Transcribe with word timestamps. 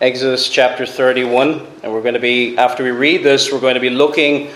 Exodus 0.00 0.48
chapter 0.48 0.86
31, 0.86 1.66
and 1.82 1.92
we're 1.92 2.02
going 2.02 2.14
to 2.14 2.20
be, 2.20 2.56
after 2.56 2.84
we 2.84 2.92
read 2.92 3.24
this, 3.24 3.50
we're 3.50 3.58
going 3.58 3.74
to 3.74 3.80
be 3.80 3.90
looking 3.90 4.48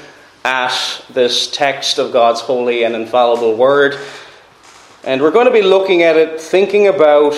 at 0.44 0.72
this 1.10 1.50
text 1.50 1.98
of 1.98 2.12
God's 2.12 2.40
holy 2.40 2.84
and 2.84 2.94
infallible 2.94 3.56
word. 3.56 3.98
And 5.02 5.20
we're 5.20 5.32
going 5.32 5.46
to 5.46 5.52
be 5.52 5.62
looking 5.62 6.04
at 6.04 6.16
it, 6.16 6.40
thinking 6.40 6.86
about 6.86 7.34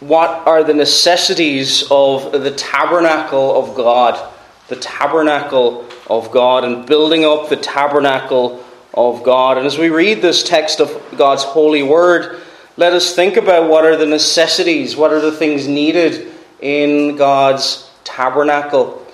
what 0.00 0.30
are 0.48 0.64
the 0.64 0.72
necessities 0.72 1.84
of 1.90 2.32
the 2.32 2.52
tabernacle 2.52 3.58
of 3.62 3.76
God, 3.76 4.32
the 4.68 4.76
tabernacle 4.76 5.86
of 6.08 6.30
God, 6.30 6.64
and 6.64 6.86
building 6.86 7.26
up 7.26 7.50
the 7.50 7.56
tabernacle 7.56 8.64
of 8.94 9.22
God. 9.24 9.58
And 9.58 9.66
as 9.66 9.76
we 9.76 9.90
read 9.90 10.22
this 10.22 10.42
text 10.42 10.80
of 10.80 11.04
God's 11.18 11.44
holy 11.44 11.82
word, 11.82 12.40
let 12.76 12.92
us 12.92 13.14
think 13.14 13.36
about 13.36 13.70
what 13.70 13.84
are 13.84 13.96
the 13.96 14.06
necessities, 14.06 14.96
what 14.96 15.12
are 15.12 15.20
the 15.20 15.32
things 15.32 15.68
needed 15.68 16.32
in 16.60 17.16
God's 17.16 17.88
tabernacle, 18.02 19.06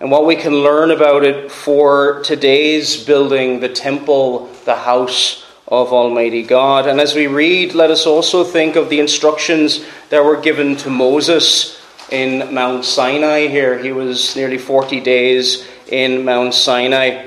and 0.00 0.10
what 0.10 0.26
we 0.26 0.36
can 0.36 0.54
learn 0.54 0.90
about 0.90 1.24
it 1.24 1.50
for 1.50 2.22
today's 2.22 3.04
building, 3.04 3.60
the 3.60 3.68
temple, 3.68 4.46
the 4.64 4.76
house 4.76 5.44
of 5.66 5.92
Almighty 5.92 6.42
God. 6.42 6.86
And 6.86 7.00
as 7.00 7.14
we 7.14 7.26
read, 7.26 7.74
let 7.74 7.90
us 7.90 8.06
also 8.06 8.42
think 8.42 8.76
of 8.76 8.88
the 8.88 9.00
instructions 9.00 9.84
that 10.08 10.24
were 10.24 10.40
given 10.40 10.76
to 10.76 10.90
Moses 10.90 11.78
in 12.10 12.54
Mount 12.54 12.84
Sinai 12.84 13.48
here. 13.48 13.78
He 13.78 13.92
was 13.92 14.34
nearly 14.34 14.56
40 14.56 15.00
days 15.00 15.68
in 15.88 16.24
Mount 16.24 16.54
Sinai, 16.54 17.26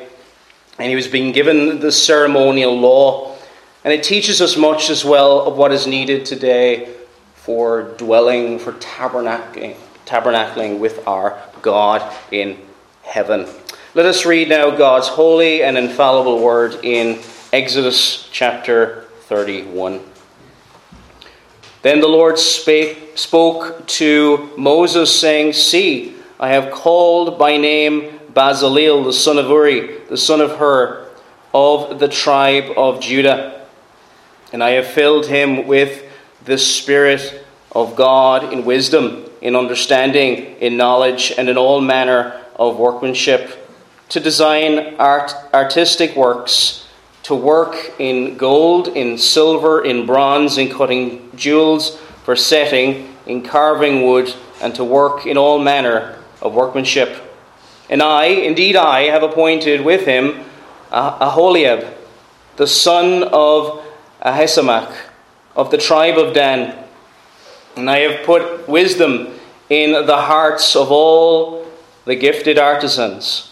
and 0.80 0.90
he 0.90 0.96
was 0.96 1.08
being 1.08 1.32
given 1.34 1.80
the 1.82 1.92
ceremonial 1.92 2.80
law. 2.80 3.31
And 3.84 3.92
it 3.92 4.04
teaches 4.04 4.42
us 4.42 4.56
much 4.56 4.90
as 4.92 5.04
well 5.04 5.42
of 5.48 5.58
what 5.58 5.72
is 5.72 5.88
needed 5.88 6.26
today 6.26 6.94
for 7.34 7.82
dwelling, 7.98 8.60
for 8.60 8.74
tabernacling, 8.74 9.76
tabernacling 10.06 10.80
with 10.80 11.06
our 11.08 11.42
God 11.64 12.16
in 12.32 12.60
heaven. 13.02 13.48
Let 13.96 14.06
us 14.06 14.24
read 14.24 14.50
now 14.50 14.70
God's 14.70 15.08
holy 15.08 15.64
and 15.64 15.80
infallible 15.80 16.44
word 16.44 16.86
in 16.86 17.22
Exodus 17.52 18.30
chapter 18.32 19.06
31. 19.22 20.00
Then 21.82 22.02
the 22.02 22.08
Lord 22.08 22.38
spake, 22.38 23.18
spoke 23.18 23.88
to 23.88 24.52
Moses, 24.56 25.20
saying, 25.20 25.54
See, 25.54 26.16
I 26.40 26.50
have 26.50 26.72
called 26.72 27.40
by 27.40 27.58
name 27.58 28.20
Bezaleel, 28.32 29.04
the 29.04 29.12
son 29.12 29.40
of 29.40 29.48
Uri, 29.48 30.02
the 30.08 30.18
son 30.18 30.40
of 30.40 30.52
Hur, 30.58 31.08
of 31.52 32.00
the 32.00 32.08
tribe 32.08 32.72
of 32.78 33.02
Judah 33.02 33.61
and 34.52 34.64
I 34.64 34.72
have 34.72 34.88
filled 34.88 35.28
him 35.28 35.68
with 35.68 36.04
the 36.46 36.58
Spirit 36.58 37.46
of 37.72 37.96
God 37.96 38.52
in 38.52 38.66
wisdom, 38.66 39.26
in 39.42 39.56
understanding, 39.56 40.58
in 40.58 40.78
knowledge, 40.78 41.34
and 41.38 41.50
in 41.50 41.58
all 41.58 41.82
manner 41.82 42.42
of 42.56 42.78
workmanship, 42.78 43.58
to 44.10 44.20
design 44.20 44.96
art, 44.96 45.34
artistic 45.54 46.16
works, 46.16 46.88
to 47.24 47.36
work 47.36 47.94
in 48.00 48.36
gold, 48.38 48.90
in 48.90 49.18
silver, 49.18 49.84
in 49.84 50.06
bronze, 50.06 50.58
in 50.58 50.70
cutting 50.70 51.32
jewels, 51.36 51.98
for 52.24 52.36
setting, 52.36 53.16
in 53.26 53.42
carving 53.42 54.04
wood, 54.04 54.34
and 54.62 54.76
to 54.76 54.84
work 54.84 55.26
in 55.26 55.38
all 55.38 55.60
manner 55.60 56.20
of 56.42 56.54
workmanship. 56.54 57.22
And 57.90 58.02
I, 58.02 58.26
indeed 58.26 58.76
I, 58.76 59.04
have 59.04 59.24
appointed 59.24 59.82
with 59.82 60.06
him 60.06 60.44
Aholiab, 60.92 61.86
the 62.58 62.68
son 62.68 63.24
of 63.32 63.84
Ahisamach 64.24 64.96
of 65.56 65.72
the 65.72 65.78
tribe 65.78 66.18
of 66.18 66.34
Dan. 66.34 66.78
And 67.76 67.90
I 67.90 68.00
have 68.00 68.26
put 68.26 68.68
wisdom 68.68 69.40
in 69.70 70.06
the 70.06 70.18
hearts 70.18 70.76
of 70.76 70.92
all 70.92 71.66
the 72.06 72.16
gifted 72.16 72.60
artisans, 72.60 73.52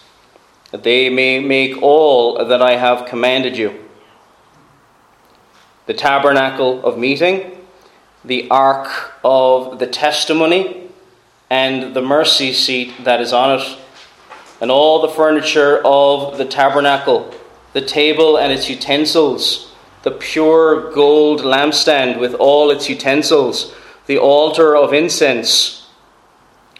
that 0.71 0.83
they 0.83 1.09
may 1.09 1.39
make 1.39 1.81
all 1.81 2.43
that 2.45 2.61
I 2.61 2.75
have 2.75 3.07
commanded 3.07 3.57
you 3.57 3.85
the 5.85 5.93
tabernacle 5.95 6.85
of 6.85 6.99
meeting, 6.99 7.65
the 8.23 8.47
ark 8.51 9.13
of 9.23 9.79
the 9.79 9.87
testimony, 9.87 10.87
and 11.49 11.95
the 11.95 12.01
mercy 12.01 12.53
seat 12.53 12.93
that 13.05 13.19
is 13.19 13.33
on 13.33 13.59
it, 13.59 13.77
and 14.61 14.69
all 14.69 15.01
the 15.01 15.07
furniture 15.07 15.81
of 15.83 16.37
the 16.37 16.45
tabernacle, 16.45 17.33
the 17.73 17.81
table 17.81 18.37
and 18.37 18.51
its 18.51 18.69
utensils 18.69 19.68
the 20.03 20.11
pure 20.11 20.91
gold 20.91 21.41
lampstand 21.41 22.19
with 22.19 22.33
all 22.35 22.71
its 22.71 22.89
utensils, 22.89 23.73
the 24.05 24.17
altar 24.17 24.75
of 24.75 24.93
incense, 24.93 25.87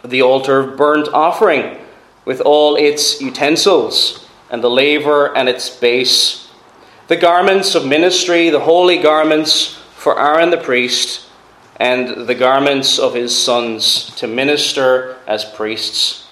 the 0.03 0.22
altar 0.22 0.59
of 0.59 0.78
burnt 0.78 1.09
offering 1.09 1.78
with 2.25 2.40
all 2.41 2.75
its 2.75 3.22
utensils, 3.22 4.28
and 4.50 4.63
the 4.63 4.69
laver 4.69 5.35
and 5.35 5.50
its 5.50 5.69
base, 5.69 6.50
the 7.07 7.18
garments 7.18 7.75
of 7.75 7.85
ministry, 7.85 8.50
the 8.50 8.59
holy 8.59 8.97
garments 8.97 9.75
for 9.96 10.19
Aaron 10.19 10.50
the 10.50 10.57
priest, 10.57 11.25
and 11.75 12.28
the 12.28 12.36
garments 12.36 13.00
of 13.00 13.13
his 13.13 13.38
sons 13.38 14.16
to 14.16 14.28
minister 14.28 15.18
as 15.28 15.44
priests, 15.44 16.28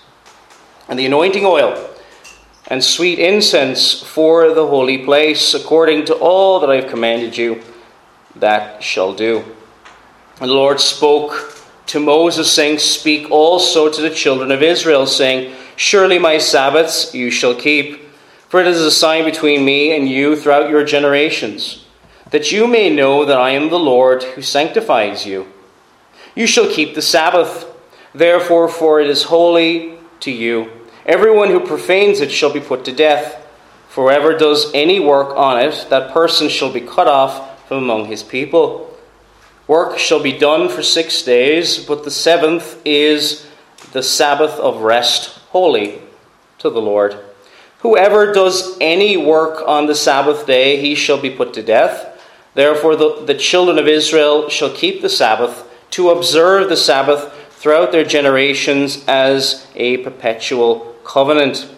and 0.88 0.98
the 0.98 1.06
anointing 1.06 1.46
oil 1.46 1.90
and 2.68 2.84
sweet 2.84 3.18
incense 3.18 4.02
for 4.02 4.54
the 4.54 4.68
holy 4.68 4.98
place, 5.06 5.54
according 5.54 6.06
to 6.06 6.16
all 6.16 6.60
that 6.60 6.70
I 6.70 6.76
have 6.76 6.90
commanded 6.90 7.38
you, 7.38 7.62
that 8.36 8.84
shall 8.84 9.14
do. 9.14 9.44
And 10.40 10.50
the 10.50 10.54
Lord 10.54 10.80
spoke 10.80 11.64
to 11.88 12.00
Moses, 12.00 12.52
saying, 12.52 12.80
Speak 12.80 13.32
also 13.32 13.90
to 13.90 14.02
the 14.02 14.10
children 14.10 14.52
of 14.52 14.62
Israel, 14.62 15.08
saying, 15.08 15.56
Surely 15.78 16.20
my 16.20 16.38
Sabbaths 16.38 17.14
you 17.16 17.32
shall 17.32 17.56
keep, 17.56 18.02
for 18.50 18.60
it 18.60 18.68
is 18.68 18.82
a 18.82 18.92
sign 18.92 19.24
between 19.24 19.64
me 19.64 19.96
and 19.96 20.10
you 20.10 20.36
throughout 20.36 20.70
your 20.70 20.84
generations, 20.84 21.86
that 22.32 22.52
you 22.52 22.68
may 22.68 22.90
know 22.94 23.24
that 23.26 23.40
I 23.40 23.52
am 23.52 23.70
the 23.70 23.80
Lord 23.80 24.24
who 24.24 24.42
sanctifies 24.42 25.26
you. 25.26 25.48
You 26.36 26.46
shall 26.46 26.70
keep 26.70 26.94
the 26.94 27.02
Sabbath, 27.02 27.66
therefore, 28.14 28.68
for 28.68 29.00
it 29.00 29.08
is 29.08 29.24
holy 29.24 29.98
to 30.20 30.32
you. 30.32 30.72
Everyone 31.08 31.48
who 31.48 31.62
profanes 31.62 32.20
it 32.20 32.32
shall 32.32 32.52
be 32.52 32.60
put 32.60 32.84
to 32.84 32.92
death. 32.92 33.42
Whoever 33.92 34.38
does 34.38 34.70
any 34.74 35.00
work 35.00 35.36
on 35.38 35.58
it, 35.58 35.88
that 35.90 36.12
person 36.12 36.50
shall 36.50 36.72
be 36.72 36.82
cut 36.82 37.08
off 37.08 37.66
from 37.66 37.78
among 37.78 38.06
his 38.06 38.24
people. 38.24 38.94
Work 39.68 39.98
shall 39.98 40.22
be 40.22 40.38
done 40.38 40.68
for 40.68 40.84
six 40.84 41.24
days, 41.24 41.80
but 41.80 42.04
the 42.04 42.12
seventh 42.12 42.82
is 42.84 43.48
the 43.94 44.04
Sabbath 44.04 44.60
of 44.60 44.82
rest, 44.82 45.40
holy 45.50 46.02
to 46.60 46.70
the 46.70 46.82
Lord. 46.82 47.18
Whoever 47.80 48.34
does 48.34 48.78
any 48.82 49.16
work 49.16 49.64
on 49.66 49.86
the 49.86 49.96
Sabbath 49.96 50.46
day, 50.46 50.82
he 50.82 50.94
shall 50.94 51.22
be 51.22 51.30
put 51.30 51.54
to 51.54 51.64
death. 51.64 52.22
Therefore, 52.54 52.98
the, 52.98 53.24
the 53.26 53.36
children 53.36 53.80
of 53.80 53.88
Israel 53.88 54.50
shall 54.50 54.74
keep 54.74 55.02
the 55.02 55.10
Sabbath, 55.10 55.64
to 55.92 56.10
observe 56.10 56.68
the 56.68 56.76
Sabbath 56.76 57.34
throughout 57.52 57.94
their 57.94 58.04
generations 58.04 59.04
as 59.08 59.68
a 59.76 59.98
perpetual 59.98 60.96
covenant. 61.08 61.74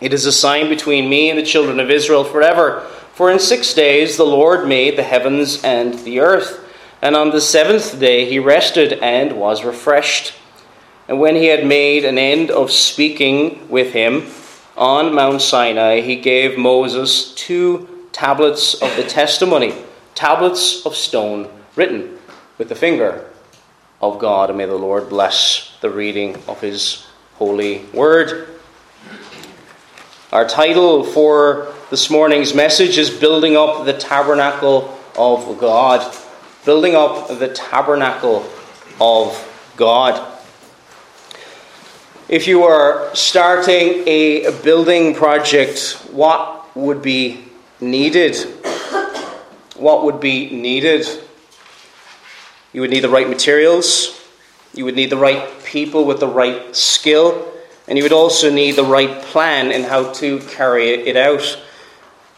It 0.00 0.14
is 0.14 0.24
a 0.24 0.32
sign 0.32 0.68
between 0.68 1.10
me 1.10 1.28
and 1.28 1.38
the 1.38 1.44
children 1.44 1.80
of 1.80 1.90
Israel 1.90 2.22
forever. 2.22 2.80
For 3.12 3.30
in 3.30 3.38
six 3.38 3.74
days 3.74 4.16
the 4.16 4.24
Lord 4.24 4.68
made 4.68 4.96
the 4.96 5.02
heavens 5.02 5.62
and 5.64 5.94
the 6.00 6.20
earth, 6.20 6.64
and 7.02 7.16
on 7.16 7.30
the 7.30 7.40
seventh 7.40 7.98
day 7.98 8.24
he 8.24 8.38
rested 8.38 8.92
and 8.94 9.32
was 9.32 9.64
refreshed. 9.64 10.34
And 11.08 11.18
when 11.18 11.34
he 11.34 11.46
had 11.46 11.66
made 11.66 12.04
an 12.04 12.18
end 12.18 12.50
of 12.50 12.70
speaking 12.70 13.68
with 13.68 13.92
him 13.92 14.26
on 14.76 15.14
Mount 15.14 15.40
Sinai, 15.40 16.00
he 16.00 16.16
gave 16.16 16.58
Moses 16.58 17.34
two 17.34 17.88
tablets 18.12 18.74
of 18.74 18.94
the 18.96 19.04
testimony, 19.04 19.74
tablets 20.14 20.84
of 20.84 20.94
stone, 20.94 21.48
written 21.74 22.18
with 22.58 22.68
the 22.68 22.74
finger 22.74 23.28
of 24.00 24.18
God. 24.18 24.50
And 24.50 24.58
may 24.58 24.66
the 24.66 24.74
Lord 24.74 25.08
bless 25.08 25.76
the 25.80 25.90
reading 25.90 26.36
of 26.48 26.60
his 26.60 27.05
holy 27.38 27.84
word. 27.92 28.48
Our 30.32 30.48
title 30.48 31.04
for 31.04 31.72
this 31.90 32.08
morning's 32.08 32.54
message 32.54 32.96
is 32.96 33.10
Building 33.10 33.58
Up 33.58 33.84
the 33.84 33.92
Tabernacle 33.92 34.98
of 35.18 35.58
God. 35.58 36.16
Building 36.64 36.94
up 36.94 37.28
the 37.38 37.48
Tabernacle 37.48 38.48
of 38.98 39.72
God. 39.76 40.32
If 42.30 42.48
you 42.48 42.64
are 42.64 43.14
starting 43.14 44.08
a 44.08 44.50
building 44.62 45.14
project, 45.14 46.00
what 46.10 46.74
would 46.74 47.02
be 47.02 47.44
needed? 47.82 48.34
What 49.76 50.04
would 50.04 50.20
be 50.20 50.50
needed? 50.50 51.06
You 52.72 52.80
would 52.80 52.90
need 52.90 53.00
the 53.00 53.10
right 53.10 53.28
materials, 53.28 54.18
you 54.74 54.86
would 54.86 54.96
need 54.96 55.10
the 55.10 55.18
right 55.18 55.46
people 55.76 56.06
with 56.06 56.20
the 56.20 56.26
right 56.26 56.74
skill, 56.74 57.46
and 57.86 57.98
you 57.98 58.02
would 58.02 58.10
also 58.10 58.50
need 58.50 58.76
the 58.76 58.82
right 58.82 59.20
plan 59.24 59.70
in 59.70 59.82
how 59.82 60.10
to 60.10 60.38
carry 60.56 60.88
it 60.88 61.18
out. 61.18 61.44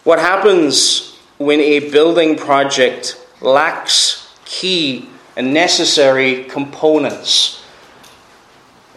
What 0.02 0.18
happens 0.18 1.16
when 1.38 1.60
a 1.60 1.88
building 1.88 2.34
project 2.34 3.24
lacks 3.40 4.34
key 4.44 5.08
and 5.36 5.54
necessary 5.54 6.46
components? 6.46 7.62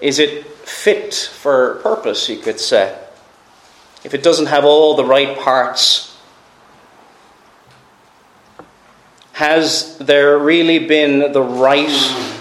Is 0.02 0.18
it 0.18 0.48
fit 0.66 1.14
for 1.14 1.76
purpose, 1.84 2.28
you 2.28 2.38
could 2.38 2.60
say? 2.60 2.98
If 4.04 4.16
it 4.16 4.24
doesn't 4.24 4.48
have 4.48 4.66
all 4.66 4.96
the 4.96 5.06
right 5.06 5.38
parts, 5.38 6.18
has 9.34 10.00
there 10.00 10.40
really 10.40 10.80
been 10.80 11.32
the 11.32 11.44
right 11.44 12.41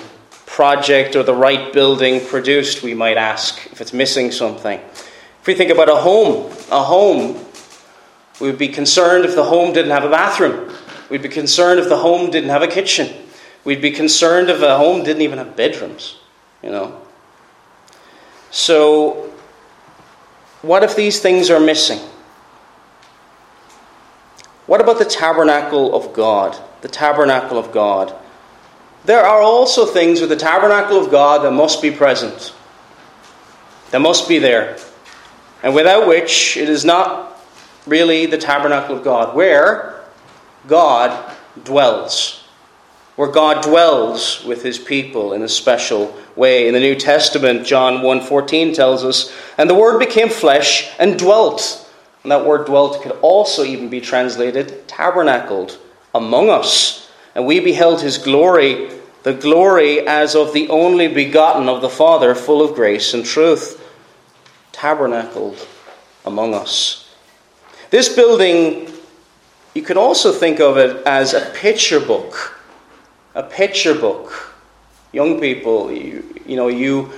project 0.61 1.17
or 1.17 1.23
the 1.23 1.35
right 1.35 1.73
building 1.73 2.21
produced, 2.21 2.83
we 2.83 2.93
might 2.93 3.17
ask, 3.17 3.67
if 3.73 3.81
it's 3.81 3.95
missing 3.95 4.31
something? 4.31 4.79
If 5.41 5.47
we 5.47 5.55
think 5.55 5.71
about 5.71 5.89
a 5.89 5.97
home, 5.97 6.53
a 6.71 6.85
home, 6.85 7.43
we 8.43 8.51
would 8.51 8.59
be 8.59 8.69
concerned 8.69 9.25
if 9.25 9.35
the 9.35 9.45
home 9.45 9.73
didn't 9.73 9.91
have 9.91 10.05
a 10.05 10.11
bathroom. 10.11 10.71
We'd 11.09 11.23
be 11.23 11.31
concerned 11.31 11.81
if 11.81 11.89
the 11.89 11.97
home 11.97 12.31
didn't 12.31 12.51
have 12.51 12.61
a 12.61 12.67
kitchen. 12.67 13.09
We'd 13.65 13.81
be 13.81 13.91
concerned 13.91 14.51
if 14.51 14.61
a 14.61 14.77
home 14.77 15.03
didn't 15.03 15.23
even 15.23 15.39
have 15.39 15.57
bedrooms, 15.57 16.19
you 16.63 16.69
know. 16.69 17.01
So, 18.51 19.33
what 20.61 20.83
if 20.83 20.95
these 20.95 21.21
things 21.21 21.49
are 21.49 21.59
missing? 21.59 22.01
What 24.67 24.83
about 24.83 24.99
the 24.99 25.07
tabernacle 25.07 25.95
of 25.95 26.13
God? 26.13 26.55
The 26.83 26.89
tabernacle 26.89 27.57
of 27.57 27.73
God. 27.73 28.15
There 29.05 29.25
are 29.25 29.41
also 29.41 29.87
things 29.87 30.21
with 30.21 30.31
the 30.31 30.37
tabernacle 30.37 30.99
of 30.99 31.11
God 31.11 31.43
that 31.43 31.53
must 31.53 31.81
be 31.81 31.91
present, 31.91 32.53
that 33.91 34.01
must 34.01 34.29
be 34.29 34.39
there, 34.39 34.77
and 35.63 35.75
without 35.75 36.07
which 36.07 36.57
it 36.57 36.69
is 36.69 36.85
not 36.85 37.41
really 37.87 38.27
the 38.27 38.39
tabernacle 38.39 38.97
of 38.97 39.03
God, 39.03 39.35
where 39.35 40.03
God 40.67 41.35
dwells 41.65 42.41
where 43.21 43.29
God 43.29 43.63
dwells 43.63 44.43
with 44.47 44.63
his 44.63 44.79
people 44.79 45.35
in 45.35 45.43
a 45.43 45.49
special 45.49 46.17
way. 46.37 46.67
In 46.67 46.73
the 46.73 46.81
New 46.81 46.95
Testament, 46.95 47.67
John 47.67 48.01
1:14 48.01 48.73
tells 48.73 49.05
us, 49.05 49.31
"And 49.59 49.69
the 49.69 49.75
word 49.75 49.99
became 49.99 50.31
flesh 50.31 50.89
and 50.99 51.19
dwelt." 51.19 51.85
And 52.23 52.33
that 52.33 52.47
word 52.47 52.65
dwelt 52.65 53.03
could 53.03 53.13
also 53.21 53.63
even 53.63 53.89
be 53.89 54.01
translated 54.01 54.89
tabernacled 54.89 55.77
among 56.15 56.49
us. 56.49 57.09
And 57.35 57.47
we 57.47 57.61
beheld 57.61 58.03
his 58.03 58.19
glory, 58.19 58.91
the 59.23 59.35
glory 59.35 60.07
as 60.07 60.35
of 60.35 60.53
the 60.53 60.69
only 60.69 61.09
begotten 61.09 61.69
of 61.69 61.83
the 61.83 61.89
Father, 61.89 62.35
full 62.35 62.63
of 62.63 62.75
grace 62.75 63.15
and 63.15 63.25
truth. 63.25 63.77
Tabernacled 64.73 65.67
among 66.25 66.55
us. 66.55 67.09
This 67.91 68.09
building, 68.09 68.91
you 69.75 69.83
could 69.83 69.97
also 69.97 70.33
think 70.33 70.61
of 70.61 70.77
it 70.77 71.05
as 71.07 71.35
a 71.35 71.51
picture 71.51 72.01
book 72.01 72.61
a 73.35 73.43
picture 73.43 73.95
book. 73.95 74.55
Young 75.13 75.41
people, 75.41 75.91
you, 75.91 76.35
you 76.47 76.57
know, 76.57 76.69
you 76.69 77.11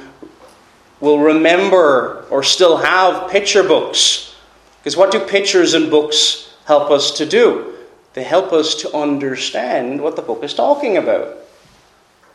will 1.00 1.18
remember 1.18 2.26
or 2.30 2.42
still 2.42 2.78
have 2.78 3.30
picture 3.30 3.62
books. 3.62 4.34
Because 4.78 4.96
what 4.96 5.10
do 5.10 5.20
pictures 5.20 5.74
and 5.74 5.90
books 5.90 6.54
help 6.64 6.90
us 6.90 7.10
to 7.18 7.26
do? 7.26 7.71
They 8.14 8.22
help 8.22 8.52
us 8.52 8.74
to 8.82 8.94
understand 8.94 10.00
what 10.00 10.16
the 10.16 10.22
book 10.22 10.42
is 10.42 10.54
talking 10.54 10.96
about. 10.96 11.38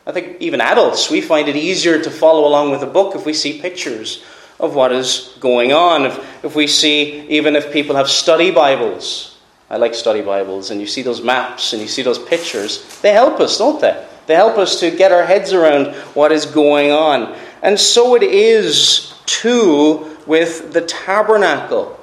I 0.05 0.11
think 0.11 0.41
even 0.41 0.61
adults, 0.61 1.11
we 1.11 1.21
find 1.21 1.47
it 1.47 1.55
easier 1.55 2.01
to 2.01 2.09
follow 2.09 2.47
along 2.47 2.71
with 2.71 2.81
a 2.81 2.87
book 2.87 3.15
if 3.15 3.25
we 3.25 3.33
see 3.33 3.59
pictures 3.59 4.23
of 4.59 4.73
what 4.73 4.91
is 4.91 5.37
going 5.39 5.73
on. 5.73 6.05
If, 6.05 6.45
if 6.45 6.55
we 6.55 6.65
see, 6.65 7.27
even 7.27 7.55
if 7.55 7.71
people 7.71 7.95
have 7.95 8.09
study 8.09 8.49
Bibles, 8.49 9.37
I 9.69 9.77
like 9.77 9.93
study 9.93 10.21
Bibles, 10.21 10.71
and 10.71 10.79
you 10.79 10.87
see 10.87 11.01
those 11.01 11.21
maps 11.21 11.73
and 11.73 11.81
you 11.81 11.89
see 11.89 12.01
those 12.01 12.19
pictures. 12.19 12.99
They 13.01 13.11
help 13.11 13.39
us, 13.39 13.57
don't 13.57 13.81
they? 13.81 14.07
They 14.27 14.35
help 14.35 14.57
us 14.57 14.79
to 14.79 14.91
get 14.91 15.11
our 15.11 15.25
heads 15.25 15.53
around 15.53 15.93
what 16.15 16.31
is 16.31 16.45
going 16.45 16.91
on. 16.91 17.37
And 17.61 17.79
so 17.79 18.15
it 18.15 18.23
is 18.23 19.13
too 19.25 20.17
with 20.25 20.73
the 20.73 20.81
tabernacle. 20.81 21.96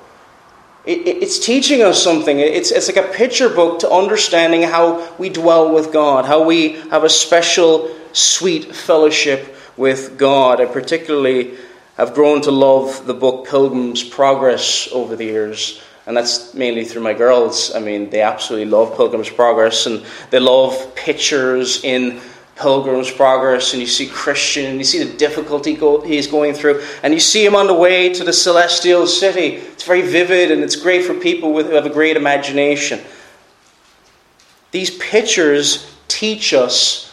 It's 0.86 1.38
teaching 1.38 1.82
us 1.82 2.02
something. 2.02 2.38
It's, 2.38 2.70
it's 2.70 2.88
like 2.88 3.04
a 3.04 3.12
picture 3.12 3.48
book 3.48 3.80
to 3.80 3.90
understanding 3.90 4.62
how 4.62 5.14
we 5.16 5.30
dwell 5.30 5.74
with 5.74 5.92
God, 5.92 6.26
how 6.26 6.44
we 6.44 6.72
have 6.90 7.04
a 7.04 7.08
special, 7.08 7.94
sweet 8.12 8.74
fellowship 8.74 9.56
with 9.76 10.18
God. 10.18 10.60
I 10.60 10.66
particularly 10.66 11.54
have 11.96 12.12
grown 12.12 12.42
to 12.42 12.50
love 12.50 13.06
the 13.06 13.14
book 13.14 13.46
Pilgrim's 13.48 14.02
Progress 14.02 14.88
over 14.92 15.16
the 15.16 15.24
years 15.24 15.80
and 16.06 16.16
that's 16.16 16.52
mainly 16.54 16.84
through 16.84 17.02
my 17.02 17.14
girls. 17.14 17.74
I 17.74 17.80
mean, 17.80 18.10
they 18.10 18.20
absolutely 18.20 18.70
love 18.70 18.96
Pilgrim's 18.96 19.30
Progress, 19.30 19.86
and 19.86 20.04
they 20.30 20.38
love 20.38 20.94
pictures 20.94 21.82
in 21.82 22.20
Pilgrim's 22.56 23.10
Progress, 23.10 23.72
and 23.72 23.80
you 23.80 23.86
see 23.86 24.06
Christian, 24.06 24.66
and 24.66 24.78
you 24.78 24.84
see 24.84 25.02
the 25.02 25.16
difficulty 25.16 25.74
go, 25.74 26.00
he's 26.00 26.26
going 26.26 26.54
through, 26.54 26.82
and 27.02 27.12
you 27.12 27.20
see 27.20 27.44
him 27.44 27.56
on 27.56 27.66
the 27.66 27.74
way 27.74 28.12
to 28.14 28.22
the 28.22 28.32
celestial 28.32 29.06
city. 29.06 29.56
It's 29.56 29.82
very 29.82 30.02
vivid, 30.02 30.50
and 30.50 30.62
it's 30.62 30.76
great 30.76 31.04
for 31.04 31.14
people 31.14 31.52
with, 31.52 31.66
who 31.66 31.74
have 31.74 31.86
a 31.86 31.90
great 31.90 32.16
imagination. 32.16 33.00
These 34.70 34.96
pictures 34.98 35.94
teach 36.08 36.54
us 36.54 37.12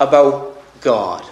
about 0.00 0.60
God. 0.80 1.24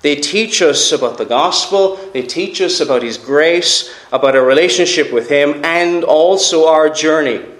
They 0.00 0.16
teach 0.16 0.60
us 0.60 0.92
about 0.92 1.16
the 1.16 1.24
gospel, 1.24 1.96
they 2.12 2.20
teach 2.20 2.60
us 2.60 2.80
about 2.80 3.02
His 3.02 3.16
grace, 3.16 3.94
about 4.12 4.36
our 4.36 4.44
relationship 4.44 5.10
with 5.10 5.30
Him, 5.30 5.64
and 5.64 6.04
also 6.04 6.66
our 6.68 6.90
journey 6.90 7.38
to 7.38 7.52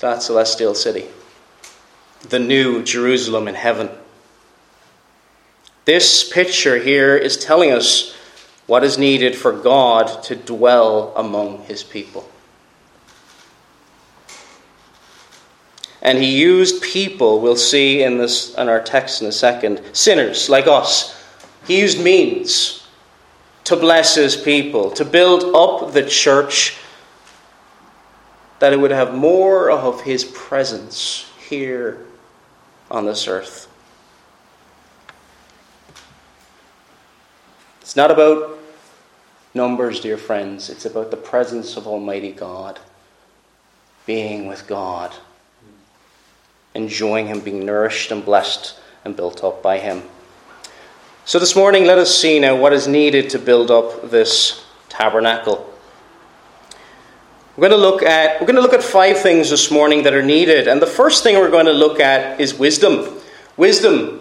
that 0.00 0.22
celestial 0.22 0.74
city, 0.74 1.06
the 2.28 2.38
new 2.38 2.82
Jerusalem 2.82 3.48
in 3.48 3.54
heaven. 3.54 3.90
This 5.84 6.30
picture 6.30 6.78
here 6.78 7.16
is 7.16 7.36
telling 7.36 7.72
us 7.72 8.14
what 8.66 8.84
is 8.84 8.96
needed 8.96 9.36
for 9.36 9.52
God 9.52 10.22
to 10.24 10.36
dwell 10.36 11.12
among 11.16 11.64
His 11.64 11.82
people. 11.82 12.28
And 16.02 16.18
he 16.18 16.36
used 16.36 16.82
people, 16.82 17.40
we'll 17.40 17.54
see 17.54 18.02
in 18.02 18.18
this 18.18 18.54
in 18.56 18.68
our 18.68 18.82
text 18.82 19.22
in 19.22 19.28
a 19.28 19.32
second, 19.32 19.80
sinners 19.92 20.48
like 20.48 20.66
us, 20.66 21.24
he 21.66 21.80
used 21.80 22.02
means 22.02 22.84
to 23.64 23.76
bless 23.76 24.16
his 24.16 24.36
people, 24.36 24.90
to 24.90 25.04
build 25.04 25.54
up 25.54 25.92
the 25.92 26.04
church, 26.04 26.76
that 28.58 28.72
it 28.72 28.80
would 28.80 28.90
have 28.90 29.14
more 29.14 29.70
of 29.70 30.00
his 30.00 30.24
presence 30.24 31.30
here 31.48 32.04
on 32.92 33.06
this 33.06 33.26
earth. 33.26 33.68
It's 37.80 37.96
not 37.96 38.10
about 38.10 38.58
numbers, 39.54 39.98
dear 39.98 40.18
friends. 40.18 40.68
It's 40.68 40.84
about 40.84 41.10
the 41.10 41.16
presence 41.16 41.76
of 41.76 41.86
Almighty 41.86 42.32
God, 42.32 42.78
being 44.04 44.46
with 44.46 44.66
God, 44.66 45.14
enjoying 46.74 47.26
Him, 47.26 47.40
being 47.40 47.64
nourished 47.64 48.12
and 48.12 48.22
blessed 48.24 48.78
and 49.06 49.16
built 49.16 49.42
up 49.42 49.62
by 49.62 49.78
Him. 49.78 50.02
So 51.24 51.38
this 51.38 51.56
morning, 51.56 51.86
let 51.86 51.98
us 51.98 52.16
see 52.16 52.38
now 52.38 52.56
what 52.56 52.74
is 52.74 52.86
needed 52.86 53.30
to 53.30 53.38
build 53.38 53.70
up 53.70 54.10
this 54.10 54.66
tabernacle. 54.90 55.71
We're 57.56 57.68
going 57.68 57.80
to 57.80 57.88
look 57.88 58.02
at 58.02 58.40
we're 58.40 58.46
going 58.46 58.56
to 58.56 58.62
look 58.62 58.72
at 58.72 58.82
five 58.82 59.18
things 59.18 59.50
this 59.50 59.70
morning 59.70 60.04
that 60.04 60.14
are 60.14 60.22
needed, 60.22 60.68
and 60.68 60.80
the 60.80 60.86
first 60.86 61.22
thing 61.22 61.36
we're 61.36 61.50
going 61.50 61.66
to 61.66 61.72
look 61.72 62.00
at 62.00 62.40
is 62.40 62.54
wisdom. 62.54 63.18
Wisdom 63.56 64.20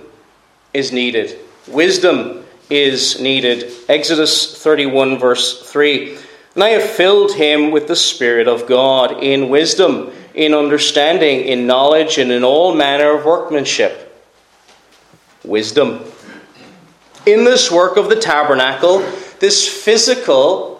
is 0.74 0.92
needed. 0.92 1.40
Wisdom 1.68 2.44
is 2.70 3.22
needed. 3.22 3.72
Exodus 3.88 4.62
31 4.62 5.18
verse 5.18 5.70
3. 5.72 6.18
And 6.56 6.64
I 6.64 6.70
have 6.70 6.84
filled 6.84 7.34
him 7.34 7.72
with 7.72 7.88
the 7.88 7.96
Spirit 7.96 8.48
of 8.48 8.68
God 8.68 9.24
in 9.24 9.48
wisdom, 9.50 10.12
in 10.34 10.54
understanding, 10.54 11.42
in 11.42 11.66
knowledge, 11.66 12.18
and 12.18 12.32
in 12.32 12.44
all 12.44 12.76
manner 12.76 13.18
of 13.18 13.26
workmanship. 13.26 14.10
Wisdom 15.46 16.04
in 17.26 17.44
this 17.44 17.72
work 17.72 17.98
of 17.98 18.10
the 18.10 18.16
tabernacle, 18.16 19.00
this 19.40 19.68
physical, 19.68 20.71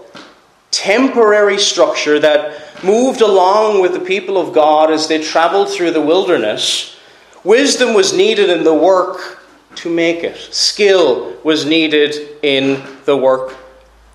temporary 0.82 1.60
structure 1.60 2.20
that 2.20 2.84
moved 2.84 3.22
along 3.22 3.82
with 3.82 3.94
the 3.94 4.00
people 4.00 4.38
of 4.38 4.52
God 4.54 4.90
as 4.90 5.08
they 5.08 5.22
traveled 5.22 5.70
through 5.70 5.92
the 5.92 6.02
wilderness, 6.02 6.98
wisdom 7.44 7.94
was 7.94 8.14
needed 8.14 8.50
in 8.50 8.64
the 8.64 8.74
work 8.74 9.44
to 9.76 9.94
make 9.94 10.24
it. 10.24 10.38
Skill 10.38 11.38
was 11.44 11.66
needed 11.66 12.16
in 12.42 12.84
the 13.06 13.16
work 13.16 13.56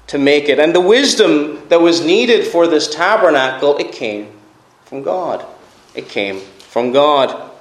to 0.08 0.18
make 0.18 0.48
it. 0.48 0.58
And 0.58 0.74
the 0.74 0.80
wisdom 0.80 1.68
that 1.68 1.80
was 1.80 2.04
needed 2.04 2.46
for 2.46 2.66
this 2.66 2.92
tabernacle, 2.92 3.76
it 3.78 3.92
came 3.92 4.32
from 4.86 5.02
God. 5.02 5.46
It 5.94 6.08
came 6.08 6.40
from 6.40 6.90
God. 6.90 7.52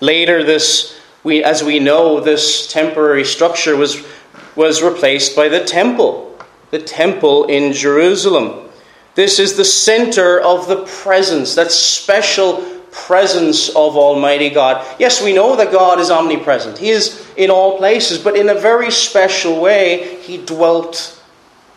Later, 0.00 0.42
this 0.42 0.98
we, 1.22 1.42
as 1.42 1.62
we 1.62 1.80
know, 1.80 2.20
this 2.20 2.70
temporary 2.70 3.24
structure 3.24 3.76
was, 3.76 4.06
was 4.54 4.80
replaced 4.80 5.34
by 5.34 5.48
the 5.48 5.64
temple, 5.64 6.25
the 6.70 6.78
temple 6.78 7.44
in 7.44 7.72
Jerusalem. 7.72 8.68
This 9.14 9.38
is 9.38 9.56
the 9.56 9.64
center 9.64 10.40
of 10.40 10.68
the 10.68 10.84
presence, 10.84 11.54
that 11.54 11.70
special 11.70 12.62
presence 12.92 13.68
of 13.70 13.96
Almighty 13.96 14.50
God. 14.50 14.84
Yes, 14.98 15.22
we 15.22 15.34
know 15.34 15.56
that 15.56 15.70
God 15.70 16.00
is 16.00 16.10
omnipresent. 16.10 16.78
He 16.78 16.90
is 16.90 17.26
in 17.36 17.50
all 17.50 17.78
places, 17.78 18.18
but 18.18 18.36
in 18.36 18.48
a 18.48 18.54
very 18.54 18.90
special 18.90 19.60
way, 19.60 20.20
He 20.22 20.38
dwelt 20.38 21.22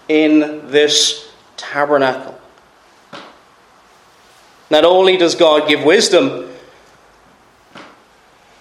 in 0.07 0.69
this 0.69 1.31
tabernacle. 1.57 2.39
Not 4.69 4.85
only 4.85 5.17
does 5.17 5.35
God 5.35 5.67
give 5.67 5.83
wisdom, 5.83 6.49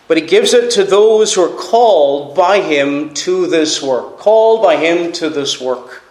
but 0.08 0.16
He 0.16 0.24
gives 0.24 0.54
it 0.54 0.70
to 0.72 0.84
those 0.84 1.34
who 1.34 1.42
are 1.42 1.56
called 1.56 2.34
by 2.34 2.60
Him 2.60 3.14
to 3.14 3.46
this 3.46 3.82
work. 3.82 4.18
Called 4.18 4.62
by 4.62 4.76
Him 4.76 5.12
to 5.12 5.28
this 5.30 5.60
work. 5.60 6.02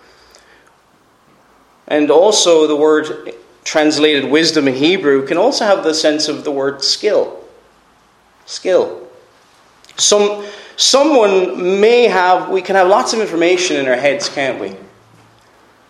And 1.87 2.11
also, 2.11 2.67
the 2.67 2.75
word 2.75 3.33
translated 3.63 4.29
wisdom 4.29 4.67
in 4.67 4.75
Hebrew 4.75 5.25
can 5.25 5.37
also 5.37 5.65
have 5.65 5.83
the 5.83 5.93
sense 5.93 6.27
of 6.27 6.43
the 6.43 6.51
word 6.51 6.83
skill. 6.83 7.43
Skill. 8.45 9.07
Some, 9.97 10.45
someone 10.75 11.79
may 11.79 12.07
have, 12.07 12.49
we 12.49 12.61
can 12.61 12.75
have 12.75 12.87
lots 12.87 13.13
of 13.13 13.19
information 13.19 13.77
in 13.77 13.87
our 13.87 13.95
heads, 13.95 14.29
can't 14.29 14.59
we? 14.59 14.75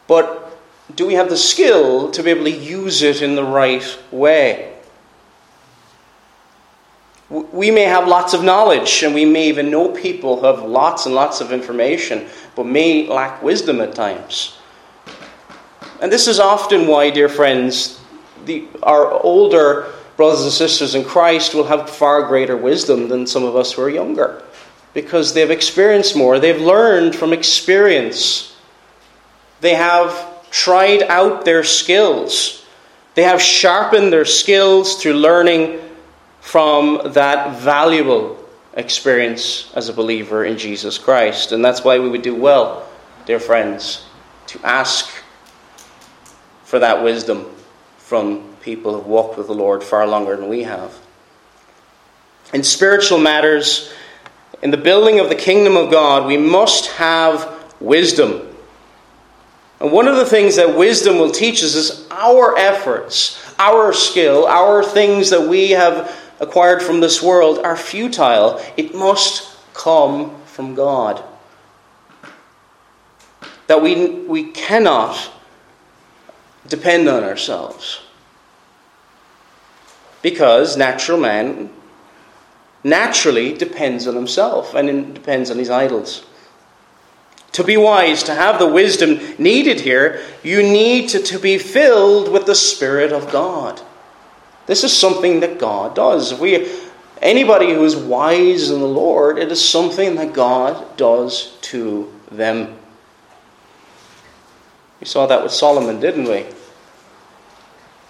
But 0.08 0.58
do 0.96 1.06
we 1.06 1.16
have 1.16 1.30
the 1.30 1.38
skill 1.38 2.10
to 2.12 2.24
be 2.24 2.32
able 2.32 2.46
to 2.46 2.52
use 2.52 3.02
it 3.02 3.22
in 3.22 3.36
the 3.36 3.44
right 3.44 3.86
way? 4.12 4.74
We 7.30 7.72
may 7.72 7.84
have 7.84 8.08
lots 8.08 8.34
of 8.34 8.44
knowledge 8.44 9.04
and 9.04 9.14
we 9.14 9.26
may 9.26 9.50
even 9.50 9.70
know 9.70 9.90
people 9.90 10.40
who 10.40 10.46
have 10.46 10.64
lots 10.64 11.06
and 11.06 11.14
lots 11.14 11.42
of 11.42 11.52
information, 11.52 12.28
but 12.56 12.66
may 12.66 13.06
lack 13.06 13.44
wisdom 13.44 13.82
at 13.82 13.94
times. 13.94 14.57
And 16.02 16.12
this 16.12 16.28
is 16.28 16.40
often 16.40 16.88
why, 16.88 17.10
dear 17.10 17.30
friends, 17.30 18.00
the, 18.46 18.68
our 18.84 19.12
older 19.12 19.94
brothers 20.16 20.44
and 20.44 20.52
sisters 20.52 20.96
in 20.96 21.04
Christ 21.04 21.54
will 21.54 21.66
have 21.66 21.90
far 21.90 22.24
greater 22.28 22.58
wisdom 22.58 23.08
than 23.08 23.28
some 23.28 23.44
of 23.44 23.56
us 23.56 23.74
who 23.74 23.82
are 23.84 23.90
younger 23.90 24.44
because 24.94 25.34
they've 25.36 25.52
experienced 25.52 26.16
more, 26.16 26.40
they've 26.40 26.60
learned 26.60 27.16
from 27.16 27.32
experience, 27.32 28.58
they 29.62 29.76
have 29.76 30.50
tried 30.50 31.04
out 31.04 31.46
their 31.46 31.64
skills. 31.64 32.66
They 33.14 33.22
have 33.22 33.40
sharpened 33.40 34.12
their 34.12 34.26
skills 34.26 35.00
through 35.00 35.14
learning 35.14 35.80
from 36.42 37.12
that 37.14 37.60
valuable 37.60 38.44
experience 38.74 39.72
as 39.76 39.90
a 39.90 39.94
believer 39.94 40.46
in 40.46 40.58
Jesus 40.58 40.98
Christ. 40.98 41.52
And 41.52 41.64
that's 41.64 41.84
why 41.84 42.00
we 42.00 42.10
would 42.10 42.24
do 42.24 42.34
well, 42.34 42.88
dear 43.28 43.40
friends, 43.40 44.04
to 44.48 44.60
ask 44.64 45.17
for 46.68 46.80
that 46.80 47.02
wisdom 47.02 47.46
from 47.98 48.44
people 48.60 48.94
who've 48.94 49.08
walked 49.08 49.38
with 49.38 49.48
the 49.48 49.54
Lord 49.54 49.82
far 49.82 50.06
longer 50.06 50.36
than 50.36 50.50
we 50.50 50.64
have. 50.64 50.94
In 52.54 52.62
spiritual 52.62 53.20
matters, 53.20 53.90
in 54.62 54.72
the 54.72 54.78
building 54.78 55.22
of 55.22 55.30
the 55.30 55.36
kingdom 55.36 55.78
of 55.78 55.90
God, 55.90 56.28
we 56.28 56.36
must 56.36 56.88
have 56.88 57.50
wisdom. 57.80 58.54
And 59.80 59.94
one 59.94 60.10
of 60.10 60.18
the 60.18 60.26
things 60.26 60.58
that 60.58 60.78
wisdom 60.78 61.18
will 61.20 61.32
teach 61.32 61.64
us 61.64 61.76
is 61.76 62.06
our 62.12 62.58
efforts, 62.58 63.42
our 63.58 63.94
skill, 63.94 64.46
our 64.46 64.84
things 64.84 65.30
that 65.30 65.48
we 65.48 65.72
have 65.72 66.14
acquired 66.42 66.82
from 66.82 67.00
this 67.00 67.24
world 67.24 67.60
are 67.60 67.78
futile. 67.78 68.62
It 68.76 68.94
must 68.94 69.58
come 69.74 70.36
from 70.48 70.76
God. 70.76 71.24
That 73.68 73.82
we, 73.82 74.10
we 74.10 74.52
cannot 74.52 75.32
depend 76.68 77.08
on 77.08 77.24
ourselves. 77.24 78.02
Because 80.22 80.78
natural 80.78 81.20
man 81.20 81.70
naturally 82.84 83.54
depends 83.54 84.08
on 84.08 84.16
himself 84.16 84.74
and 84.74 85.14
depends 85.14 85.52
on 85.52 85.58
his 85.58 85.70
idols. 85.70 86.26
To 87.54 87.64
be 87.64 87.78
wise, 87.78 88.24
to 88.24 88.36
have 88.36 88.60
the 88.60 88.68
wisdom 88.68 89.20
needed 89.40 89.82
here, 89.82 90.22
you 90.44 90.62
need 90.62 91.10
to, 91.10 91.20
to 91.24 91.40
be 91.40 91.58
filled 91.58 92.32
with 92.32 92.46
the 92.46 92.56
Spirit 92.56 93.12
of 93.12 93.32
God. 93.32 93.82
This 94.68 94.84
is 94.84 94.96
something 94.96 95.40
that 95.40 95.58
God 95.58 95.96
does. 95.96 96.34
If 96.34 96.40
we, 96.40 96.70
anybody 97.22 97.74
who 97.74 97.84
is 97.84 97.96
wise 97.96 98.70
in 98.70 98.80
the 98.80 98.88
Lord, 98.88 99.40
it 99.40 99.52
is 99.52 99.64
something 99.64 100.16
that 100.16 100.34
God 100.34 100.98
does 100.98 101.58
to 101.62 102.14
them. 102.30 102.78
We 105.00 105.08
saw 105.08 105.26
that 105.28 105.42
with 105.42 105.52
Solomon, 105.52 106.00
didn't 106.00 106.26
we? 106.26 106.46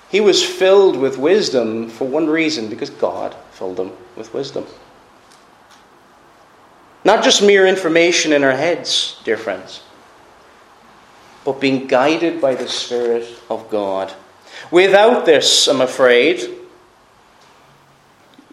He 0.09 0.21
was 0.21 0.43
filled 0.43 0.95
with 0.95 1.17
wisdom 1.17 1.89
for 1.89 2.07
one 2.07 2.27
reason 2.27 2.69
because 2.69 2.89
God 2.89 3.35
filled 3.51 3.79
him 3.79 3.91
with 4.15 4.33
wisdom. 4.33 4.65
Not 7.03 7.23
just 7.23 7.41
mere 7.41 7.67
information 7.67 8.33
in 8.33 8.43
our 8.43 8.55
heads, 8.55 9.19
dear 9.23 9.37
friends, 9.37 9.81
but 11.45 11.61
being 11.61 11.87
guided 11.87 12.41
by 12.41 12.55
the 12.55 12.67
Spirit 12.67 13.27
of 13.49 13.69
God. 13.69 14.13
Without 14.71 15.25
this, 15.25 15.67
I'm 15.67 15.81
afraid, 15.81 16.57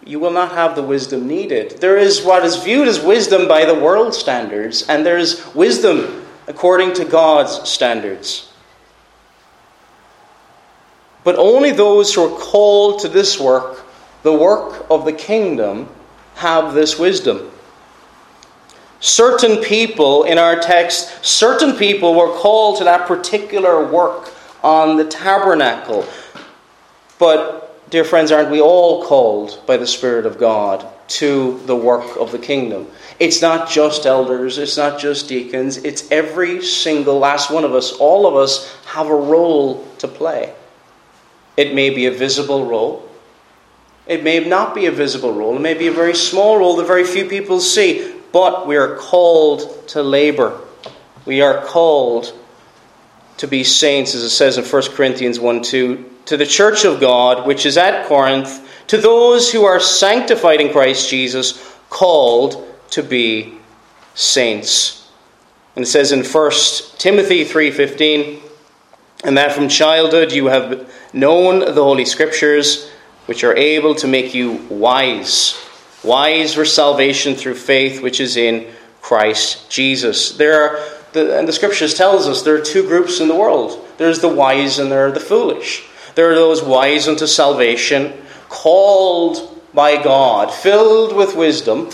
you 0.05 0.21
will 0.21 0.31
not 0.31 0.53
have 0.53 0.77
the 0.77 0.83
wisdom 0.83 1.27
needed. 1.27 1.81
There 1.81 1.97
is 1.97 2.23
what 2.23 2.45
is 2.45 2.63
viewed 2.63 2.89
as 2.89 3.01
wisdom 3.01 3.49
by 3.49 3.65
the 3.65 3.75
world 3.75 4.15
standards, 4.15 4.83
and 4.89 5.05
there 5.05 5.19
is 5.19 5.45
wisdom 5.55 6.25
according 6.47 6.93
to 6.95 7.05
God's 7.05 7.69
standards. 7.69 8.53
But 11.25 11.37
only 11.37 11.73
those 11.73 12.15
who 12.15 12.25
are 12.25 12.39
called 12.39 13.01
to 13.01 13.09
this 13.09 13.41
work, 13.41 13.85
the 14.23 14.33
work 14.33 14.87
of 14.91 15.05
the 15.05 15.13
kingdom, 15.13 15.89
have 16.37 16.75
this 16.75 16.99
wisdom 16.99 17.51
certain 19.05 19.63
people 19.63 20.25
in 20.25 20.39
our 20.39 20.59
text, 20.59 21.23
certain 21.23 21.77
people 21.77 22.15
were 22.15 22.33
called 22.39 22.79
to 22.79 22.85
that 22.85 23.07
particular 23.07 23.85
work 23.85 24.33
on 24.63 24.97
the 24.97 25.05
tabernacle. 25.05 26.07
But, 27.19 27.91
dear 27.91 28.05
friends, 28.05 28.33
aren't 28.33 28.51
we 28.51 28.63
all 28.63 29.05
called 29.05 29.61
by 29.67 29.77
the 29.77 29.87
Spirit 29.87 30.25
of 30.25 30.39
God 30.39 30.87
to 31.07 31.61
the 31.67 31.77
work 31.77 32.17
of 32.17 32.33
the 32.33 32.39
kingdom? 32.39 32.87
It's 33.21 33.43
not 33.43 33.69
just 33.69 34.07
elders, 34.07 34.57
it's 34.57 34.79
not 34.79 34.99
just 34.99 35.29
deacons, 35.29 35.77
it's 35.77 36.11
every 36.11 36.63
single 36.63 37.19
last 37.19 37.51
one 37.51 37.65
of 37.65 37.75
us. 37.75 37.93
All 37.93 38.27
of 38.27 38.37
us 38.37 38.75
have 38.87 39.09
a 39.09 39.15
role 39.15 39.87
to 39.99 40.09
play. 40.09 40.55
It 41.57 41.75
may 41.75 41.91
be 41.91 42.07
a 42.07 42.11
visible 42.11 42.67
role, 42.67 43.09
it 44.07 44.23
may 44.23 44.41
not 44.41 44.75
be 44.75 44.87
a 44.87 44.91
visible 44.91 45.33
role. 45.33 45.57
It 45.57 45.61
may 45.61 45.73
be 45.73 45.87
a 45.87 45.93
very 45.93 46.15
small 46.15 46.59
role 46.59 46.77
that 46.77 46.87
very 46.87 47.05
few 47.05 47.27
people 47.27 47.59
see 47.59 48.15
but 48.35 48.67
we 48.67 48.77
are 48.77 48.97
called 48.97 49.87
to 49.87 50.03
labor. 50.03 50.61
We 51.25 51.41
are 51.41 51.65
called 51.65 52.37
to 53.37 53.47
be 53.47 53.63
saints, 53.63 54.17
as 54.17 54.25
it 54.25 54.31
says 54.31 54.59
in 54.59 54.65
1 54.65 54.83
Corinthians 54.91 55.39
1 55.39 55.63
2, 55.63 56.11
to 56.27 56.37
the 56.37 56.45
church 56.45 56.85
of 56.85 56.99
God, 56.99 57.47
which 57.47 57.65
is 57.65 57.77
at 57.77 58.07
Corinth, 58.09 58.69
to 58.89 58.97
those 58.97 59.53
who 59.53 59.65
are 59.65 59.79
sanctified 59.79 60.61
in 60.61 60.73
Christ 60.73 61.09
Jesus, 61.09 61.77
called 61.91 62.67
to 62.91 63.05
be 63.05 63.57
saints. 64.15 65.09
And 65.77 65.85
it 65.85 65.89
says 65.89 66.11
in 66.11 66.25
1 66.25 66.51
Timothy 66.99 67.45
3:15, 67.45 68.41
and 69.25 69.37
that 69.39 69.53
from 69.53 69.69
childhood 69.69 70.33
you 70.33 70.47
have 70.47 70.93
known 71.13 71.61
the 71.61 71.83
holy 71.83 72.05
scriptures, 72.05 72.91
which 73.27 73.43
are 73.45 73.57
able 73.57 73.95
to 73.97 74.07
make 74.07 74.35
you 74.35 74.53
wise 74.69 75.61
wise 76.05 76.55
for 76.55 76.65
salvation 76.65 77.35
through 77.35 77.55
faith 77.55 78.03
which 78.03 78.21
is 78.21 78.37
in 78.37 78.71
Christ 79.01 79.71
Jesus. 79.71 80.37
There 80.37 80.63
are, 80.63 80.85
the, 81.13 81.39
and 81.39 81.49
the 81.49 81.53
scriptures 81.53 81.95
tells 81.95 82.29
us 82.29 82.43
there 82.43 82.55
are 82.55 82.61
two 82.61 82.87
groups 82.87 83.21
in 83.21 83.29
the 83.29 83.35
world. 83.35 83.87
There's 83.97 84.21
the 84.21 84.29
wise 84.29 84.79
and 84.79 84.93
there 84.93 85.07
are 85.07 85.13
the 85.13 85.21
foolish. 85.21 85.85
There 86.15 86.31
are 86.31 86.35
those 86.35 86.63
wise 86.63 87.09
unto 87.09 87.27
salvation, 87.27 88.13
called 88.49 89.61
by 89.73 90.03
God, 90.03 90.53
filled 90.53 91.17
with 91.17 91.35
wisdom, 91.35 91.91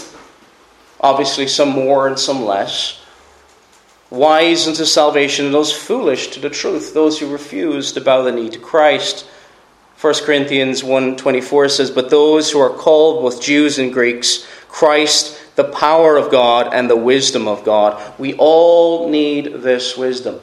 obviously 1.01 1.47
some 1.47 1.71
more 1.71 2.07
and 2.07 2.19
some 2.19 2.45
less, 2.45 3.00
wise 4.11 4.67
unto 4.67 4.85
salvation, 4.85 5.47
and 5.47 5.55
those 5.55 5.73
foolish 5.73 6.29
to 6.29 6.40
the 6.40 6.50
truth, 6.50 6.93
those 6.93 7.19
who 7.19 7.29
refuse 7.29 7.93
to 7.93 8.00
bow 8.00 8.23
the 8.23 8.33
knee 8.33 8.50
to 8.50 8.59
Christ. 8.59 9.25
1 9.97 10.25
Corinthians 10.25 10.83
1:24 10.83 11.69
says, 11.69 11.90
"But 11.90 12.11
those 12.11 12.50
who 12.50 12.61
are 12.61 12.71
called 12.71 13.23
both 13.23 13.40
Jews 13.40 13.79
and 13.79 13.93
Greeks, 13.93 14.45
Christ, 14.69 15.37
the 15.57 15.64
power 15.64 16.17
of 16.17 16.31
God 16.31 16.71
and 16.73 16.88
the 16.88 16.97
wisdom 16.97 17.47
of 17.47 17.64
God." 17.64 18.00
We 18.19 18.35
all 18.35 19.09
need 19.09 19.62
this 19.62 19.97
wisdom 19.97 20.40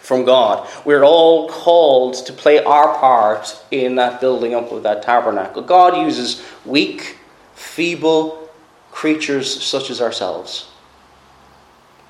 from 0.00 0.24
God. 0.24 0.66
We're 0.84 1.04
all 1.04 1.48
called 1.48 2.14
to 2.26 2.32
play 2.32 2.58
our 2.62 2.98
part 2.98 3.54
in 3.70 3.94
that 3.94 4.20
building 4.20 4.54
up 4.54 4.72
of 4.72 4.82
that 4.82 5.02
tabernacle. 5.02 5.62
God 5.62 5.96
uses 5.96 6.40
weak, 6.66 7.18
feeble 7.54 8.50
creatures 8.90 9.62
such 9.62 9.88
as 9.88 10.02
ourselves. 10.02 10.64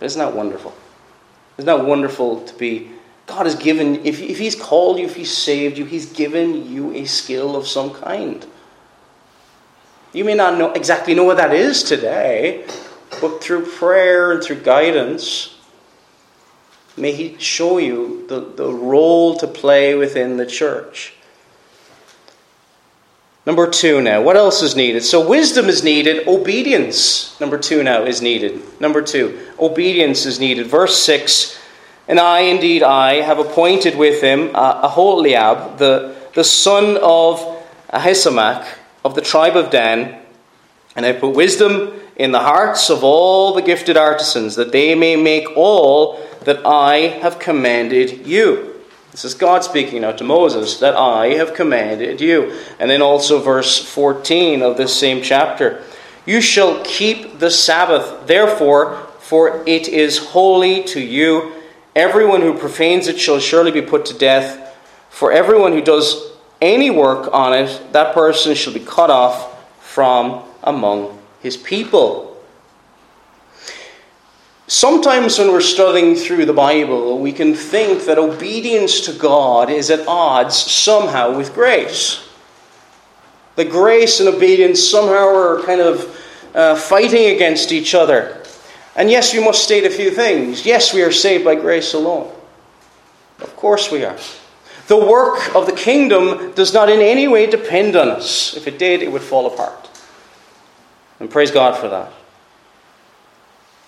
Isn't 0.00 0.18
that 0.18 0.34
wonderful? 0.34 0.74
Isn't 1.58 1.66
that 1.66 1.84
wonderful 1.84 2.42
to 2.42 2.54
be 2.54 2.90
God 3.30 3.46
has 3.46 3.54
given, 3.54 4.04
if, 4.04 4.20
if 4.20 4.38
He's 4.38 4.56
called 4.56 4.98
you, 4.98 5.04
if 5.04 5.14
He's 5.14 5.34
saved 5.34 5.78
you, 5.78 5.84
He's 5.84 6.12
given 6.12 6.70
you 6.70 6.92
a 6.92 7.04
skill 7.04 7.54
of 7.54 7.66
some 7.66 7.92
kind. 7.92 8.44
You 10.12 10.24
may 10.24 10.34
not 10.34 10.58
know 10.58 10.72
exactly 10.72 11.14
know 11.14 11.22
what 11.22 11.36
that 11.36 11.54
is 11.54 11.84
today, 11.84 12.66
but 13.20 13.40
through 13.40 13.66
prayer 13.66 14.32
and 14.32 14.42
through 14.42 14.62
guidance, 14.62 15.56
may 16.96 17.12
He 17.12 17.38
show 17.38 17.78
you 17.78 18.26
the, 18.28 18.40
the 18.40 18.72
role 18.72 19.36
to 19.36 19.46
play 19.46 19.94
within 19.94 20.36
the 20.36 20.46
church. 20.46 21.14
Number 23.46 23.68
two 23.68 24.00
now. 24.00 24.22
What 24.22 24.36
else 24.36 24.62
is 24.62 24.76
needed? 24.76 25.02
So 25.02 25.26
wisdom 25.26 25.66
is 25.66 25.82
needed. 25.82 26.28
Obedience, 26.28 27.38
number 27.40 27.58
two 27.58 27.82
now, 27.82 28.04
is 28.04 28.20
needed. 28.20 28.60
Number 28.80 29.00
two, 29.00 29.40
obedience 29.58 30.26
is 30.26 30.38
needed. 30.38 30.66
Verse 30.66 31.02
6 31.02 31.58
And 32.06 32.20
I, 32.20 32.40
indeed, 32.40 32.82
I, 32.82 33.22
have 33.22 33.38
appointed 33.38 33.96
with 33.96 34.22
him 34.22 34.50
Aholiab, 34.54 35.78
the, 35.78 36.14
the 36.34 36.44
son 36.44 36.98
of 37.02 37.40
Ahisamach 37.92 38.66
of 39.04 39.14
the 39.14 39.22
tribe 39.22 39.56
of 39.56 39.70
Dan, 39.70 40.20
and 40.94 41.06
I 41.06 41.12
put 41.12 41.34
wisdom 41.34 41.98
in 42.16 42.32
the 42.32 42.40
hearts 42.40 42.90
of 42.90 43.02
all 43.02 43.54
the 43.54 43.62
gifted 43.62 43.96
artisans, 43.96 44.56
that 44.56 44.72
they 44.72 44.94
may 44.94 45.16
make 45.16 45.56
all 45.56 46.20
that 46.44 46.60
I 46.66 47.18
have 47.22 47.38
commanded 47.38 48.26
you. 48.26 48.69
This 49.10 49.24
is 49.24 49.34
God 49.34 49.64
speaking 49.64 50.02
now 50.02 50.12
to 50.12 50.24
Moses, 50.24 50.78
that 50.78 50.94
I 50.94 51.34
have 51.34 51.54
commanded 51.54 52.20
you. 52.20 52.56
And 52.78 52.88
then 52.88 53.02
also 53.02 53.40
verse 53.40 53.82
14 53.82 54.62
of 54.62 54.76
this 54.76 54.96
same 54.96 55.20
chapter. 55.22 55.82
You 56.26 56.40
shall 56.40 56.82
keep 56.84 57.38
the 57.40 57.50
Sabbath, 57.50 58.26
therefore, 58.26 59.08
for 59.18 59.64
it 59.66 59.88
is 59.88 60.18
holy 60.18 60.84
to 60.84 61.00
you. 61.00 61.52
Everyone 61.96 62.40
who 62.40 62.56
profanes 62.56 63.08
it 63.08 63.18
shall 63.18 63.40
surely 63.40 63.72
be 63.72 63.82
put 63.82 64.04
to 64.06 64.14
death. 64.16 64.76
For 65.08 65.32
everyone 65.32 65.72
who 65.72 65.82
does 65.82 66.30
any 66.60 66.90
work 66.90 67.28
on 67.32 67.52
it, 67.52 67.92
that 67.92 68.14
person 68.14 68.54
shall 68.54 68.72
be 68.72 68.80
cut 68.80 69.10
off 69.10 69.56
from 69.82 70.44
among 70.62 71.18
his 71.40 71.56
people. 71.56 72.29
Sometimes 74.70 75.36
when 75.36 75.50
we're 75.50 75.60
studying 75.60 76.14
through 76.14 76.46
the 76.46 76.52
Bible, 76.52 77.18
we 77.18 77.32
can 77.32 77.56
think 77.56 78.04
that 78.04 78.18
obedience 78.18 79.00
to 79.00 79.12
God 79.12 79.68
is 79.68 79.90
at 79.90 80.06
odds 80.06 80.56
somehow 80.56 81.36
with 81.36 81.54
grace. 81.54 82.24
The 83.56 83.64
grace 83.64 84.20
and 84.20 84.28
obedience 84.28 84.80
somehow 84.80 85.26
are 85.34 85.60
kind 85.64 85.80
of 85.80 86.16
uh, 86.54 86.76
fighting 86.76 87.34
against 87.34 87.72
each 87.72 87.96
other. 87.96 88.44
And 88.94 89.10
yes, 89.10 89.34
we 89.34 89.44
must 89.44 89.64
state 89.64 89.86
a 89.86 89.90
few 89.90 90.12
things. 90.12 90.64
Yes, 90.64 90.94
we 90.94 91.02
are 91.02 91.10
saved 91.10 91.44
by 91.44 91.56
grace 91.56 91.92
alone. 91.92 92.32
Of 93.40 93.56
course 93.56 93.90
we 93.90 94.04
are. 94.04 94.18
The 94.86 95.04
work 95.04 95.52
of 95.56 95.66
the 95.66 95.72
kingdom 95.72 96.52
does 96.52 96.72
not 96.72 96.88
in 96.88 97.00
any 97.00 97.26
way 97.26 97.50
depend 97.50 97.96
on 97.96 98.08
us. 98.08 98.56
If 98.56 98.68
it 98.68 98.78
did, 98.78 99.02
it 99.02 99.10
would 99.10 99.22
fall 99.22 99.52
apart. 99.52 99.90
And 101.18 101.28
praise 101.28 101.50
God 101.50 101.76
for 101.76 101.88
that. 101.88 102.12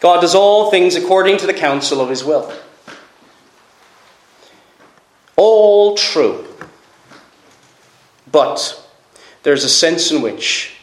God 0.03 0.21
does 0.21 0.35
all 0.35 0.69
things 0.69 0.97
according 0.97 1.37
to 1.39 1.47
the 1.47 1.55
counsel 1.55 2.01
of 2.01 2.09
his 2.09 2.25
will. 2.25 2.53
All 5.37 5.95
true. 5.95 6.45
But 8.33 8.85
there's 9.45 9.63
a 9.63 9.69
sense 9.69 10.11
in 10.11 10.21
which 10.21 10.75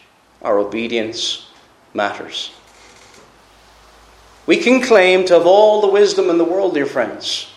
our 0.42 0.58
obedience 0.58 1.50
matters. 1.94 2.54
We 4.46 4.56
can 4.56 4.82
claim 4.82 5.26
to 5.26 5.34
have 5.34 5.46
all 5.46 5.82
the 5.82 5.88
wisdom 5.88 6.30
in 6.30 6.38
the 6.38 6.46
world, 6.46 6.74
dear 6.74 6.86
friends. 6.86 7.52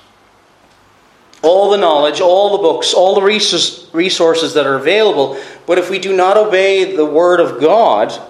All 1.43 1.71
the 1.71 1.77
knowledge, 1.77 2.21
all 2.21 2.57
the 2.57 2.63
books, 2.63 2.93
all 2.93 3.15
the 3.15 3.23
resources 3.23 4.55
that 4.55 4.67
are 4.67 4.75
available. 4.75 5.41
But 5.67 5.79
if 5.79 5.91
we 5.91 6.01
do 6.01 6.17
not 6.17 6.37
obey 6.37 6.97
the 6.97 7.07
Word 7.07 7.39
of 7.39 7.61
God, 7.61 8.21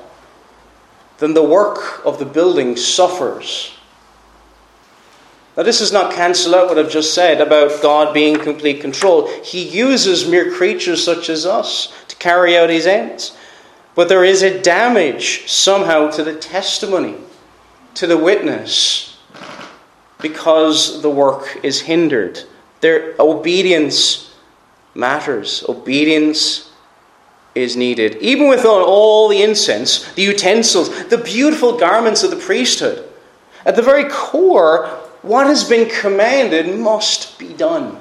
then 1.22 1.34
the 1.34 1.42
work 1.42 2.04
of 2.04 2.18
the 2.18 2.24
building 2.24 2.76
suffers. 2.76 3.72
Now, 5.56 5.62
this 5.62 5.78
does 5.78 5.92
not 5.92 6.14
cancel 6.14 6.56
out 6.56 6.68
what 6.68 6.80
I've 6.80 6.90
just 6.90 7.14
said 7.14 7.40
about 7.40 7.80
God 7.80 8.12
being 8.12 8.34
in 8.34 8.40
complete 8.40 8.80
control. 8.80 9.28
He 9.44 9.62
uses 9.62 10.28
mere 10.28 10.50
creatures 10.50 11.04
such 11.04 11.28
as 11.28 11.46
us 11.46 11.92
to 12.08 12.16
carry 12.16 12.58
out 12.58 12.70
his 12.70 12.88
ends. 12.88 13.36
But 13.94 14.08
there 14.08 14.24
is 14.24 14.42
a 14.42 14.60
damage 14.60 15.48
somehow 15.48 16.10
to 16.10 16.24
the 16.24 16.34
testimony, 16.34 17.14
to 17.94 18.08
the 18.08 18.18
witness, 18.18 19.16
because 20.20 21.02
the 21.02 21.10
work 21.10 21.60
is 21.62 21.82
hindered. 21.82 22.40
Their 22.80 23.14
obedience 23.20 24.34
matters. 24.92 25.64
Obedience 25.68 26.71
is 27.54 27.76
needed. 27.76 28.16
Even 28.16 28.48
without 28.48 28.82
all 28.82 29.28
the 29.28 29.42
incense, 29.42 30.10
the 30.14 30.22
utensils, 30.22 31.06
the 31.06 31.18
beautiful 31.18 31.76
garments 31.76 32.22
of 32.22 32.30
the 32.30 32.36
priesthood, 32.36 33.08
at 33.64 33.76
the 33.76 33.82
very 33.82 34.08
core, 34.10 34.86
what 35.22 35.46
has 35.46 35.68
been 35.68 35.88
commanded 35.88 36.78
must 36.78 37.38
be 37.38 37.52
done. 37.52 37.98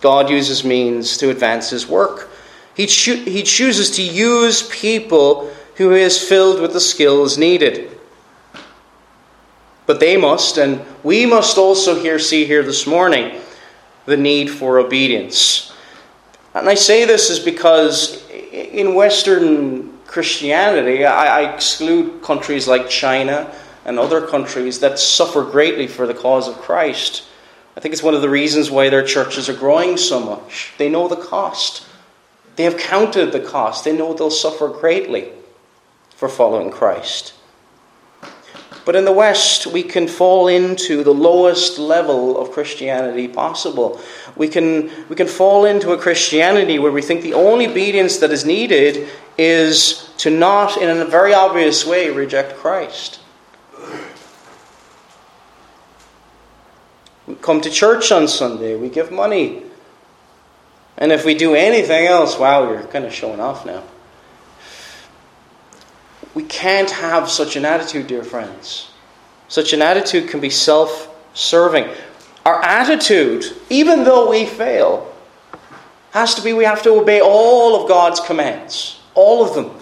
God 0.00 0.30
uses 0.30 0.64
means 0.64 1.16
to 1.18 1.30
advance 1.30 1.70
his 1.70 1.86
work. 1.86 2.28
He, 2.74 2.86
cho- 2.86 3.16
he 3.16 3.42
chooses 3.42 3.90
to 3.92 4.02
use 4.02 4.68
people 4.68 5.52
who 5.76 5.90
he 5.90 6.02
has 6.02 6.20
filled 6.20 6.60
with 6.60 6.72
the 6.72 6.80
skills 6.80 7.38
needed. 7.38 7.98
But 9.86 10.00
they 10.00 10.16
must, 10.16 10.58
and 10.58 10.84
we 11.02 11.24
must 11.26 11.56
also 11.56 12.00
here 12.00 12.18
see 12.18 12.44
here 12.44 12.62
this 12.62 12.86
morning, 12.86 13.40
the 14.06 14.16
need 14.16 14.50
for 14.50 14.78
obedience. 14.78 15.72
And 16.54 16.68
I 16.68 16.74
say 16.74 17.04
this 17.04 17.30
is 17.30 17.38
because 17.38 18.28
in 18.30 18.94
Western 18.94 19.98
Christianity, 20.06 21.04
I, 21.04 21.52
exclude 21.54 22.22
countries 22.22 22.68
like 22.68 22.88
China 22.88 23.50
and 23.84 23.98
other 23.98 24.26
countries 24.26 24.80
that 24.80 24.98
suffer 24.98 25.42
greatly 25.42 25.86
for 25.86 26.06
the 26.06 26.14
cause 26.14 26.48
of 26.48 26.58
Christ. 26.58 27.24
I 27.76 27.80
think 27.80 27.94
it's 27.94 28.02
one 28.02 28.14
of 28.14 28.22
the 28.22 28.28
reasons 28.28 28.70
why 28.70 28.90
their 28.90 29.04
churches 29.04 29.48
are 29.48 29.54
growing 29.54 29.96
so 29.96 30.20
much. 30.20 30.72
They 30.76 30.90
know 30.90 31.08
the 31.08 31.16
cost. 31.16 31.86
They 32.56 32.64
have 32.64 32.76
counted 32.76 33.32
the 33.32 33.40
cost. 33.40 33.84
They 33.84 33.96
know 33.96 34.12
they'll 34.12 34.30
suffer 34.30 34.68
greatly 34.68 35.30
for 36.14 36.28
following 36.28 36.70
Christ. 36.70 37.32
But 38.84 38.96
in 38.96 39.04
the 39.04 39.12
West, 39.12 39.66
we 39.66 39.82
can 39.82 40.08
fall 40.08 40.48
into 40.48 41.04
the 41.04 41.14
lowest 41.14 41.78
level 41.78 42.36
of 42.36 42.50
Christianity 42.50 43.28
possible. 43.28 44.00
We 44.34 44.48
can, 44.48 44.90
we 45.08 45.14
can 45.14 45.28
fall 45.28 45.64
into 45.64 45.92
a 45.92 45.98
Christianity 45.98 46.78
where 46.78 46.90
we 46.90 47.02
think 47.02 47.22
the 47.22 47.34
only 47.34 47.68
obedience 47.68 48.18
that 48.18 48.32
is 48.32 48.44
needed 48.44 49.08
is 49.38 50.10
to 50.18 50.30
not, 50.30 50.76
in 50.76 50.88
a 50.88 51.04
very 51.04 51.32
obvious 51.32 51.86
way, 51.86 52.10
reject 52.10 52.56
Christ. 52.56 53.20
We 57.26 57.36
come 57.36 57.60
to 57.60 57.70
church 57.70 58.10
on 58.10 58.26
Sunday, 58.26 58.74
we 58.74 58.88
give 58.88 59.12
money. 59.12 59.62
And 60.98 61.12
if 61.12 61.24
we 61.24 61.34
do 61.34 61.54
anything 61.54 62.06
else, 62.06 62.38
wow, 62.38 62.68
you're 62.68 62.82
kind 62.84 63.04
of 63.04 63.12
showing 63.12 63.40
off 63.40 63.64
now. 63.64 63.84
We 66.34 66.44
can't 66.44 66.90
have 66.90 67.28
such 67.28 67.56
an 67.56 67.64
attitude, 67.64 68.06
dear 68.06 68.22
friends. 68.22 68.90
Such 69.48 69.72
an 69.72 69.82
attitude 69.82 70.30
can 70.30 70.40
be 70.40 70.50
self 70.50 71.14
serving. 71.34 71.88
Our 72.44 72.62
attitude, 72.64 73.44
even 73.70 74.04
though 74.04 74.30
we 74.30 74.46
fail, 74.46 75.12
has 76.12 76.34
to 76.34 76.42
be 76.42 76.52
we 76.52 76.64
have 76.64 76.82
to 76.82 76.90
obey 76.90 77.20
all 77.20 77.80
of 77.80 77.88
God's 77.88 78.20
commands. 78.20 79.00
All 79.14 79.44
of 79.44 79.54
them. 79.54 79.78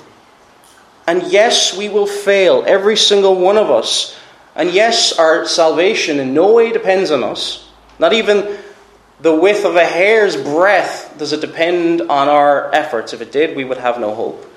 And 1.07 1.23
yes, 1.25 1.77
we 1.77 1.89
will 1.89 2.07
fail, 2.07 2.65
every 2.67 2.97
single 2.97 3.37
one 3.37 3.57
of 3.57 3.71
us. 3.71 4.17
And 4.55 4.71
yes, 4.71 5.19
our 5.19 5.47
salvation 5.47 6.19
in 6.21 6.35
no 6.35 6.53
way 6.53 6.73
depends 6.73 7.11
on 7.11 7.23
us. 7.23 7.69
Not 7.99 8.13
even 8.13 8.59
the 9.21 9.35
width 9.35 9.65
of 9.65 9.77
a 9.77 9.85
hair's 9.85 10.37
breadth 10.37 11.15
does 11.19 11.33
it 11.33 11.41
depend 11.41 12.03
on 12.03 12.29
our 12.29 12.75
efforts. 12.75 13.13
If 13.13 13.21
it 13.21 13.33
did, 13.33 13.57
we 13.57 13.65
would 13.65 13.79
have 13.79 14.01
no 14.01 14.15
hope. 14.15 14.50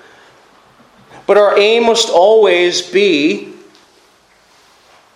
But 1.26 1.38
our 1.38 1.58
aim 1.58 1.86
must 1.86 2.10
always 2.10 2.82
be 2.82 3.54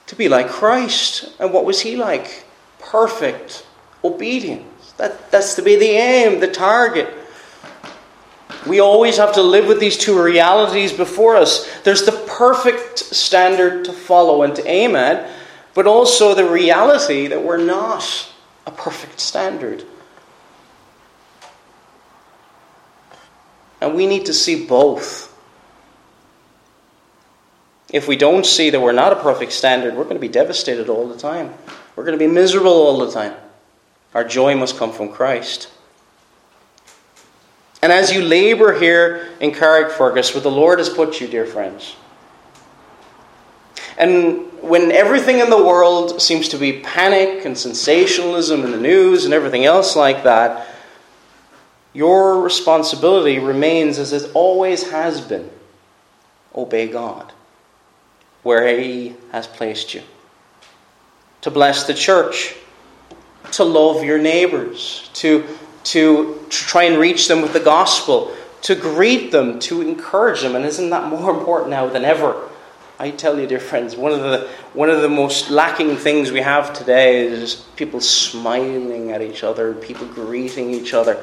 to 0.07 0.15
be 0.15 0.29
like 0.29 0.47
Christ. 0.49 1.29
And 1.39 1.53
what 1.53 1.65
was 1.65 1.81
he 1.81 1.95
like? 1.95 2.45
Perfect 2.79 3.65
obedience. 4.03 4.93
That, 4.97 5.31
that's 5.31 5.55
to 5.55 5.61
be 5.61 5.75
the 5.75 5.89
aim, 5.89 6.39
the 6.39 6.47
target. 6.47 7.13
We 8.65 8.79
always 8.79 9.17
have 9.17 9.33
to 9.33 9.41
live 9.41 9.67
with 9.67 9.79
these 9.79 9.97
two 9.97 10.21
realities 10.21 10.91
before 10.91 11.35
us. 11.35 11.69
There's 11.83 12.05
the 12.05 12.11
perfect 12.27 12.99
standard 12.99 13.85
to 13.85 13.93
follow 13.93 14.43
and 14.43 14.55
to 14.55 14.67
aim 14.67 14.95
at, 14.95 15.29
but 15.73 15.87
also 15.87 16.33
the 16.33 16.49
reality 16.49 17.27
that 17.27 17.43
we're 17.43 17.63
not 17.63 18.29
a 18.65 18.71
perfect 18.71 19.19
standard. 19.19 19.83
And 23.79 23.95
we 23.95 24.07
need 24.07 24.25
to 24.25 24.33
see 24.33 24.65
both. 24.65 25.36
If 27.91 28.07
we 28.07 28.17
don't 28.17 28.45
see 28.45 28.69
that 28.69 28.79
we're 28.79 28.91
not 28.91 29.13
a 29.13 29.15
perfect 29.15 29.53
standard, 29.53 29.95
we're 29.95 30.03
going 30.03 30.17
to 30.17 30.21
be 30.21 30.27
devastated 30.27 30.89
all 30.89 31.07
the 31.07 31.17
time. 31.17 31.53
We're 31.95 32.03
going 32.03 32.17
to 32.17 32.25
be 32.25 32.31
miserable 32.31 32.71
all 32.71 32.97
the 32.99 33.11
time. 33.11 33.33
Our 34.13 34.23
joy 34.23 34.55
must 34.55 34.77
come 34.77 34.91
from 34.91 35.09
Christ. 35.09 35.69
And 37.81 37.91
as 37.91 38.11
you 38.11 38.21
labor 38.21 38.77
here 38.77 39.29
in 39.39 39.51
Carrickfergus, 39.51 40.33
where 40.33 40.41
the 40.41 40.51
Lord 40.51 40.79
has 40.79 40.89
put 40.89 41.21
you, 41.21 41.27
dear 41.27 41.45
friends, 41.45 41.95
and 43.97 44.51
when 44.61 44.91
everything 44.91 45.39
in 45.39 45.49
the 45.49 45.63
world 45.63 46.21
seems 46.21 46.49
to 46.49 46.57
be 46.57 46.81
panic 46.81 47.45
and 47.45 47.57
sensationalism 47.57 48.63
in 48.63 48.71
the 48.71 48.79
news 48.79 49.25
and 49.25 49.33
everything 49.33 49.65
else 49.65 49.95
like 49.95 50.23
that, 50.23 50.67
your 51.93 52.41
responsibility 52.41 53.39
remains 53.39 53.97
as 53.97 54.13
it 54.13 54.29
always 54.35 54.91
has 54.91 55.21
been 55.21 55.49
obey 56.53 56.87
God 56.87 57.33
where 58.47 58.79
He 58.79 59.13
has 59.33 59.45
placed 59.45 59.93
you, 59.93 60.01
to 61.41 61.51
bless 61.51 61.85
the 61.85 61.93
church, 61.93 62.55
to 63.51 63.65
love 63.65 64.05
your 64.05 64.17
neighbors, 64.17 65.09
to, 65.15 65.43
to 65.83 66.45
try 66.49 66.83
and 66.83 66.97
reach 66.97 67.27
them 67.27 67.41
with 67.41 67.51
the 67.51 67.59
gospel, 67.59 68.33
to 68.61 68.73
greet 68.73 69.33
them, 69.33 69.59
to 69.59 69.81
encourage 69.81 70.43
them. 70.43 70.55
And 70.55 70.63
isn't 70.63 70.89
that 70.91 71.09
more 71.09 71.29
important 71.37 71.71
now 71.71 71.87
than 71.87 72.05
ever? 72.05 72.49
I 72.97 73.11
tell 73.11 73.37
you, 73.37 73.47
dear 73.47 73.59
friends, 73.59 73.97
one 73.97 74.13
of 74.13 74.21
the 74.21 74.49
one 74.73 74.89
of 74.89 75.01
the 75.01 75.09
most 75.09 75.51
lacking 75.51 75.97
things 75.97 76.31
we 76.31 76.39
have 76.39 76.73
today 76.73 77.27
is 77.27 77.55
people 77.75 77.99
smiling 77.99 79.11
at 79.11 79.21
each 79.21 79.43
other, 79.43 79.73
people 79.73 80.07
greeting 80.07 80.71
each 80.71 80.93
other. 80.93 81.21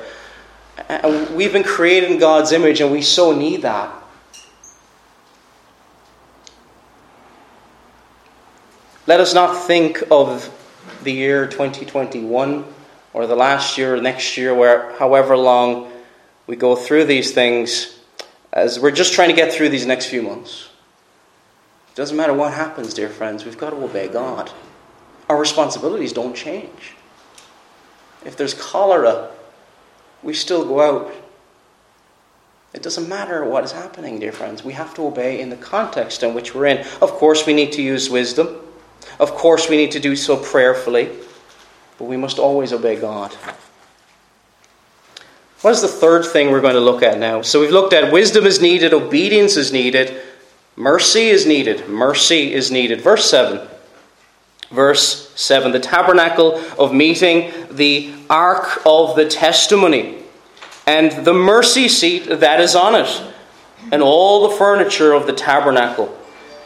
And 0.88 1.34
we've 1.34 1.54
been 1.54 1.64
created 1.64 2.10
in 2.10 2.18
God's 2.18 2.52
image, 2.52 2.82
and 2.82 2.92
we 2.92 3.00
so 3.00 3.32
need 3.32 3.62
that. 3.62 4.04
Let 9.07 9.21
us 9.21 9.35
not 9.35 9.67
think 9.67 10.03
of 10.11 10.49
the 11.03 11.12
year 11.12 11.47
2021 11.47 12.64
or 13.12 13.27
the 13.27 13.37
last 13.37 13.77
year 13.77 13.97
or 13.97 14.01
next 14.01 14.38
year, 14.38 14.55
where 14.55 14.97
however 14.97 15.37
long 15.37 15.93
we 16.47 16.57
go 16.57 16.75
through 16.75 17.05
these 17.05 17.33
things, 17.33 17.99
as 18.51 18.81
we're 18.81 18.90
just 18.90 19.12
trying 19.12 19.29
to 19.29 19.35
get 19.35 19.53
through 19.53 19.69
these 19.69 19.85
next 19.85 20.07
few 20.07 20.23
months. 20.23 20.71
It 21.90 21.97
doesn't 21.97 22.17
matter 22.17 22.33
what 22.33 22.55
happens, 22.55 22.95
dear 22.95 23.11
friends, 23.11 23.45
we've 23.45 23.59
got 23.59 23.71
to 23.71 23.77
obey 23.77 24.09
God. 24.09 24.51
Our 25.29 25.38
responsibilities 25.38 26.14
don't 26.14 26.35
change. 26.35 26.95
If 28.25 28.38
there's 28.38 28.55
cholera, 28.55 29.31
we 30.23 30.33
still 30.33 30.64
go 30.64 30.81
out. 30.81 31.12
It 32.73 32.83
doesn't 32.83 33.07
matter 33.07 33.45
what 33.45 33.64
is 33.64 33.73
happening, 33.73 34.19
dear 34.19 34.33
friends. 34.33 34.64
We 34.64 34.73
have 34.73 34.95
to 34.95 35.07
obey 35.07 35.43
in 35.43 35.51
the 35.51 35.57
context 35.57 36.23
in 36.23 36.33
which 36.33 36.55
we're 36.55 36.67
in. 36.67 36.79
Of 37.03 37.11
course, 37.11 37.47
we 37.47 37.53
need 37.53 37.73
to 37.73 37.83
use 37.83 38.09
wisdom. 38.09 38.62
Of 39.18 39.33
course, 39.33 39.68
we 39.68 39.77
need 39.77 39.92
to 39.92 40.00
do 40.00 40.16
so 40.16 40.37
prayerfully. 40.37 41.11
But 41.98 42.05
we 42.05 42.16
must 42.16 42.38
always 42.38 42.72
obey 42.72 43.00
God. 43.00 43.33
What 45.61 45.70
is 45.70 45.81
the 45.81 45.88
third 45.88 46.27
thing 46.27 46.50
we're 46.50 46.61
going 46.61 46.74
to 46.74 46.81
look 46.81 47.03
at 47.03 47.18
now? 47.18 47.42
So 47.42 47.61
we've 47.61 47.70
looked 47.70 47.92
at 47.92 48.12
wisdom 48.12 48.44
is 48.44 48.61
needed, 48.61 48.92
obedience 48.92 49.57
is 49.57 49.72
needed, 49.72 50.20
Mercy 50.77 51.29
is 51.29 51.46
needed. 51.46 51.88
Mercy 51.88 52.53
is 52.53 52.70
needed. 52.70 53.00
Verse 53.00 53.31
7. 53.31 53.66
Verse 54.70 55.31
7 55.37 55.72
The 55.72 55.81
tabernacle 55.81 56.59
of 56.79 56.92
meeting, 56.92 57.53
the 57.70 58.12
ark 58.29 58.81
of 58.85 59.14
the 59.14 59.29
testimony, 59.29 60.18
and 60.87 61.24
the 61.24 61.35
mercy 61.35 61.88
seat 61.88 62.24
that 62.27 62.61
is 62.61 62.74
on 62.74 62.96
it, 62.96 63.22
and 63.92 64.03
all 64.03 64.48
the 64.48 64.57
furniture 64.57 65.12
of 65.12 65.27
the 65.27 65.33
tabernacle, 65.33 66.16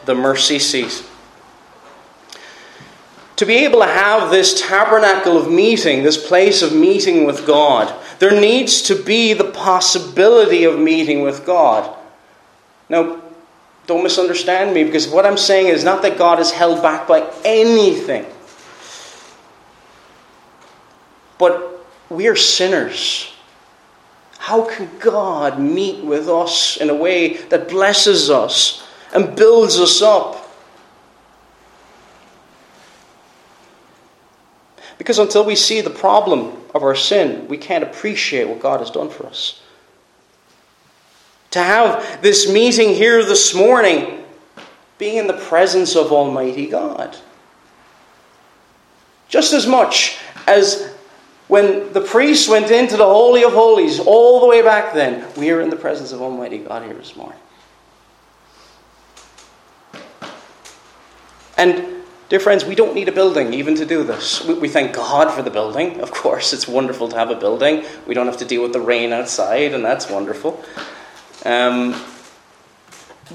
the 0.05 0.15
mercy 0.15 0.57
seat. 0.57 1.05
To 3.39 3.45
be 3.45 3.59
able 3.59 3.79
to 3.79 3.85
have 3.85 4.31
this 4.31 4.59
tabernacle 4.59 5.37
of 5.37 5.49
meeting, 5.49 6.03
this 6.03 6.17
place 6.27 6.61
of 6.61 6.75
meeting 6.75 7.23
with 7.23 7.47
God, 7.47 7.97
there 8.19 8.37
needs 8.37 8.81
to 8.81 9.01
be 9.01 9.31
the 9.31 9.49
possibility 9.49 10.65
of 10.65 10.77
meeting 10.77 11.21
with 11.21 11.45
God. 11.45 11.95
Now, 12.89 13.21
don't 13.87 14.03
misunderstand 14.03 14.73
me 14.73 14.83
because 14.83 15.07
what 15.07 15.25
I'm 15.25 15.37
saying 15.37 15.67
is 15.67 15.85
not 15.85 16.01
that 16.01 16.17
God 16.17 16.41
is 16.41 16.51
held 16.51 16.83
back 16.83 17.07
by 17.07 17.31
anything. 17.45 18.25
But 21.37 21.87
we 22.09 22.27
are 22.27 22.35
sinners. 22.35 23.31
How 24.37 24.69
can 24.69 24.89
God 24.99 25.61
meet 25.61 26.03
with 26.03 26.27
us 26.27 26.75
in 26.75 26.89
a 26.89 26.93
way 26.93 27.37
that 27.37 27.69
blesses 27.69 28.29
us 28.29 28.85
and 29.15 29.33
builds 29.33 29.79
us 29.79 30.01
up? 30.01 30.38
Because 34.99 35.17
until 35.17 35.43
we 35.43 35.55
see 35.55 35.81
the 35.81 35.89
problem 35.89 36.55
of 36.75 36.83
our 36.83 36.93
sin, 36.93 37.47
we 37.47 37.57
can't 37.57 37.83
appreciate 37.83 38.47
what 38.47 38.59
God 38.59 38.81
has 38.81 38.91
done 38.91 39.09
for 39.09 39.25
us 39.25 39.59
to 41.51 41.59
have 41.59 42.21
this 42.21 42.51
meeting 42.51 42.89
here 42.89 43.23
this 43.23 43.53
morning, 43.55 44.23
being 44.97 45.17
in 45.17 45.27
the 45.27 45.33
presence 45.33 45.95
of 45.95 46.11
Almighty 46.11 46.67
God. 46.67 47.17
Just 49.27 49.53
as 49.53 49.65
much 49.65 50.19
as 50.47 50.93
when 51.47 51.91
the 51.93 52.01
priest 52.01 52.49
went 52.49 52.69
into 52.69 52.97
the 52.97 53.05
Holy 53.05 53.43
of 53.43 53.53
Holies 53.53 53.99
all 53.99 54.39
the 54.41 54.47
way 54.47 54.61
back 54.61 54.93
then, 54.93 55.25
we 55.37 55.49
are 55.49 55.61
in 55.61 55.69
the 55.69 55.75
presence 55.75 56.11
of 56.11 56.21
Almighty 56.21 56.59
God 56.59 56.83
here 56.83 56.93
this 56.93 57.15
morning. 57.15 57.39
And, 61.57 61.98
dear 62.29 62.39
friends, 62.39 62.63
we 62.63 62.75
don't 62.75 62.93
need 62.93 63.09
a 63.09 63.11
building 63.11 63.53
even 63.53 63.75
to 63.75 63.85
do 63.85 64.03
this. 64.03 64.45
We, 64.45 64.53
we 64.53 64.69
thank 64.69 64.93
God 64.93 65.33
for 65.33 65.41
the 65.41 65.49
building. 65.49 65.99
Of 65.99 66.11
course, 66.11 66.53
it's 66.53 66.67
wonderful 66.67 67.09
to 67.09 67.15
have 67.17 67.31
a 67.31 67.35
building. 67.35 67.83
We 68.07 68.13
don't 68.13 68.27
have 68.27 68.37
to 68.37 68.45
deal 68.45 68.61
with 68.61 68.73
the 68.73 68.81
rain 68.81 69.11
outside, 69.11 69.73
and 69.73 69.83
that's 69.83 70.09
wonderful. 70.09 70.63
Um, 71.43 71.99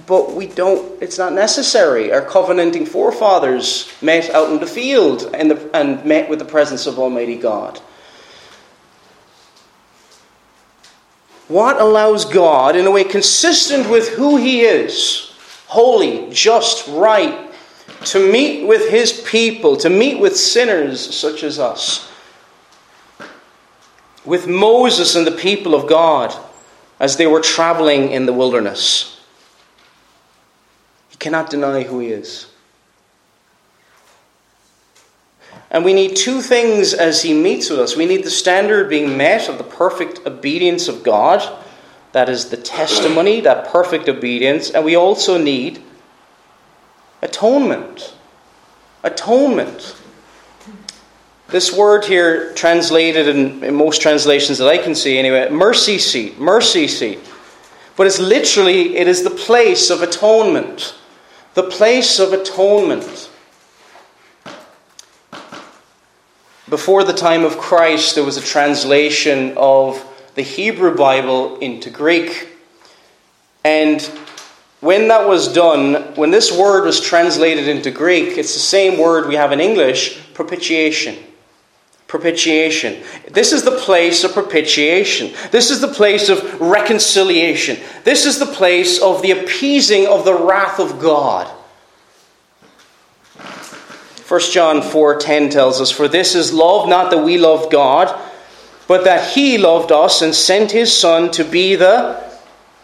but 0.07 0.33
we 0.33 0.47
don't, 0.47 1.03
it's 1.03 1.19
not 1.19 1.33
necessary. 1.33 2.13
Our 2.13 2.23
covenanting 2.23 2.87
forefathers 2.87 3.93
met 4.01 4.31
out 4.31 4.51
in 4.51 4.61
the 4.61 4.67
field 4.67 5.21
the, 5.21 5.71
and 5.75 6.05
met 6.05 6.29
with 6.29 6.39
the 6.39 6.45
presence 6.45 6.87
of 6.87 6.99
Almighty 6.99 7.37
God. 7.37 7.79
What 11.47 11.81
allows 11.81 12.25
God, 12.25 12.75
in 12.75 12.87
a 12.87 12.91
way 12.91 13.05
consistent 13.05 13.91
with 13.91 14.09
who 14.11 14.37
He 14.37 14.63
is, 14.63 15.37
holy, 15.67 16.31
just, 16.33 16.89
right, 16.89 17.54
to 18.07 18.31
meet 18.33 18.67
with 18.67 18.91
His 18.91 19.13
people, 19.13 19.77
to 19.79 19.91
meet 19.91 20.19
with 20.19 20.37
sinners 20.37 21.15
such 21.15 21.43
as 21.43 21.59
us? 21.59 22.11
With 24.25 24.47
Moses 24.47 25.17
and 25.17 25.27
the 25.27 25.33
people 25.33 25.75
of 25.75 25.87
God 25.89 26.35
as 26.99 27.17
they 27.17 27.27
were 27.27 27.41
traveling 27.41 28.11
in 28.11 28.27
the 28.27 28.33
wilderness. 28.33 29.21
He 31.11 31.17
cannot 31.17 31.51
deny 31.51 31.83
who 31.83 31.99
he 32.01 32.09
is. 32.09 32.47
And 35.71 35.85
we 35.85 35.93
need 35.93 36.17
two 36.17 36.41
things 36.41 36.95
as 36.95 37.23
he 37.23 37.35
meets 37.35 37.69
with 37.69 37.81
us. 37.81 37.97
We 37.97 38.07
need 38.07 38.25
the 38.25 38.31
standard 38.31 38.89
being 38.89 39.17
met 39.17 39.49
of 39.49 39.59
the 39.59 39.65
perfect 39.65 40.21
obedience 40.25 40.89
of 40.89 41.03
God, 41.03 41.43
that 42.13 42.29
is 42.29 42.51
the 42.51 42.57
testimony, 42.57 43.41
that 43.41 43.69
perfect 43.69 44.09
obedience, 44.09 44.71
and 44.71 44.85
we 44.85 44.97
also 44.97 45.37
need 45.37 45.83
atonement. 47.25 48.15
Atonement. 49.03 49.97
This 51.49 51.77
word 51.77 52.05
here, 52.05 52.53
translated 52.55 53.29
in, 53.29 53.65
in, 53.65 53.75
most 53.75 54.01
translations 54.01 54.59
that 54.59 54.69
I 54.69 54.79
can 54.79 54.95
see 54.95 55.19
anyway, 55.19 55.51
mercy 55.51 55.99
seat, 55.99 56.39
mercy 56.39 56.87
seat. 56.87 57.19
But 57.97 58.07
it's 58.07 58.19
literally, 58.19 58.97
it 58.97 59.09
is 59.09 59.23
the 59.23 59.31
place 59.31 59.91
of 59.91 60.03
atonement. 60.03 60.95
The 61.55 61.65
place 61.65 62.19
of 62.19 62.33
atonement. 62.33 63.31
Before 66.69 67.05
the 67.05 67.13
time 67.13 67.45
of 67.45 67.59
Christ, 67.59 68.15
there 68.15 68.25
was 68.25 68.37
a 68.37 68.43
translation 68.43 69.55
of 69.57 70.05
the 70.35 70.43
Hebrew 70.43 70.97
Bible 70.97 71.59
into 71.59 71.91
Greek. 71.91 72.49
And 73.65 74.01
when 74.85 75.09
that 75.09 75.27
was 75.27 75.53
done, 75.53 75.95
when 76.15 76.31
this 76.31 76.53
word 76.53 76.85
was 76.85 77.01
translated 77.01 77.67
into 77.67 77.91
Greek, 77.91 78.37
it's 78.37 78.55
the 78.55 78.61
same 78.61 78.99
word 78.99 79.27
we 79.27 79.35
have 79.35 79.53
in 79.53 79.61
English 79.61 80.33
propitiation 80.35 81.17
propitiation. 82.15 83.03
This 83.33 83.53
is 83.53 83.65
the 83.65 83.77
place 83.77 84.23
of 84.23 84.35
propitiation. 84.35 85.33
This 85.51 85.73
is 85.73 85.81
the 85.81 85.89
place 85.89 86.29
of 86.29 86.61
reconciliation. 86.61 87.77
This 88.05 88.25
is 88.25 88.39
the 88.39 88.47
place 88.47 89.03
of 89.03 89.21
the 89.21 89.33
appeasing 89.33 90.07
of 90.07 90.25
the 90.25 90.35
wrath 90.35 90.79
of 90.79 91.01
God. 91.01 91.49
1 94.29 94.53
John 94.53 94.81
4:10 94.81 95.51
tells 95.51 95.81
us, 95.81 95.91
"For 95.91 96.07
this 96.07 96.37
is 96.37 96.53
love, 96.53 96.87
not 96.89 97.11
that 97.11 97.25
we 97.25 97.37
loved 97.37 97.73
God, 97.73 98.15
but 98.87 99.03
that 99.03 99.33
he 99.33 99.59
loved 99.59 99.91
us 99.91 100.23
and 100.23 100.33
sent 100.33 100.71
his 100.71 100.97
son 100.97 101.33
to 101.33 101.43
be 101.43 101.75
the 101.75 102.15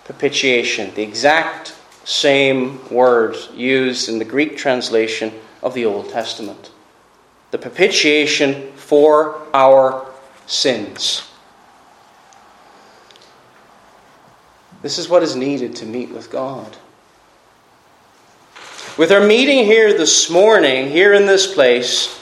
propitiation, 0.05 0.91
the 0.97 1.05
exact 1.05 1.73
same 2.11 2.81
word 2.91 3.37
used 3.55 4.09
in 4.09 4.19
the 4.19 4.25
Greek 4.25 4.57
translation 4.57 5.33
of 5.63 5.75
the 5.75 5.87
Old 5.87 6.11
Testament 6.11 6.73
the 7.53 7.59
propitiation 7.59 8.73
for 8.73 9.43
our 9.55 10.11
sins. 10.47 11.29
This 14.83 14.99
is 14.99 15.09
what 15.09 15.23
is 15.23 15.37
needed 15.37 15.77
to 15.77 15.87
meet 15.87 16.11
with 16.11 16.31
God. 16.31 16.77
With 18.97 19.13
our 19.13 19.25
meeting 19.25 19.65
here 19.65 19.93
this 19.97 20.29
morning, 20.31 20.89
here 20.89 21.13
in 21.13 21.27
this 21.27 21.53
place, 21.53 22.21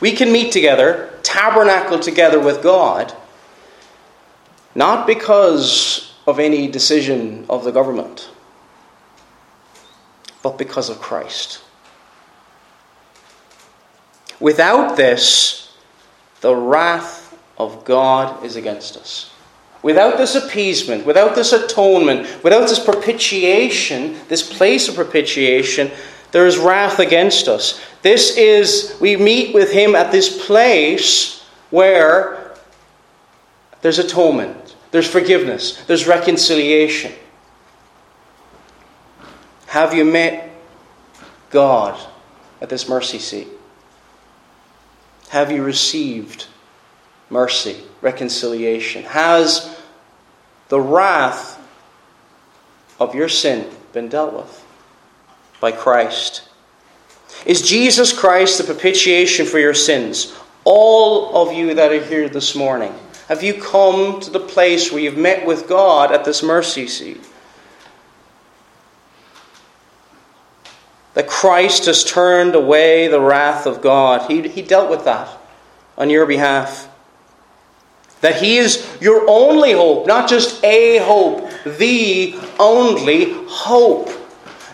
we 0.00 0.12
can 0.12 0.30
meet 0.30 0.52
together, 0.52 1.18
tabernacle 1.22 1.98
together 1.98 2.38
with 2.38 2.62
God, 2.62 3.14
not 4.74 5.06
because 5.06 6.14
of 6.26 6.38
any 6.38 6.68
decision 6.68 7.46
of 7.48 7.64
the 7.64 7.72
government, 7.72 8.28
but 10.46 10.58
because 10.58 10.88
of 10.88 11.00
Christ. 11.00 11.60
Without 14.38 14.96
this, 14.96 15.74
the 16.40 16.54
wrath 16.54 17.36
of 17.58 17.84
God 17.84 18.44
is 18.44 18.54
against 18.54 18.96
us. 18.96 19.34
Without 19.82 20.18
this 20.18 20.36
appeasement, 20.36 21.04
without 21.04 21.34
this 21.34 21.52
atonement, 21.52 22.44
without 22.44 22.68
this 22.68 22.78
propitiation, 22.78 24.20
this 24.28 24.48
place 24.56 24.88
of 24.88 24.94
propitiation, 24.94 25.90
there 26.30 26.46
is 26.46 26.58
wrath 26.58 27.00
against 27.00 27.48
us. 27.48 27.80
This 28.02 28.36
is, 28.36 28.96
we 29.00 29.16
meet 29.16 29.52
with 29.52 29.72
Him 29.72 29.96
at 29.96 30.12
this 30.12 30.46
place 30.46 31.42
where 31.70 32.54
there's 33.82 33.98
atonement, 33.98 34.76
there's 34.92 35.10
forgiveness, 35.10 35.84
there's 35.86 36.06
reconciliation. 36.06 37.10
Have 39.66 39.94
you 39.94 40.04
met 40.04 40.50
God 41.50 41.98
at 42.60 42.68
this 42.68 42.88
mercy 42.88 43.18
seat? 43.18 43.48
Have 45.28 45.50
you 45.50 45.62
received 45.62 46.46
mercy, 47.30 47.82
reconciliation? 48.00 49.02
Has 49.04 49.76
the 50.68 50.80
wrath 50.80 51.60
of 52.98 53.14
your 53.14 53.28
sin 53.28 53.68
been 53.92 54.08
dealt 54.08 54.34
with 54.34 54.64
by 55.60 55.72
Christ? 55.72 56.48
Is 57.44 57.62
Jesus 57.62 58.18
Christ 58.18 58.58
the 58.58 58.64
propitiation 58.64 59.46
for 59.46 59.58
your 59.58 59.74
sins? 59.74 60.34
All 60.64 61.36
of 61.36 61.52
you 61.52 61.74
that 61.74 61.92
are 61.92 62.02
here 62.02 62.28
this 62.28 62.54
morning, 62.54 62.92
have 63.28 63.42
you 63.42 63.54
come 63.54 64.20
to 64.20 64.30
the 64.30 64.40
place 64.40 64.90
where 64.90 65.00
you've 65.00 65.18
met 65.18 65.46
with 65.46 65.68
God 65.68 66.12
at 66.12 66.24
this 66.24 66.42
mercy 66.42 66.86
seat? 66.86 67.20
That 71.16 71.26
Christ 71.26 71.86
has 71.86 72.04
turned 72.04 72.54
away 72.54 73.08
the 73.08 73.22
wrath 73.22 73.64
of 73.64 73.80
God. 73.80 74.30
He, 74.30 74.46
he 74.48 74.60
dealt 74.60 74.90
with 74.90 75.06
that 75.06 75.30
on 75.96 76.10
your 76.10 76.26
behalf. 76.26 76.90
That 78.20 78.36
He 78.36 78.58
is 78.58 78.86
your 79.00 79.24
only 79.26 79.72
hope, 79.72 80.06
not 80.06 80.28
just 80.28 80.62
a 80.62 80.98
hope, 80.98 81.48
the 81.64 82.38
only 82.60 83.32
hope. 83.48 84.10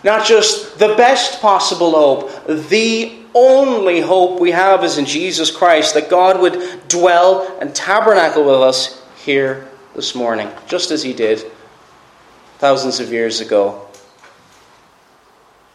Not 0.03 0.27
just 0.27 0.79
the 0.79 0.95
best 0.95 1.39
possible 1.39 1.91
hope, 1.91 2.45
the 2.67 3.19
only 3.33 4.01
hope 4.01 4.41
we 4.41 4.51
have 4.51 4.83
is 4.83 4.97
in 4.97 5.05
Jesus 5.05 5.49
Christ, 5.49 5.93
that 5.93 6.09
God 6.09 6.41
would 6.41 6.89
dwell 6.89 7.57
and 7.61 7.73
tabernacle 7.73 8.43
with 8.43 8.59
us 8.59 9.01
here 9.23 9.69
this 9.95 10.13
morning, 10.13 10.49
just 10.67 10.91
as 10.91 11.03
He 11.03 11.13
did 11.13 11.49
thousands 12.57 12.99
of 12.99 13.13
years 13.13 13.39
ago 13.39 13.87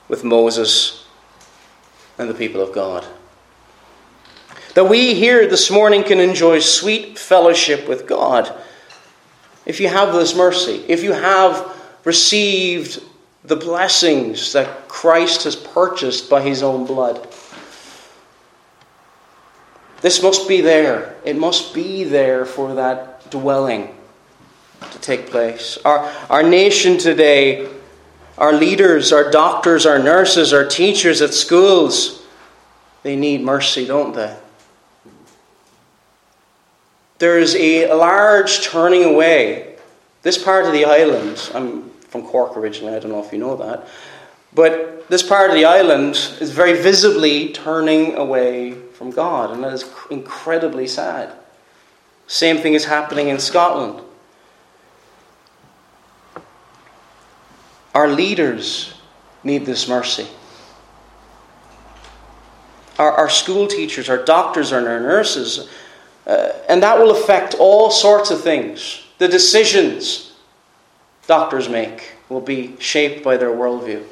with 0.08 0.24
Moses 0.24 1.06
and 2.18 2.28
the 2.28 2.34
people 2.34 2.60
of 2.60 2.72
God 2.72 3.06
that 4.78 4.84
we 4.84 5.12
here 5.14 5.48
this 5.48 5.72
morning 5.72 6.04
can 6.04 6.20
enjoy 6.20 6.60
sweet 6.60 7.18
fellowship 7.18 7.88
with 7.88 8.06
God. 8.06 8.54
If 9.66 9.80
you 9.80 9.88
have 9.88 10.12
this 10.12 10.36
mercy, 10.36 10.84
if 10.86 11.02
you 11.02 11.12
have 11.12 11.74
received 12.04 13.02
the 13.42 13.56
blessings 13.56 14.52
that 14.52 14.86
Christ 14.86 15.42
has 15.42 15.56
purchased 15.56 16.30
by 16.30 16.42
his 16.42 16.62
own 16.62 16.86
blood. 16.86 17.26
This 20.00 20.22
must 20.22 20.46
be 20.46 20.60
there. 20.60 21.16
It 21.24 21.36
must 21.36 21.74
be 21.74 22.04
there 22.04 22.44
for 22.44 22.74
that 22.74 23.28
dwelling 23.32 23.96
to 24.92 24.98
take 25.00 25.28
place. 25.28 25.76
Our, 25.84 25.98
our 26.30 26.42
nation 26.44 26.98
today, 26.98 27.68
our 28.38 28.53
leaders, 28.53 29.12
our 29.12 29.31
doctors, 29.31 29.85
our 29.85 29.98
nurses, 29.98 30.53
our 30.53 30.64
teachers 30.64 31.20
at 31.20 31.35
schools, 31.35 32.22
they 33.03 33.16
need 33.16 33.42
mercy, 33.42 33.87
don't 33.87 34.14
they? 34.14 34.37
There 37.18 37.38
is 37.38 37.57
a 37.57 37.92
large 37.92 38.62
turning 38.62 39.05
away. 39.05 39.77
This 40.22 40.42
part 40.42 40.66
of 40.66 40.72
the 40.72 40.85
island, 40.85 41.51
I'm 41.53 41.90
from 42.09 42.22
Cork 42.22 42.57
originally, 42.57 42.94
I 42.94 43.01
don't 43.01 43.11
know 43.11 43.24
if 43.24 43.33
you 43.33 43.38
know 43.38 43.57
that, 43.57 43.88
but 44.55 45.09
this 45.09 45.22
part 45.22 45.51
of 45.51 45.57
the 45.57 45.64
island 45.64 46.14
is 46.40 46.53
very 46.53 46.81
visibly 46.81 47.53
turning 47.53 48.14
away 48.14 48.72
from 48.72 49.11
God, 49.11 49.51
and 49.51 49.64
that 49.64 49.72
is 49.72 49.85
incredibly 50.11 50.87
sad. 50.87 51.33
Same 52.27 52.59
thing 52.59 52.74
is 52.74 52.85
happening 52.85 53.29
in 53.29 53.38
Scotland. 53.38 54.05
Our 57.98 58.06
leaders 58.06 58.94
need 59.42 59.66
this 59.66 59.88
mercy. 59.88 60.28
Our, 62.96 63.11
our 63.11 63.28
school 63.28 63.66
teachers, 63.66 64.08
our 64.08 64.24
doctors, 64.24 64.70
and 64.70 64.87
our 64.87 65.00
nurses 65.00 65.68
uh, 66.28 66.52
and 66.68 66.82
that 66.82 66.98
will 66.98 67.11
affect 67.11 67.54
all 67.54 67.90
sorts 67.90 68.30
of 68.30 68.42
things. 68.42 69.02
The 69.16 69.26
decisions 69.26 70.34
doctors 71.26 71.68
make 71.68 72.12
will 72.28 72.42
be 72.42 72.76
shaped 72.78 73.24
by 73.24 73.37
their 73.37 73.50
worldview. 73.50 74.04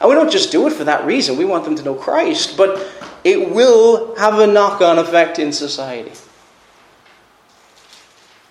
And 0.00 0.08
we 0.08 0.14
don't 0.14 0.30
just 0.30 0.52
do 0.52 0.66
it 0.66 0.74
for 0.74 0.84
that 0.84 1.04
reason, 1.04 1.36
we 1.36 1.44
want 1.44 1.64
them 1.64 1.74
to 1.74 1.82
know 1.82 1.94
Christ, 1.94 2.56
but 2.56 2.88
it 3.24 3.50
will 3.50 4.14
have 4.16 4.38
a 4.38 4.46
knock 4.46 4.80
on 4.82 4.98
effect 4.98 5.40
in 5.40 5.52
society. 5.52 6.12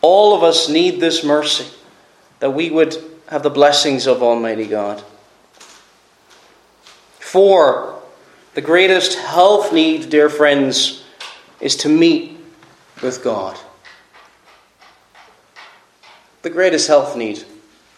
All 0.02 0.36
of 0.36 0.44
us 0.44 0.68
need 0.68 1.00
this 1.00 1.24
mercy, 1.24 1.68
that 2.40 2.50
we 2.50 2.72
would 2.72 3.11
have 3.32 3.44
the 3.44 3.50
blessings 3.50 4.08
of 4.08 4.22
Almighty 4.22 4.68
God. 4.68 5.02
Four, 7.18 8.04
the 8.56 8.62
greatest 8.62 9.18
health 9.18 9.72
need, 9.72 10.10
dear 10.10 10.30
friends, 10.30 11.06
is 11.62 11.78
to 11.78 11.88
meet 11.88 12.38
with 13.02 13.24
God. 13.24 13.58
The 16.42 16.50
greatest 16.50 16.90
health 16.90 17.16
need 17.16 17.46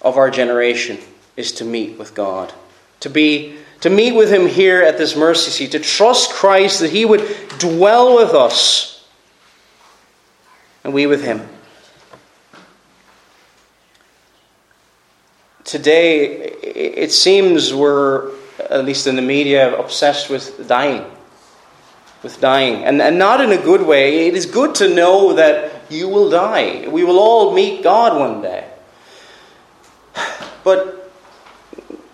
of 0.04 0.17
our 0.17 0.30
generation 0.30 1.00
is 1.36 1.52
to 1.54 1.65
meet 1.65 1.98
with 1.98 2.13
God, 2.13 2.54
to 3.00 3.10
be 3.10 3.58
to 3.82 3.89
meet 3.89 4.13
with 4.13 4.32
him 4.32 4.48
here 4.48 4.84
at 4.84 5.00
this 5.00 5.15
mercy 5.15 5.50
seat, 5.50 5.72
to 5.72 5.80
trust 5.80 6.32
Christ 6.32 6.80
that 6.82 6.91
he 6.91 7.06
would 7.06 7.28
dwell 7.58 8.15
with 8.15 8.36
us 8.36 9.04
and 10.84 10.93
we 10.93 11.08
with 11.08 11.24
him. 11.24 11.50
Today, 15.63 16.26
it 16.62 17.12
seems 17.12 17.73
we're, 17.73 18.32
at 18.69 18.86
least 18.86 19.08
in 19.08 19.15
the 19.15 19.21
media, 19.21 19.78
obsessed 19.78 20.30
with 20.30 20.67
dying 20.67 21.06
with 22.23 22.39
dying. 22.39 22.84
And, 22.86 23.02
and 23.02 23.19
not 23.19 23.41
in 23.41 23.52
a 23.52 23.62
good 23.62 23.86
way. 23.86 24.28
It 24.28 24.34
is 24.34 24.45
good 24.45 24.73
to 24.76 24.93
know 24.93 25.34
that 25.34 25.91
you 25.91 26.08
will 26.08 26.30
die. 26.30 26.88
We 26.88 27.04
will 27.04 27.19
all 27.19 27.54
meet 27.54 27.84
God 27.84 28.17
one 28.17 28.41
day. 28.41 28.69
But 30.63 31.12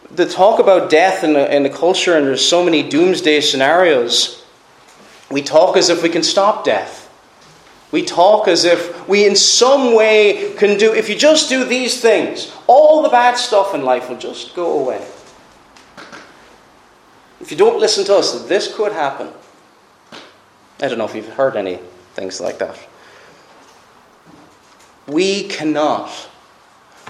the 0.10 0.28
talk 0.28 0.60
about 0.60 0.90
death 0.90 1.24
in 1.24 1.34
the, 1.34 1.56
in 1.56 1.64
the 1.64 1.70
culture, 1.70 2.18
and 2.18 2.26
there's 2.26 2.46
so 2.46 2.66
many 2.66 2.82
doomsday 2.90 3.42
scenarios, 3.42 4.44
we 5.30 5.44
talk 5.44 5.78
as 5.78 5.90
if 5.90 6.02
we 6.02 6.10
can 6.10 6.24
stop 6.24 6.66
death. 6.66 7.09
We 7.92 8.04
talk 8.04 8.48
as 8.48 8.66
if 8.66 9.08
we, 9.08 9.26
in 9.26 9.36
some 9.36 9.96
way, 9.96 10.54
can 10.58 10.78
do, 10.78 10.94
if 10.94 11.10
you 11.10 11.16
just 11.16 11.50
do 11.50 11.64
these 11.64 12.00
things, 12.00 12.52
all 12.68 13.02
the 13.02 13.10
bad 13.10 13.36
stuff 13.36 13.74
in 13.74 13.84
life 13.84 14.10
will 14.10 14.18
just 14.18 14.56
go 14.56 14.80
away. 14.80 15.06
If 17.42 17.50
you 17.52 17.58
don't 17.58 17.80
listen 17.80 18.06
to 18.06 18.16
us, 18.16 18.48
this 18.48 18.74
could 18.74 18.92
happen. 18.92 19.30
I 20.82 20.88
don't 20.88 20.98
know 20.98 21.06
if 21.06 21.16
you've 21.16 21.30
heard 21.30 21.56
any 21.56 21.80
things 22.14 22.40
like 22.40 22.60
that. 22.60 22.78
We 25.08 25.48
cannot. 25.48 26.12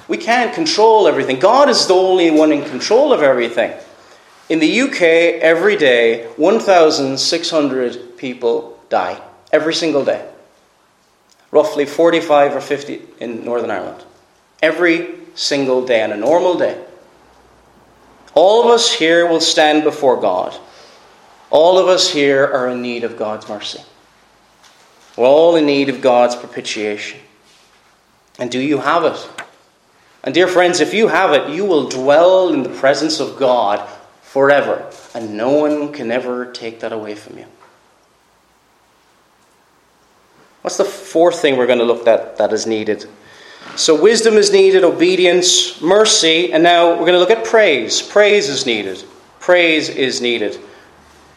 We 0.07 0.17
can't 0.17 0.53
control 0.53 1.07
everything. 1.07 1.39
God 1.39 1.67
is 1.69 1.87
the 1.87 1.93
only 1.93 2.31
one 2.31 2.53
in 2.53 2.63
control 2.63 3.11
of 3.11 3.21
everything. 3.21 3.73
In 4.47 4.59
the 4.59 4.81
UK, 4.81 5.01
every 5.41 5.75
day, 5.75 6.25
1,600 6.37 8.17
people 8.17 8.79
die. 8.89 9.21
Every 9.51 9.73
single 9.73 10.05
day. 10.05 10.28
Roughly 11.51 11.85
45 11.85 12.55
or 12.55 12.61
50 12.61 13.01
in 13.19 13.43
Northern 13.43 13.71
Ireland. 13.71 14.03
Every 14.61 15.15
single 15.35 15.85
day, 15.85 16.03
on 16.03 16.11
a 16.11 16.17
normal 16.17 16.57
day. 16.57 16.83
All 18.35 18.63
of 18.63 18.67
us 18.69 18.93
here 18.93 19.27
will 19.27 19.41
stand 19.41 19.83
before 19.83 20.19
God. 20.19 20.55
All 21.49 21.79
of 21.79 21.87
us 21.87 22.09
here 22.09 22.45
are 22.45 22.69
in 22.69 22.81
need 22.81 23.03
of 23.03 23.17
God's 23.17 23.49
mercy. 23.49 23.81
We're 25.17 25.25
all 25.25 25.55
in 25.55 25.65
need 25.65 25.89
of 25.89 26.01
God's 26.01 26.35
propitiation. 26.35 27.19
And 28.37 28.51
do 28.51 28.59
you 28.59 28.77
have 28.77 29.03
it? 29.03 29.29
And 30.23 30.33
dear 30.33 30.47
friends, 30.47 30.79
if 30.79 30.93
you 30.93 31.07
have 31.07 31.33
it, 31.33 31.49
you 31.49 31.65
will 31.65 31.89
dwell 31.89 32.53
in 32.53 32.63
the 32.63 32.69
presence 32.69 33.19
of 33.19 33.37
God 33.37 33.87
forever, 34.21 34.89
and 35.15 35.35
no 35.35 35.49
one 35.49 35.91
can 35.91 36.11
ever 36.11 36.51
take 36.51 36.81
that 36.81 36.93
away 36.93 37.15
from 37.15 37.37
you. 37.37 37.45
What's 40.61 40.77
the 40.77 40.85
fourth 40.85 41.41
thing 41.41 41.57
we're 41.57 41.67
going 41.67 41.79
to 41.79 41.85
look 41.85 42.07
at 42.07 42.37
that 42.37 42.51
is 42.51 42.67
needed? 42.67 43.05
So, 43.75 43.99
wisdom 43.99 44.35
is 44.35 44.51
needed, 44.51 44.83
obedience, 44.83 45.81
mercy, 45.81 46.51
and 46.51 46.63
now 46.63 46.89
we're 46.89 47.05
going 47.05 47.13
to 47.13 47.19
look 47.19 47.31
at 47.31 47.45
praise. 47.45 48.01
Praise 48.01 48.49
is 48.49 48.65
needed. 48.65 49.03
Praise 49.39 49.89
is 49.89 50.21
needed. 50.21 50.59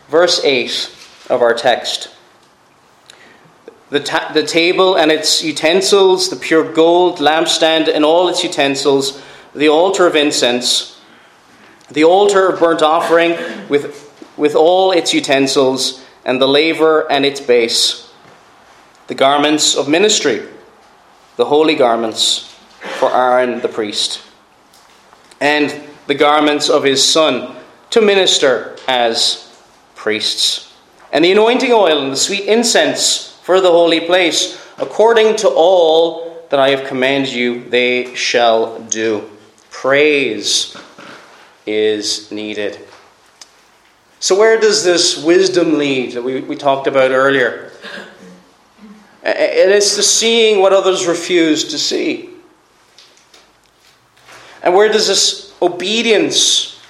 Verse 0.09 0.43
8 0.45 0.95
of 1.31 1.41
our 1.41 1.55
text. 1.55 2.09
The, 3.91 4.01
ta- 4.01 4.31
the 4.33 4.43
table 4.43 4.97
and 4.97 5.13
its 5.13 5.45
utensils, 5.45 6.31
the 6.31 6.37
pure 6.37 6.73
gold 6.73 7.19
lampstand 7.19 7.89
and 7.89 8.05
all 8.05 8.29
its 8.29 8.43
utensils, 8.43 9.23
the 9.55 9.69
altar 9.69 10.07
of 10.07 10.17
incense, 10.17 11.01
the 11.91 12.05
altar 12.05 12.49
of 12.49 12.59
burnt 12.59 12.83
offering 12.83 13.33
with, 13.69 14.11
with 14.37 14.55
all 14.55 14.93
its 14.93 15.13
utensils, 15.13 16.03
and 16.25 16.41
the 16.41 16.49
laver 16.49 17.11
and 17.11 17.27
its 17.27 17.41
base, 17.41 18.02
the 19.12 19.18
garments 19.18 19.75
of 19.77 19.88
ministry 19.90 20.40
the 21.37 21.44
holy 21.44 21.75
garments 21.75 22.57
for 22.98 23.14
Aaron 23.14 23.61
the 23.61 23.68
priest, 23.68 24.22
and 25.38 25.87
the 26.07 26.14
garments 26.14 26.70
of 26.70 26.83
his 26.83 27.07
son 27.07 27.55
to 27.90 28.01
minister 28.01 28.75
as 28.88 29.55
priests, 29.94 30.72
and 31.12 31.22
the 31.22 31.31
anointing 31.31 31.72
oil 31.72 32.03
and 32.03 32.12
the 32.12 32.16
sweet 32.16 32.44
incense 32.44 33.38
for 33.42 33.61
the 33.61 33.70
holy 33.70 34.01
place, 34.01 34.59
according 34.79 35.37
to 35.37 35.48
all 35.48 36.46
that 36.48 36.59
I 36.59 36.70
have 36.70 36.88
commanded 36.88 37.35
you, 37.35 37.68
they 37.68 38.14
shall 38.14 38.81
do. 38.81 39.29
Praise 39.68 40.75
is 41.66 42.33
needed. 42.33 42.79
So, 44.20 44.38
where 44.38 44.59
does 44.59 44.85
this 44.85 45.22
wisdom 45.22 45.77
lead 45.77 46.12
that 46.12 46.22
we, 46.22 46.40
we 46.40 46.57
talked 46.57 46.87
about 46.87 47.11
earlier? 47.11 47.72
And 49.23 49.71
it's 49.71 49.97
the 49.97 50.03
seeing 50.03 50.61
what 50.61 50.73
others 50.73 51.07
refuse 51.07 51.65
to 51.65 51.79
see. 51.79 52.31
And 54.63 54.75
where 54.75 54.91
does 54.91 55.07
this 55.07 55.55
obedience 55.63 56.81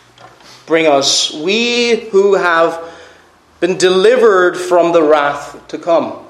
bring 0.66 0.86
us? 0.86 1.32
We 1.32 2.08
who 2.10 2.34
have 2.34 2.82
been 3.60 3.76
delivered 3.76 4.56
from 4.56 4.92
the 4.92 5.02
wrath 5.02 5.68
to 5.68 5.78
come 5.78 6.24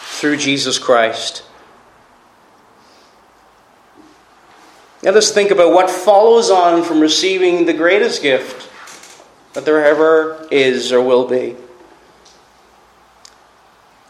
through 0.00 0.36
Jesus 0.36 0.78
Christ. 0.78 1.44
Let 5.02 5.16
us 5.16 5.32
think 5.32 5.50
about 5.50 5.72
what 5.72 5.90
follows 5.90 6.50
on 6.50 6.82
from 6.82 7.00
receiving 7.00 7.66
the 7.66 7.74
greatest 7.74 8.22
gift 8.22 8.70
that 9.52 9.64
there 9.64 9.84
ever 9.84 10.48
is 10.50 10.92
or 10.92 11.02
will 11.02 11.28
be. 11.28 11.56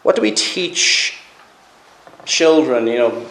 What 0.05 0.17
do 0.17 0.23
we 0.23 0.33
teach 0.33 1.17
children? 2.27 2.87
You 2.87 2.99
know, 2.99 3.27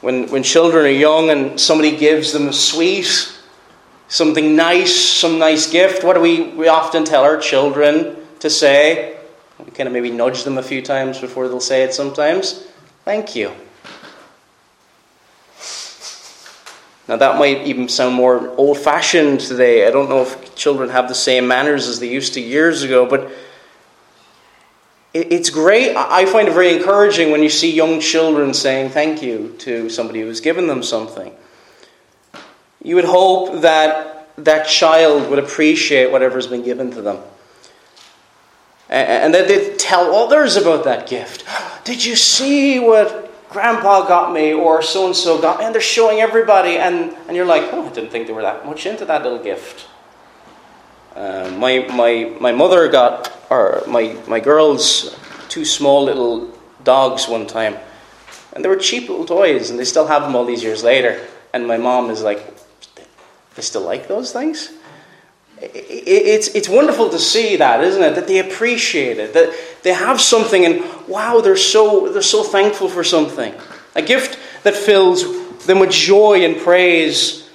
when, 0.00 0.28
when 0.30 0.42
children 0.42 0.86
are 0.86 0.88
young 0.88 1.28
and 1.28 1.60
somebody 1.60 1.94
gives 1.94 2.32
them 2.32 2.48
a 2.48 2.54
sweet, 2.54 3.38
something 4.08 4.56
nice, 4.56 4.96
some 4.96 5.38
nice 5.38 5.70
gift, 5.70 6.02
what 6.02 6.14
do 6.14 6.20
we, 6.20 6.44
we 6.52 6.68
often 6.68 7.04
tell 7.04 7.22
our 7.22 7.36
children 7.36 8.16
to 8.40 8.48
say? 8.48 9.18
We 9.58 9.70
kind 9.72 9.86
of 9.86 9.92
maybe 9.92 10.10
nudge 10.10 10.42
them 10.42 10.56
a 10.56 10.62
few 10.62 10.80
times 10.80 11.20
before 11.20 11.48
they'll 11.48 11.60
say 11.60 11.82
it 11.82 11.92
sometimes. 11.92 12.66
Thank 13.04 13.36
you. 13.36 13.52
Now, 17.08 17.16
that 17.16 17.38
might 17.38 17.66
even 17.66 17.90
sound 17.90 18.14
more 18.14 18.54
old 18.56 18.78
fashioned 18.78 19.40
today. 19.40 19.86
I 19.86 19.90
don't 19.90 20.08
know 20.08 20.22
if 20.22 20.54
children 20.54 20.88
have 20.88 21.08
the 21.08 21.14
same 21.14 21.46
manners 21.46 21.88
as 21.88 22.00
they 22.00 22.08
used 22.08 22.32
to 22.34 22.40
years 22.40 22.82
ago, 22.82 23.04
but 23.04 23.30
it's 25.14 25.50
great. 25.50 25.96
I 25.96 26.26
find 26.26 26.48
it 26.48 26.52
very 26.52 26.76
encouraging 26.76 27.30
when 27.30 27.42
you 27.42 27.48
see 27.48 27.72
young 27.72 28.00
children 28.00 28.52
saying 28.52 28.90
thank 28.90 29.22
you 29.22 29.54
to 29.60 29.88
somebody 29.88 30.20
who's 30.20 30.40
given 30.40 30.66
them 30.66 30.82
something. 30.82 31.32
You 32.82 32.94
would 32.96 33.06
hope 33.06 33.62
that 33.62 34.28
that 34.36 34.66
child 34.68 35.30
would 35.30 35.38
appreciate 35.38 36.12
whatever's 36.12 36.46
been 36.46 36.62
given 36.62 36.90
to 36.92 37.02
them. 37.02 37.18
And 38.88 39.34
that 39.34 39.48
they'd 39.48 39.78
tell 39.78 40.14
others 40.14 40.56
about 40.56 40.84
that 40.84 41.08
gift. 41.08 41.44
Did 41.84 42.04
you 42.04 42.16
see 42.16 42.78
what 42.78 43.48
grandpa 43.50 44.06
got 44.06 44.32
me 44.32 44.52
or 44.52 44.82
so 44.82 45.06
and 45.06 45.16
so 45.16 45.40
got 45.40 45.58
me? 45.58 45.66
And 45.66 45.74
they're 45.74 45.82
showing 45.82 46.20
everybody, 46.20 46.76
and, 46.76 47.14
and 47.26 47.36
you're 47.36 47.46
like, 47.46 47.64
oh, 47.72 47.86
I 47.86 47.92
didn't 47.92 48.10
think 48.10 48.26
they 48.26 48.32
were 48.32 48.42
that 48.42 48.64
much 48.64 48.86
into 48.86 49.04
that 49.04 49.22
little 49.22 49.42
gift. 49.42 49.86
Uh, 51.14 51.50
my, 51.58 51.86
my, 51.94 52.36
my 52.40 52.52
mother 52.52 52.88
got, 52.88 53.32
or 53.50 53.82
my, 53.86 54.16
my 54.28 54.40
girls, 54.40 55.16
two 55.48 55.64
small 55.64 56.04
little 56.04 56.50
dogs 56.84 57.28
one 57.28 57.46
time. 57.46 57.76
And 58.52 58.64
they 58.64 58.68
were 58.68 58.76
cheap 58.76 59.08
little 59.08 59.24
toys, 59.24 59.70
and 59.70 59.78
they 59.78 59.84
still 59.84 60.06
have 60.06 60.22
them 60.22 60.34
all 60.36 60.44
these 60.44 60.62
years 60.62 60.82
later. 60.84 61.26
And 61.52 61.66
my 61.66 61.76
mom 61.76 62.10
is 62.10 62.22
like, 62.22 62.54
they 63.54 63.62
still 63.62 63.82
like 63.82 64.06
those 64.08 64.32
things? 64.32 64.70
It's, 65.60 66.48
it's 66.48 66.68
wonderful 66.68 67.10
to 67.10 67.18
see 67.18 67.56
that, 67.56 67.82
isn't 67.82 68.02
it? 68.02 68.14
That 68.14 68.28
they 68.28 68.38
appreciate 68.38 69.18
it, 69.18 69.34
that 69.34 69.52
they 69.82 69.92
have 69.92 70.20
something, 70.20 70.64
and 70.64 70.84
wow, 71.08 71.40
they're 71.40 71.56
so, 71.56 72.12
they're 72.12 72.22
so 72.22 72.44
thankful 72.44 72.88
for 72.88 73.02
something. 73.02 73.52
A 73.96 74.02
gift 74.02 74.38
that 74.62 74.74
fills 74.74 75.24
them 75.66 75.80
with 75.80 75.90
joy 75.90 76.44
and 76.44 76.56
praise 76.56 77.47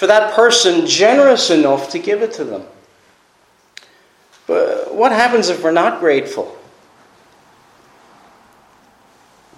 for 0.00 0.06
that 0.06 0.32
person 0.32 0.86
generous 0.86 1.50
enough 1.50 1.90
to 1.90 1.98
give 1.98 2.22
it 2.22 2.32
to 2.32 2.42
them. 2.42 2.62
But 4.46 4.94
what 4.94 5.12
happens 5.12 5.50
if 5.50 5.62
we're 5.62 5.72
not 5.72 6.00
grateful? 6.00 6.56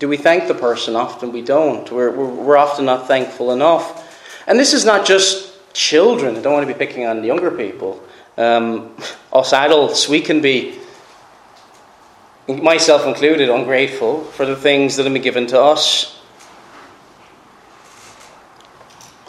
Do 0.00 0.08
we 0.08 0.16
thank 0.16 0.48
the 0.48 0.54
person? 0.54 0.96
Often 0.96 1.30
we 1.30 1.42
don't. 1.42 1.88
We're, 1.92 2.10
we're, 2.10 2.56
often 2.56 2.86
not 2.86 3.06
thankful 3.06 3.52
enough. 3.52 4.18
And 4.48 4.58
this 4.58 4.72
is 4.72 4.84
not 4.84 5.06
just 5.06 5.72
children. 5.74 6.36
I 6.36 6.40
don't 6.40 6.54
want 6.54 6.66
to 6.66 6.74
be 6.74 6.76
picking 6.76 7.06
on 7.06 7.22
younger 7.22 7.52
people. 7.52 8.02
Um, 8.36 8.96
us 9.32 9.52
adults, 9.52 10.08
we 10.08 10.20
can 10.20 10.40
be, 10.40 10.76
myself 12.48 13.06
included, 13.06 13.48
ungrateful 13.48 14.24
for 14.24 14.44
the 14.44 14.56
things 14.56 14.96
that 14.96 15.04
have 15.04 15.12
been 15.12 15.22
given 15.22 15.46
to 15.46 15.60
us. 15.60 16.18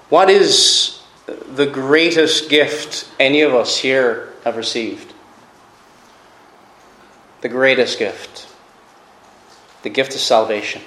What 0.10 0.32
is 0.32 1.03
the 1.26 1.66
greatest 1.66 2.50
gift 2.50 3.10
any 3.20 3.42
of 3.42 3.54
us 3.54 3.78
here 3.78 4.34
have 4.44 4.58
received? 4.58 5.14
the 7.44 7.50
greatest 7.50 8.00
gift 8.00 8.48
the 9.84 9.90
gift 9.90 10.16
of 10.16 10.22
salvation, 10.22 10.82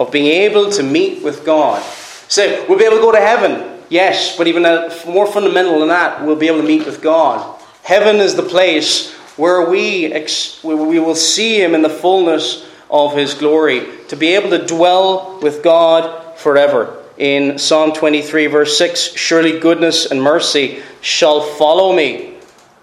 of 0.00 0.10
being 0.10 0.24
able 0.24 0.70
to 0.70 0.82
meet 0.82 1.22
with 1.22 1.44
God. 1.44 1.82
Say, 2.28 2.66
we'll 2.66 2.78
be 2.78 2.86
able 2.86 2.96
to 2.96 3.02
go 3.02 3.12
to 3.12 3.20
heaven. 3.20 3.78
Yes, 3.90 4.38
but 4.38 4.46
even 4.46 4.62
more 5.06 5.26
fundamental 5.26 5.80
than 5.80 5.88
that, 5.88 6.24
we'll 6.24 6.34
be 6.34 6.46
able 6.46 6.62
to 6.62 6.66
meet 6.66 6.86
with 6.86 7.02
God. 7.02 7.60
Heaven 7.82 8.16
is 8.16 8.36
the 8.36 8.42
place 8.42 9.12
where 9.36 9.68
we, 9.68 10.06
ex- 10.06 10.64
where 10.64 10.78
we 10.78 10.98
will 10.98 11.14
see 11.14 11.62
Him 11.62 11.74
in 11.74 11.82
the 11.82 11.90
fullness 11.90 12.66
of 12.90 13.12
His 13.12 13.34
glory, 13.34 13.86
to 14.08 14.16
be 14.16 14.28
able 14.28 14.48
to 14.48 14.64
dwell 14.64 15.38
with 15.42 15.62
God 15.62 16.38
forever. 16.38 17.04
In 17.18 17.58
Psalm 17.58 17.92
23, 17.92 18.46
verse 18.46 18.76
6 18.76 19.16
Surely 19.16 19.58
goodness 19.58 20.10
and 20.10 20.22
mercy 20.22 20.82
shall 21.00 21.40
follow 21.40 21.94
me 21.94 22.34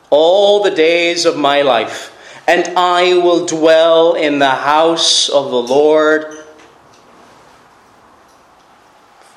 all 0.09 0.63
the 0.63 0.71
days 0.71 1.25
of 1.25 1.37
my 1.37 1.61
life, 1.61 2.15
and 2.47 2.77
I 2.77 3.17
will 3.17 3.45
dwell 3.45 4.13
in 4.13 4.39
the 4.39 4.49
house 4.49 5.29
of 5.29 5.51
the 5.51 5.61
Lord 5.61 6.37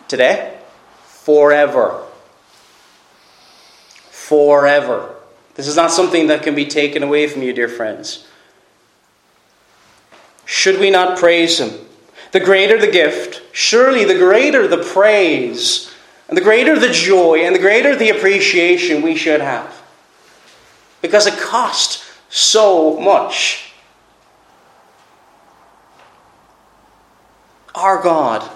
today, 0.08 0.58
forever. 1.04 2.02
Forever. 4.10 5.14
This 5.54 5.68
is 5.68 5.76
not 5.76 5.90
something 5.90 6.26
that 6.28 6.42
can 6.42 6.54
be 6.54 6.66
taken 6.66 7.02
away 7.02 7.26
from 7.26 7.42
you, 7.42 7.52
dear 7.52 7.68
friends. 7.68 8.26
Should 10.44 10.78
we 10.78 10.90
not 10.90 11.18
praise 11.18 11.58
Him? 11.58 11.85
The 12.32 12.40
greater 12.40 12.78
the 12.78 12.90
gift, 12.90 13.42
surely 13.52 14.04
the 14.04 14.18
greater 14.18 14.66
the 14.66 14.82
praise, 14.82 15.92
and 16.28 16.36
the 16.36 16.42
greater 16.42 16.78
the 16.78 16.90
joy, 16.90 17.40
and 17.44 17.54
the 17.54 17.60
greater 17.60 17.94
the 17.94 18.10
appreciation 18.10 19.02
we 19.02 19.16
should 19.16 19.40
have 19.40 19.82
because 21.06 21.26
it 21.26 21.38
cost 21.38 22.02
so 22.28 22.98
much. 22.98 23.72
Our 27.74 28.02
God 28.02 28.48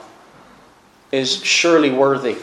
is 1.12 1.42
surely 1.44 1.90
worthy 1.90 2.36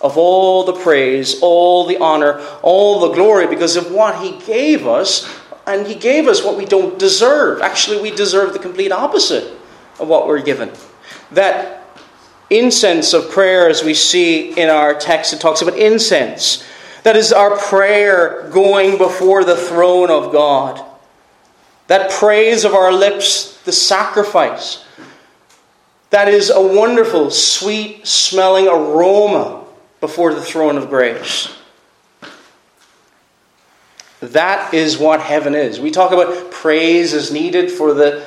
of 0.00 0.16
all 0.16 0.64
the 0.64 0.72
praise, 0.72 1.40
all 1.42 1.86
the 1.86 1.98
honor, 1.98 2.40
all 2.62 3.00
the 3.00 3.14
glory 3.14 3.46
because 3.46 3.76
of 3.76 3.92
what 3.92 4.22
he 4.22 4.38
gave 4.46 4.86
us. 4.86 5.28
And 5.66 5.86
he 5.86 5.94
gave 5.94 6.26
us 6.26 6.42
what 6.42 6.56
we 6.56 6.64
don't 6.64 6.98
deserve. 6.98 7.60
Actually, 7.60 8.00
we 8.00 8.10
deserve 8.10 8.54
the 8.54 8.58
complete 8.58 8.92
opposite 8.92 9.59
of 10.00 10.08
what 10.08 10.26
we're 10.26 10.42
given. 10.42 10.70
That 11.30 11.84
incense 12.48 13.12
of 13.12 13.30
prayer, 13.30 13.68
as 13.68 13.84
we 13.84 13.94
see 13.94 14.52
in 14.58 14.68
our 14.68 14.94
text, 14.94 15.32
it 15.32 15.40
talks 15.40 15.62
about 15.62 15.78
incense. 15.78 16.64
That 17.04 17.16
is 17.16 17.32
our 17.32 17.56
prayer 17.56 18.50
going 18.52 18.98
before 18.98 19.44
the 19.44 19.56
throne 19.56 20.10
of 20.10 20.32
God. 20.32 20.84
That 21.86 22.10
praise 22.10 22.64
of 22.64 22.74
our 22.74 22.92
lips, 22.92 23.60
the 23.62 23.72
sacrifice. 23.72 24.84
That 26.10 26.28
is 26.28 26.50
a 26.50 26.60
wonderful, 26.60 27.30
sweet 27.30 28.06
smelling 28.06 28.68
aroma 28.68 29.64
before 30.00 30.34
the 30.34 30.42
throne 30.42 30.76
of 30.76 30.88
grace. 30.88 31.54
That 34.20 34.74
is 34.74 34.98
what 34.98 35.20
heaven 35.20 35.54
is. 35.54 35.80
We 35.80 35.90
talk 35.90 36.12
about 36.12 36.50
praise 36.50 37.14
is 37.14 37.32
needed 37.32 37.70
for 37.70 37.94
the 37.94 38.22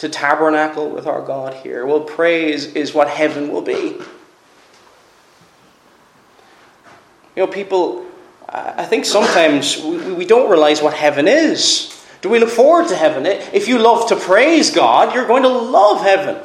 to 0.00 0.08
tabernacle 0.08 0.88
with 0.88 1.06
our 1.06 1.20
God 1.20 1.52
here. 1.52 1.84
Well, 1.84 2.00
praise 2.00 2.74
is 2.74 2.94
what 2.94 3.06
heaven 3.08 3.52
will 3.52 3.60
be. 3.60 3.98
You 7.36 7.44
know, 7.44 7.46
people, 7.46 8.06
I 8.48 8.86
think 8.86 9.04
sometimes 9.04 9.76
we, 9.82 10.14
we 10.14 10.24
don't 10.24 10.50
realize 10.50 10.80
what 10.80 10.94
heaven 10.94 11.28
is. 11.28 11.94
Do 12.22 12.30
we 12.30 12.38
look 12.38 12.48
forward 12.48 12.88
to 12.88 12.96
heaven? 12.96 13.26
If 13.26 13.68
you 13.68 13.78
love 13.78 14.08
to 14.08 14.16
praise 14.16 14.70
God, 14.70 15.14
you're 15.14 15.26
going 15.26 15.42
to 15.42 15.48
love 15.50 16.02
heaven. 16.02 16.42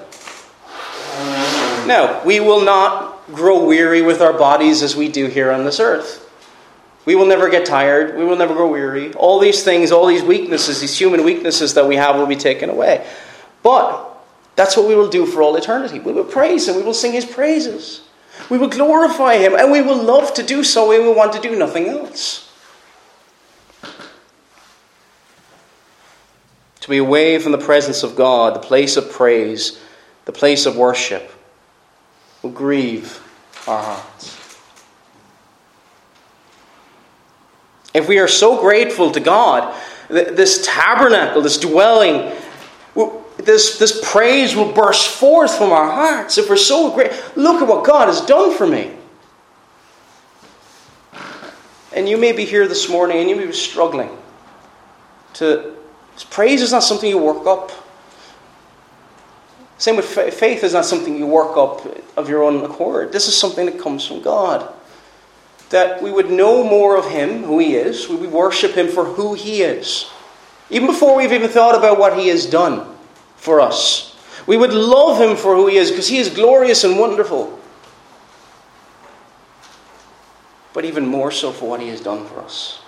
No, 1.88 2.22
we 2.26 2.41
will 2.41 2.64
not 2.66 3.26
grow 3.28 3.66
weary 3.66 4.01
with 4.01 4.22
our 4.22 4.34
bodies 4.34 4.84
as 4.84 4.97
we 4.97 5.08
do 5.08 5.28
here 5.28 5.49
on 5.49 5.64
this 5.64 5.80
earth. 5.80 6.24
We 7.06 7.16
will 7.16 7.26
never 7.26 7.49
get 7.49 7.66
tired. 7.66 8.18
We 8.18 8.26
will 8.26 8.36
never 8.36 8.53
grow 8.53 8.70
weary. 8.70 9.14
All 9.14 9.39
these 9.39 9.64
things, 9.64 9.93
all 9.93 10.08
these 10.08 10.24
weaknesses, 10.24 10.82
these 10.82 10.97
human 10.97 11.24
weaknesses 11.24 11.76
that 11.76 11.88
we 11.88 11.95
have 11.95 12.18
will 12.18 12.26
be 12.26 12.36
taken 12.36 12.70
away. 12.70 13.06
But 13.66 14.22
that's 14.55 14.78
what 14.78 14.88
we 14.88 14.95
will 14.95 15.09
do 15.09 15.26
for 15.26 15.41
all 15.41 15.55
eternity. 15.55 15.97
We 15.99 16.13
will 16.13 16.24
praise 16.24 16.68
Him. 16.68 16.76
We 16.76 16.84
will 16.84 16.93
sing 16.93 17.13
His 17.13 17.26
praises. 17.26 18.01
We 18.51 18.59
will 18.59 18.70
glorify 18.70 19.38
Him. 19.38 19.55
And 19.55 19.72
we 19.72 19.82
will 19.82 19.97
love 19.97 20.36
to 20.36 20.43
do 20.43 20.63
so. 20.63 20.88
We 20.88 20.99
will 20.99 21.16
want 21.16 21.34
to 21.34 21.41
do 21.41 21.55
nothing 21.57 21.88
else. 21.88 22.53
To 26.82 26.89
be 26.89 26.97
away 26.97 27.39
from 27.39 27.53
the 27.53 27.57
presence 27.57 28.03
of 28.03 28.16
God, 28.16 28.53
the 28.53 28.59
place 28.59 28.97
of 28.97 29.11
praise, 29.11 29.82
the 30.26 30.32
place 30.32 30.68
of 30.68 30.78
worship, 30.78 31.32
will 32.43 32.51
grieve 32.51 33.20
our 33.68 33.82
hearts. 33.82 34.59
If 37.95 38.07
we 38.07 38.20
are 38.20 38.28
so 38.28 38.61
grateful 38.61 39.09
to 39.09 39.20
God, 39.20 39.76
this 40.07 40.63
tabernacle, 40.68 41.41
this 41.41 41.57
dwelling, 41.57 42.32
this, 43.46 43.78
this 43.78 44.02
praise 44.04 44.56
will 44.56 44.72
burst 44.72 45.08
forth 45.08 45.56
from 45.56 45.72
our 45.72 45.89
hearts 45.89 46.38
if 46.38 46.50
we're 46.50 46.58
so 46.58 46.93
great. 46.93 47.12
Look 47.36 47.62
at 47.62 47.68
what 47.68 47.86
God 47.86 48.08
has 48.08 48.22
done 48.22 48.56
for 48.56 48.66
me. 48.66 48.91
And 51.93 52.10
you 52.10 52.18
may 52.18 52.34
be 52.34 52.43
here 52.43 52.68
this 52.68 52.89
morning 52.89 53.18
and 53.20 53.30
you 53.30 53.36
may 53.36 53.46
be 53.46 53.54
struggling 53.54 54.10
to. 55.36 55.74
Praise 56.30 56.62
is 56.62 56.72
not 56.72 56.84
something 56.84 57.10
you 57.10 57.18
work 57.18 57.46
up. 57.46 57.72
Same 59.78 59.98
with 59.98 60.06
faith 60.06 60.64
is 60.64 60.74
not 60.74 60.86
something 60.86 61.18
you 61.18 61.28
work 61.28 61.58
up 61.58 61.86
of 62.18 62.30
your 62.30 62.43
own 62.43 62.64
accord. 62.64 63.12
This 63.12 63.28
is 63.28 63.38
something 63.38 63.66
that 63.66 63.80
comes 63.80 64.06
from 64.06 64.22
God. 64.22 64.74
That 65.70 66.02
we 66.02 66.12
would 66.12 66.30
know 66.30 66.64
more 66.64 66.98
of 66.98 67.10
Him, 67.10 67.43
who 67.43 67.60
He 67.60 67.76
is. 67.76 68.08
We 68.08 68.16
would 68.16 68.32
worship 68.32 68.72
Him 68.72 68.88
for 68.88 69.04
who 69.04 69.34
He 69.34 69.62
is. 69.62 70.10
Even 70.70 70.88
before 70.88 71.18
we've 71.18 71.34
even 71.34 71.50
thought 71.50 71.78
about 71.78 72.00
what 72.00 72.18
He 72.18 72.30
has 72.30 72.46
done 72.46 72.95
for 73.46 73.62
us. 73.62 74.18
We 74.48 74.58
would 74.58 74.74
love 74.74 75.22
him 75.22 75.38
for 75.38 75.56
who 75.56 75.68
he 75.68 75.78
is 75.78 75.91
because 75.91 76.08
he 76.08 76.18
is 76.18 76.30
glorious 76.30 76.84
and 76.84 77.00
wonderful. 77.00 77.58
But 80.74 80.84
even 80.84 81.06
more 81.06 81.32
so 81.32 81.52
for 81.52 81.70
what 81.70 81.80
he 81.80 81.88
has 81.89 82.02
done 82.02 82.26
for 82.26 82.41
us. 82.41 82.82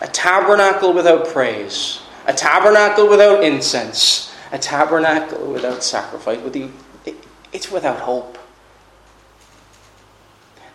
A 0.00 0.08
tabernacle 0.08 0.92
without 0.92 1.28
praise, 1.28 2.00
a 2.26 2.32
tabernacle 2.32 3.08
without 3.08 3.44
incense, 3.44 4.34
a 4.50 4.58
tabernacle 4.58 5.52
without 5.52 5.84
sacrifice, 5.84 6.40
it's 7.52 7.70
without 7.70 8.00
hope. 8.00 8.38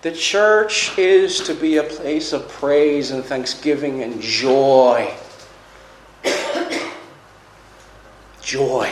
The 0.03 0.11
church 0.11 0.97
is 0.97 1.41
to 1.41 1.53
be 1.53 1.77
a 1.77 1.83
place 1.83 2.31
of 2.31 2.47
praise 2.47 3.11
and 3.11 3.25
thanksgiving 3.25 4.03
and 4.03 4.21
joy 4.21 5.13
joy. 8.47 8.89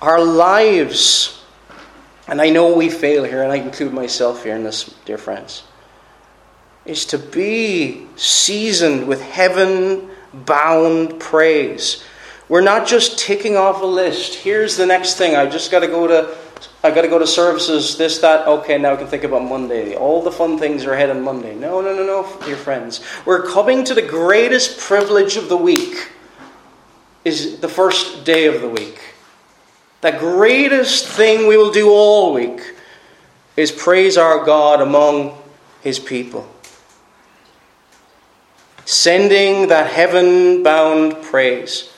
Our 0.00 0.22
lives, 0.22 1.42
and 2.28 2.40
I 2.40 2.48
know 2.48 2.76
we 2.76 2.88
fail 2.88 3.24
here, 3.24 3.42
and 3.42 3.50
I 3.50 3.56
include 3.56 3.92
myself 3.92 4.44
here 4.44 4.54
in 4.54 4.62
this, 4.62 4.94
dear 5.04 5.18
friends, 5.18 5.64
is 6.86 7.04
to 7.06 7.18
be 7.18 8.06
seasoned 8.14 9.08
with 9.08 9.20
heaven 9.20 10.08
bound 10.32 11.18
praise. 11.18 12.04
We're 12.48 12.60
not 12.60 12.86
just 12.86 13.18
ticking 13.18 13.56
off 13.56 13.82
a 13.82 13.86
list. 13.86 14.36
Here's 14.36 14.76
the 14.76 14.86
next 14.86 15.14
thing. 15.16 15.34
I 15.34 15.46
just 15.46 15.72
got 15.72 15.80
to 15.80 15.88
go 15.88 16.06
to 16.06 16.36
I 16.84 16.90
got 16.90 17.02
to 17.02 17.08
go 17.08 17.18
to 17.18 17.26
services, 17.26 17.96
this, 17.96 18.18
that. 18.18 18.46
Okay, 18.46 18.78
now 18.78 18.92
I 18.92 18.96
can 18.96 19.06
think 19.06 19.24
about 19.24 19.42
Monday. 19.42 19.96
All 19.96 20.22
the 20.22 20.30
fun 20.30 20.58
things 20.58 20.84
are 20.84 20.92
ahead 20.92 21.10
on 21.10 21.22
Monday. 21.22 21.54
No, 21.54 21.80
no, 21.80 21.94
no, 21.94 22.04
no, 22.04 22.46
dear 22.46 22.56
friends. 22.56 23.00
We're 23.24 23.46
coming 23.46 23.82
to 23.84 23.94
the 23.94 24.02
greatest 24.02 24.78
privilege 24.78 25.36
of 25.36 25.48
the 25.48 25.56
week 25.56 26.10
is 27.24 27.60
the 27.60 27.68
first 27.68 28.24
day 28.24 28.46
of 28.46 28.60
the 28.60 28.68
week. 28.68 28.98
The 30.00 30.12
greatest 30.12 31.06
thing 31.06 31.46
we 31.46 31.56
will 31.56 31.72
do 31.72 31.90
all 31.90 32.32
week 32.32 32.74
is 33.56 33.70
praise 33.70 34.16
our 34.16 34.44
God 34.44 34.80
among 34.80 35.36
His 35.82 35.98
people. 35.98 36.48
Sending 38.86 39.68
that 39.68 39.90
heaven 39.90 40.62
bound 40.62 41.22
praise. 41.22 41.92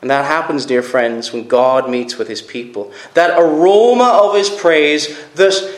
And 0.00 0.10
that 0.10 0.24
happens, 0.24 0.64
dear 0.64 0.82
friends, 0.82 1.32
when 1.32 1.48
God 1.48 1.90
meets 1.90 2.16
with 2.16 2.28
His 2.28 2.40
people. 2.40 2.92
That 3.14 3.36
aroma 3.36 4.20
of 4.22 4.36
His 4.36 4.48
praise, 4.48 5.18
this, 5.34 5.76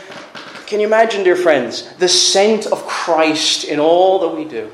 can 0.66 0.80
you 0.80 0.86
imagine, 0.86 1.24
dear 1.24 1.36
friends, 1.36 1.90
the 1.94 2.08
scent 2.08 2.66
of 2.66 2.86
Christ 2.86 3.64
in 3.64 3.80
all 3.80 4.18
that 4.18 4.36
we 4.36 4.44
do? 4.44 4.70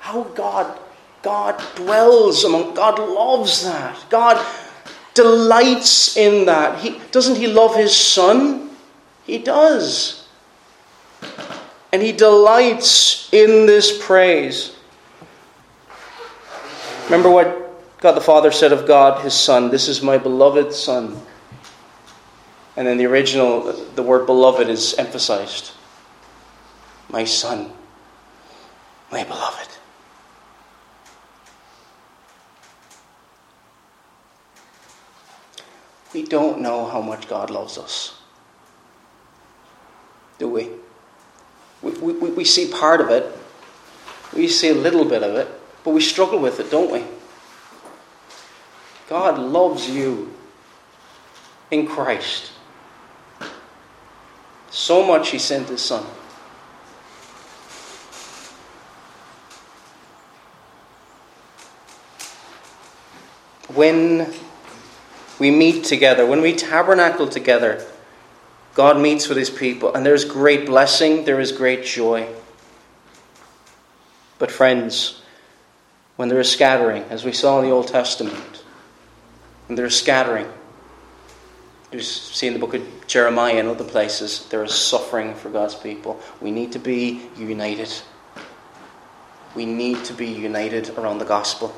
How 0.00 0.24
God 0.24 0.78
God 1.22 1.62
dwells 1.76 2.44
among, 2.44 2.74
God 2.74 2.98
loves 2.98 3.64
that. 3.64 4.04
God 4.10 4.44
delights 5.14 6.16
in 6.16 6.46
that. 6.46 6.80
He, 6.80 7.00
doesn't 7.10 7.36
He 7.36 7.46
love 7.46 7.76
His 7.76 7.94
Son? 7.96 8.70
He 9.24 9.38
does. 9.38 10.26
And 11.92 12.02
He 12.02 12.12
delights 12.12 13.32
in 13.32 13.66
this 13.66 14.04
praise. 14.04 14.74
Remember 17.04 17.30
what 17.30 18.00
God 18.00 18.12
the 18.12 18.20
Father 18.20 18.50
said 18.50 18.72
of 18.72 18.86
God, 18.86 19.22
His 19.22 19.34
Son, 19.34 19.70
This 19.70 19.86
is 19.88 20.02
my 20.02 20.18
beloved 20.18 20.72
Son. 20.72 21.20
And 22.76 22.86
then 22.88 22.96
the 22.96 23.06
original, 23.06 23.72
the 23.94 24.02
word 24.02 24.26
beloved 24.26 24.68
is 24.68 24.94
emphasized. 24.94 25.72
My 27.10 27.24
Son, 27.24 27.70
my 29.10 29.24
beloved. 29.24 29.68
We 36.12 36.22
don't 36.22 36.60
know 36.60 36.86
how 36.86 37.00
much 37.00 37.28
God 37.28 37.50
loves 37.50 37.78
us. 37.78 38.18
Do 40.38 40.48
we? 40.48 40.70
We, 41.80 41.92
we, 41.92 42.30
we 42.30 42.44
see 42.44 42.70
part 42.70 43.00
of 43.00 43.10
it, 43.10 43.26
we 44.34 44.46
see 44.48 44.68
a 44.68 44.74
little 44.74 45.04
bit 45.04 45.22
of 45.22 45.34
it, 45.34 45.48
but 45.84 45.90
we 45.90 46.00
struggle 46.00 46.38
with 46.38 46.60
it, 46.60 46.70
don't 46.70 46.92
we? 46.92 47.04
God 49.08 49.38
loves 49.38 49.90
you 49.90 50.32
in 51.70 51.86
Christ. 51.86 52.52
So 54.70 55.04
much 55.04 55.30
He 55.30 55.38
sent 55.38 55.68
His 55.68 55.82
Son. 55.82 56.04
When 63.74 64.32
we 65.38 65.50
meet 65.50 65.84
together, 65.84 66.26
when 66.26 66.42
we 66.42 66.54
tabernacle 66.54 67.28
together, 67.28 67.84
God 68.74 68.98
meets 69.00 69.28
with 69.28 69.38
his 69.38 69.50
people, 69.50 69.94
and 69.94 70.04
there's 70.04 70.24
great 70.24 70.66
blessing, 70.66 71.24
there 71.24 71.40
is 71.40 71.52
great 71.52 71.84
joy. 71.84 72.28
But, 74.38 74.50
friends, 74.50 75.22
when 76.16 76.28
there 76.28 76.40
is 76.40 76.50
scattering, 76.50 77.02
as 77.04 77.24
we 77.24 77.32
saw 77.32 77.58
in 77.58 77.64
the 77.64 77.70
Old 77.70 77.88
Testament, 77.88 78.64
and 79.68 79.78
there's 79.78 79.98
scattering. 79.98 80.46
You 81.92 82.00
see 82.00 82.46
in 82.46 82.54
the 82.54 82.58
book 82.58 82.74
of 82.74 83.06
Jeremiah 83.06 83.58
and 83.58 83.68
other 83.68 83.84
places, 83.84 84.46
there 84.48 84.64
is 84.64 84.74
suffering 84.74 85.34
for 85.34 85.50
God's 85.50 85.74
people. 85.74 86.20
We 86.40 86.50
need 86.50 86.72
to 86.72 86.78
be 86.78 87.22
united. 87.36 87.92
We 89.54 89.66
need 89.66 90.04
to 90.04 90.14
be 90.14 90.26
united 90.26 90.90
around 90.98 91.18
the 91.18 91.26
gospel. 91.26 91.74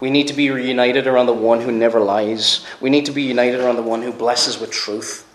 We 0.00 0.10
need 0.10 0.28
to 0.28 0.34
be 0.34 0.44
united 0.44 1.06
around 1.06 1.26
the 1.26 1.32
one 1.32 1.60
who 1.60 1.72
never 1.72 1.98
lies. 2.00 2.64
We 2.80 2.90
need 2.90 3.06
to 3.06 3.12
be 3.12 3.22
united 3.22 3.60
around 3.60 3.76
the 3.76 3.82
one 3.82 4.02
who 4.02 4.12
blesses 4.12 4.58
with 4.58 4.70
truth. 4.70 5.26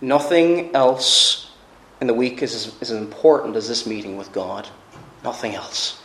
Nothing 0.00 0.74
else 0.74 1.50
in 2.00 2.06
the 2.06 2.14
week 2.14 2.42
is 2.42 2.54
as, 2.54 2.74
as 2.80 2.90
important 2.90 3.56
as 3.56 3.66
this 3.66 3.86
meeting 3.86 4.16
with 4.16 4.32
God. 4.32 4.68
Nothing 5.24 5.54
else. 5.54 6.00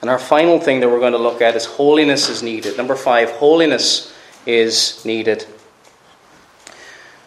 And 0.00 0.10
our 0.10 0.18
final 0.18 0.58
thing 0.58 0.80
that 0.80 0.88
we're 0.88 1.00
going 1.00 1.12
to 1.12 1.18
look 1.18 1.40
at 1.40 1.54
is 1.56 1.64
holiness 1.64 2.28
is 2.28 2.42
needed. 2.42 2.76
Number 2.76 2.96
five, 2.96 3.30
holiness 3.30 4.12
is 4.46 5.04
needed. 5.04 5.46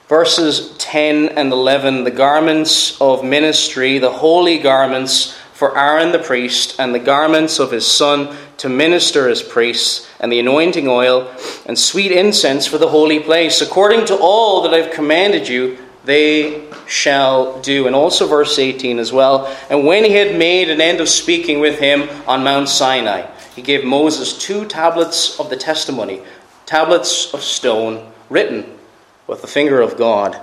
Verses 0.08 0.76
10 0.78 1.30
and 1.30 1.52
11 1.52 2.04
the 2.04 2.12
garments 2.12 3.00
of 3.02 3.24
ministry, 3.24 3.98
the 3.98 4.12
holy 4.12 4.60
garments 4.60 5.38
for 5.56 5.78
Aaron 5.78 6.12
the 6.12 6.20
priest, 6.20 6.76
and 6.78 6.94
the 6.94 7.00
garments 7.00 7.60
of 7.60 7.72
his 7.72 7.88
son 7.88 8.36
to 8.58 8.68
minister 8.68 9.30
as 9.30 9.42
priests, 9.42 10.06
and 10.20 10.30
the 10.30 10.40
anointing 10.40 10.86
oil, 10.90 11.34
and 11.66 11.80
sweet 11.80 12.12
incense 12.12 12.68
for 12.68 12.78
the 12.78 12.90
holy 12.90 13.22
place, 13.22 13.62
according 13.62 14.06
to 14.06 14.18
all 14.18 14.64
that 14.64 14.74
I've 14.74 14.92
commanded 14.92 15.48
you, 15.48 15.78
they 16.04 16.70
shall 16.88 17.62
do. 17.62 17.88
And 17.88 17.96
also 17.96 18.28
verse 18.28 18.60
18 18.60 19.00
as 19.00 19.14
well. 19.14 19.48
And 19.70 19.86
when 19.86 20.04
he 20.04 20.12
had 20.12 20.38
made 20.38 20.70
an 20.70 20.82
end 20.82 21.00
of 21.00 21.08
speaking 21.08 21.62
with 21.62 21.80
him 21.80 22.10
on 22.28 22.44
Mount 22.44 22.68
Sinai, 22.68 23.26
he 23.56 23.62
gave 23.62 23.86
Moses 23.86 24.38
two 24.38 24.66
tablets 24.66 25.40
of 25.40 25.50
the 25.50 25.56
testimony, 25.56 26.22
tablets 26.66 27.34
of 27.34 27.42
stone, 27.42 28.12
written 28.30 28.78
with 29.26 29.42
the 29.42 29.48
finger 29.48 29.80
of 29.80 29.98
God. 29.98 30.38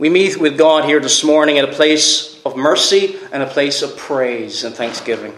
We 0.00 0.08
meet 0.08 0.40
with 0.40 0.56
God 0.56 0.86
here 0.86 0.98
this 0.98 1.22
morning 1.22 1.58
at 1.58 1.68
a 1.68 1.72
place 1.72 2.40
of 2.46 2.56
mercy 2.56 3.18
and 3.32 3.42
a 3.42 3.46
place 3.46 3.82
of 3.82 3.98
praise 3.98 4.64
and 4.64 4.74
thanksgiving. 4.74 5.34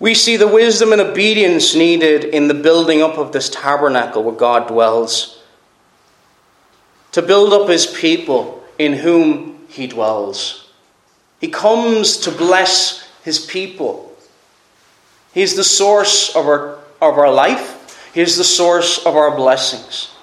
We 0.00 0.14
see 0.14 0.36
the 0.36 0.48
wisdom 0.48 0.90
and 0.90 1.00
obedience 1.00 1.76
needed 1.76 2.24
in 2.24 2.48
the 2.48 2.54
building 2.54 3.02
up 3.02 3.16
of 3.16 3.30
this 3.30 3.48
tabernacle 3.48 4.24
where 4.24 4.34
God 4.34 4.66
dwells, 4.66 5.40
to 7.12 7.22
build 7.22 7.52
up 7.52 7.68
his 7.68 7.86
people 7.86 8.64
in 8.80 8.94
whom 8.94 9.64
he 9.68 9.86
dwells. 9.86 10.68
He 11.40 11.46
comes 11.46 12.16
to 12.16 12.32
bless 12.32 13.08
his 13.22 13.38
people. 13.38 14.12
He 15.32 15.42
is 15.42 15.54
the 15.54 15.62
source 15.62 16.34
of 16.34 16.48
our, 16.48 16.78
of 17.00 17.16
our 17.16 17.32
life, 17.32 18.10
he 18.12 18.22
is 18.22 18.36
the 18.36 18.42
source 18.42 19.06
of 19.06 19.14
our 19.14 19.36
blessings. 19.36 20.13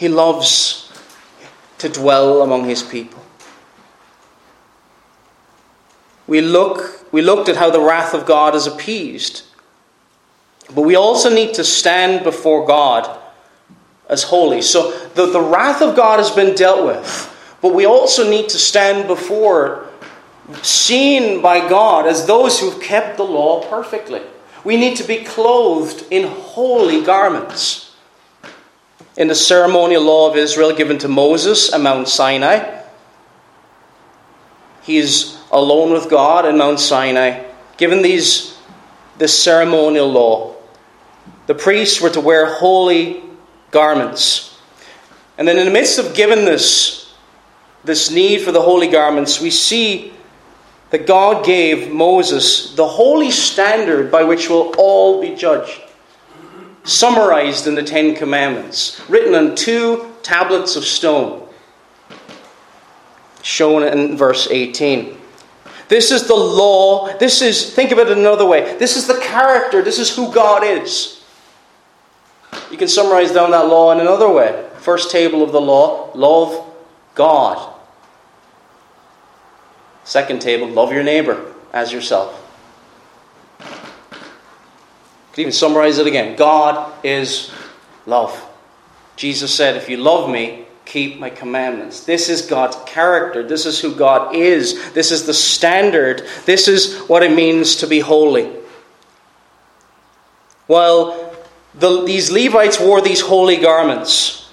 He 0.00 0.08
loves 0.08 0.90
to 1.76 1.90
dwell 1.90 2.40
among 2.40 2.64
his 2.64 2.82
people. 2.82 3.22
We, 6.26 6.40
look, 6.40 7.04
we 7.12 7.20
looked 7.20 7.50
at 7.50 7.58
how 7.58 7.68
the 7.68 7.82
wrath 7.82 8.14
of 8.14 8.24
God 8.24 8.54
is 8.54 8.66
appeased. 8.66 9.42
But 10.74 10.82
we 10.82 10.96
also 10.96 11.28
need 11.28 11.52
to 11.52 11.64
stand 11.64 12.24
before 12.24 12.66
God 12.66 13.14
as 14.08 14.22
holy. 14.22 14.62
So 14.62 14.90
the, 15.08 15.26
the 15.26 15.42
wrath 15.42 15.82
of 15.82 15.94
God 15.94 16.18
has 16.18 16.30
been 16.30 16.54
dealt 16.54 16.86
with. 16.86 17.58
But 17.60 17.74
we 17.74 17.84
also 17.84 18.30
need 18.30 18.48
to 18.48 18.58
stand 18.58 19.06
before, 19.06 19.86
seen 20.62 21.42
by 21.42 21.68
God 21.68 22.06
as 22.06 22.24
those 22.24 22.58
who've 22.58 22.80
kept 22.80 23.18
the 23.18 23.24
law 23.24 23.68
perfectly. 23.68 24.22
We 24.64 24.78
need 24.78 24.96
to 24.96 25.04
be 25.04 25.24
clothed 25.24 26.06
in 26.10 26.26
holy 26.26 27.04
garments 27.04 27.89
in 29.16 29.28
the 29.28 29.34
ceremonial 29.34 30.02
law 30.02 30.30
of 30.30 30.36
Israel 30.36 30.74
given 30.74 30.98
to 30.98 31.08
Moses 31.08 31.72
at 31.72 31.80
Mount 31.80 32.08
Sinai. 32.08 32.82
He 34.82 34.98
is 34.98 35.38
alone 35.50 35.92
with 35.92 36.08
God 36.08 36.46
in 36.46 36.56
Mount 36.56 36.80
Sinai, 36.80 37.44
given 37.76 38.02
these 38.02 38.58
this 39.18 39.38
ceremonial 39.38 40.10
law. 40.10 40.54
The 41.46 41.54
priests 41.54 42.00
were 42.00 42.10
to 42.10 42.20
wear 42.20 42.46
holy 42.46 43.22
garments. 43.70 44.58
And 45.36 45.46
then 45.46 45.58
in 45.58 45.66
the 45.66 45.72
midst 45.72 45.98
of 45.98 46.14
giving 46.14 46.44
this, 46.44 47.12
this 47.84 48.10
need 48.10 48.40
for 48.40 48.52
the 48.52 48.62
holy 48.62 48.88
garments, 48.88 49.40
we 49.40 49.50
see 49.50 50.14
that 50.90 51.06
God 51.06 51.44
gave 51.44 51.90
Moses 51.90 52.74
the 52.74 52.86
holy 52.86 53.30
standard 53.30 54.10
by 54.10 54.24
which 54.24 54.48
we'll 54.48 54.74
all 54.78 55.20
be 55.20 55.34
judged 55.34 55.80
summarized 56.84 57.66
in 57.66 57.74
the 57.74 57.82
Ten 57.82 58.14
Commandments, 58.14 59.00
written 59.08 59.34
on 59.34 59.54
two 59.54 60.12
tablets 60.22 60.76
of 60.76 60.84
stone, 60.84 61.46
shown 63.42 63.82
in 63.82 64.16
verse 64.16 64.48
18. 64.50 65.16
This 65.88 66.10
is 66.10 66.26
the 66.26 66.36
law. 66.36 67.16
This 67.18 67.42
is, 67.42 67.74
think 67.74 67.90
of 67.90 67.98
it 67.98 68.10
another 68.10 68.46
way. 68.46 68.76
This 68.78 68.96
is 68.96 69.06
the 69.06 69.18
character. 69.18 69.82
This 69.82 69.98
is 69.98 70.14
who 70.14 70.32
God 70.32 70.62
is. 70.62 71.24
You 72.70 72.76
can 72.76 72.88
summarize 72.88 73.32
down 73.32 73.50
that 73.50 73.66
law 73.66 73.92
in 73.92 74.00
another 74.00 74.30
way. 74.30 74.68
First 74.78 75.10
table 75.10 75.42
of 75.42 75.52
the 75.52 75.60
law 75.60 76.10
love 76.14 76.64
God. 77.14 77.74
Second 80.04 80.40
table, 80.40 80.68
love 80.68 80.92
your 80.92 81.02
neighbor 81.02 81.52
as 81.72 81.92
yourself 81.92 82.49
could 85.32 85.40
even 85.40 85.52
summarize 85.52 85.98
it 85.98 86.06
again 86.06 86.36
God 86.36 86.92
is 87.04 87.50
love. 88.06 88.46
Jesus 89.16 89.54
said, 89.54 89.76
If 89.76 89.88
you 89.88 89.98
love 89.98 90.30
me, 90.30 90.64
keep 90.84 91.20
my 91.20 91.30
commandments. 91.30 92.04
This 92.04 92.28
is 92.28 92.42
God's 92.42 92.76
character. 92.86 93.46
This 93.46 93.66
is 93.66 93.80
who 93.80 93.94
God 93.94 94.34
is. 94.34 94.92
This 94.92 95.12
is 95.12 95.24
the 95.24 95.34
standard. 95.34 96.26
This 96.46 96.68
is 96.68 97.00
what 97.02 97.22
it 97.22 97.32
means 97.32 97.76
to 97.76 97.86
be 97.86 98.00
holy. 98.00 98.50
While 100.66 101.34
the, 101.74 102.04
these 102.04 102.30
Levites 102.30 102.80
wore 102.80 103.00
these 103.00 103.20
holy 103.20 103.56
garments, 103.56 104.50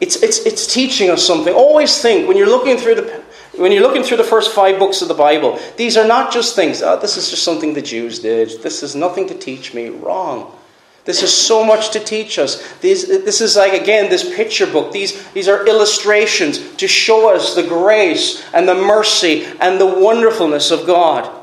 it's, 0.00 0.22
it's, 0.22 0.38
it's 0.40 0.66
teaching 0.72 1.10
us 1.10 1.26
something. 1.26 1.52
Always 1.52 2.00
think 2.00 2.28
when 2.28 2.36
you're 2.36 2.46
looking 2.46 2.76
through 2.76 2.96
the 2.96 3.19
when 3.56 3.72
you're 3.72 3.82
looking 3.82 4.02
through 4.02 4.18
the 4.18 4.24
first 4.24 4.52
five 4.52 4.78
books 4.78 5.02
of 5.02 5.08
the 5.08 5.14
Bible, 5.14 5.58
these 5.76 5.96
are 5.96 6.06
not 6.06 6.32
just 6.32 6.54
things, 6.54 6.82
oh, 6.82 6.98
this 6.98 7.16
is 7.16 7.30
just 7.30 7.42
something 7.42 7.74
the 7.74 7.82
Jews 7.82 8.20
did. 8.20 8.62
This 8.62 8.82
is 8.82 8.94
nothing 8.94 9.26
to 9.28 9.34
teach 9.34 9.74
me. 9.74 9.88
Wrong. 9.88 10.56
This 11.04 11.22
is 11.22 11.34
so 11.34 11.64
much 11.64 11.90
to 11.90 12.00
teach 12.00 12.38
us. 12.38 12.62
These, 12.78 13.08
this 13.08 13.40
is 13.40 13.56
like, 13.56 13.72
again, 13.72 14.10
this 14.10 14.34
picture 14.36 14.66
book. 14.66 14.92
These, 14.92 15.32
these 15.32 15.48
are 15.48 15.66
illustrations 15.66 16.76
to 16.76 16.86
show 16.86 17.34
us 17.34 17.54
the 17.54 17.62
grace 17.62 18.44
and 18.52 18.68
the 18.68 18.74
mercy 18.74 19.44
and 19.60 19.80
the 19.80 19.86
wonderfulness 19.86 20.70
of 20.70 20.86
God. 20.86 21.38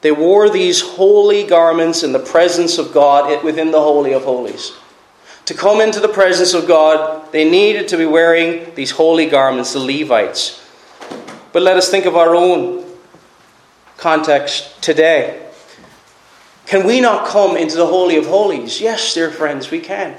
They 0.00 0.12
wore 0.12 0.48
these 0.48 0.80
holy 0.80 1.44
garments 1.44 2.04
in 2.04 2.12
the 2.12 2.20
presence 2.20 2.78
of 2.78 2.92
God 2.92 3.42
within 3.42 3.72
the 3.72 3.80
Holy 3.80 4.12
of 4.12 4.22
Holies. 4.22 4.72
To 5.48 5.54
come 5.54 5.80
into 5.80 5.98
the 5.98 6.08
presence 6.08 6.52
of 6.52 6.68
God, 6.68 7.32
they 7.32 7.48
needed 7.48 7.88
to 7.88 7.96
be 7.96 8.04
wearing 8.04 8.74
these 8.74 8.90
holy 8.90 9.24
garments, 9.24 9.72
the 9.72 9.78
Levites. 9.78 10.62
But 11.54 11.62
let 11.62 11.78
us 11.78 11.90
think 11.90 12.04
of 12.04 12.16
our 12.16 12.34
own 12.34 12.84
context 13.96 14.82
today. 14.82 15.48
Can 16.66 16.86
we 16.86 17.00
not 17.00 17.26
come 17.26 17.56
into 17.56 17.78
the 17.78 17.86
Holy 17.86 18.18
of 18.18 18.26
Holies? 18.26 18.78
Yes, 18.78 19.14
dear 19.14 19.30
friends, 19.30 19.70
we 19.70 19.80
can. 19.80 20.18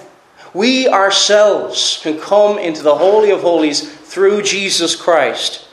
We 0.55 0.87
ourselves 0.87 1.99
can 2.01 2.19
come 2.19 2.57
into 2.57 2.81
the 2.81 2.95
Holy 2.95 3.29
of 3.29 3.41
Holies 3.41 3.87
through 3.87 4.41
Jesus 4.41 4.95
Christ. 4.95 5.67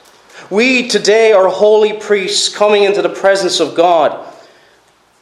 We 0.51 0.87
today 0.87 1.33
are 1.33 1.49
holy 1.49 1.95
priests 1.95 2.55
coming 2.55 2.83
into 2.83 3.01
the 3.01 3.09
presence 3.09 3.59
of 3.61 3.75
God. 3.75 4.31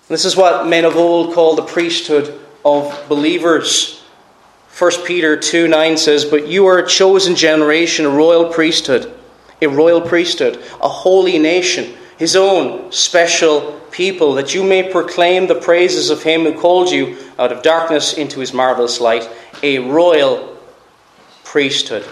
This 0.08 0.24
is 0.24 0.36
what 0.36 0.66
men 0.66 0.84
of 0.84 0.96
old 0.96 1.34
called 1.34 1.56
the 1.56 1.62
priesthood 1.62 2.40
of 2.64 3.00
believers. 3.08 4.00
1 4.76 4.90
Peter 5.04 5.36
2 5.36 5.68
9 5.68 5.96
says, 5.96 6.24
But 6.24 6.48
you 6.48 6.66
are 6.66 6.78
a 6.78 6.86
chosen 6.86 7.36
generation, 7.36 8.06
a 8.06 8.10
royal 8.10 8.52
priesthood, 8.52 9.12
a 9.62 9.68
royal 9.68 10.00
priesthood, 10.00 10.60
a 10.82 10.88
holy 10.88 11.38
nation, 11.38 11.94
his 12.18 12.34
own 12.34 12.90
special 12.90 13.80
people, 13.92 14.34
that 14.34 14.52
you 14.52 14.64
may 14.64 14.90
proclaim 14.90 15.46
the 15.46 15.54
praises 15.54 16.10
of 16.10 16.24
him 16.24 16.42
who 16.42 16.58
called 16.58 16.90
you 16.90 17.16
out 17.38 17.52
of 17.52 17.62
darkness 17.62 18.14
into 18.14 18.40
his 18.40 18.52
marvelous 18.52 19.00
light, 19.00 19.30
a 19.62 19.78
royal 19.78 20.58
priesthood. 21.44 22.04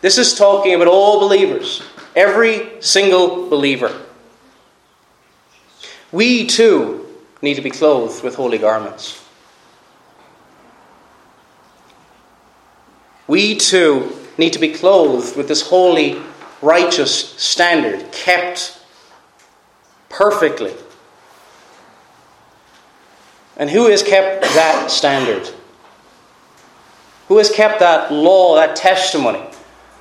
This 0.00 0.18
is 0.18 0.34
talking 0.34 0.74
about 0.74 0.88
all 0.88 1.20
believers, 1.20 1.84
every 2.16 2.82
single 2.82 3.48
believer. 3.48 3.96
We 6.10 6.46
too 6.46 7.06
need 7.42 7.54
to 7.54 7.62
be 7.62 7.70
clothed 7.70 8.24
with 8.24 8.34
holy 8.34 8.58
garments. 8.58 9.24
We 13.28 13.56
too 13.56 14.16
need 14.36 14.54
to 14.54 14.58
be 14.58 14.72
clothed 14.72 15.36
with 15.36 15.46
this 15.46 15.68
holy, 15.68 16.20
righteous 16.60 17.30
standard, 17.40 18.10
kept 18.10 18.80
perfectly. 20.08 20.74
And 23.56 23.68
who 23.68 23.88
has 23.90 24.02
kept 24.02 24.42
that 24.42 24.90
standard? 24.90 25.48
Who 27.28 27.38
has 27.38 27.50
kept 27.50 27.80
that 27.80 28.12
law, 28.12 28.54
that 28.54 28.74
testimony? 28.74 29.44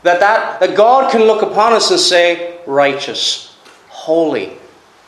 That, 0.03 0.19
that, 0.21 0.59
that 0.61 0.77
God 0.77 1.11
can 1.11 1.23
look 1.23 1.41
upon 1.41 1.73
us 1.73 1.91
and 1.91 1.99
say, 1.99 2.59
righteous, 2.65 3.57
holy, 3.89 4.53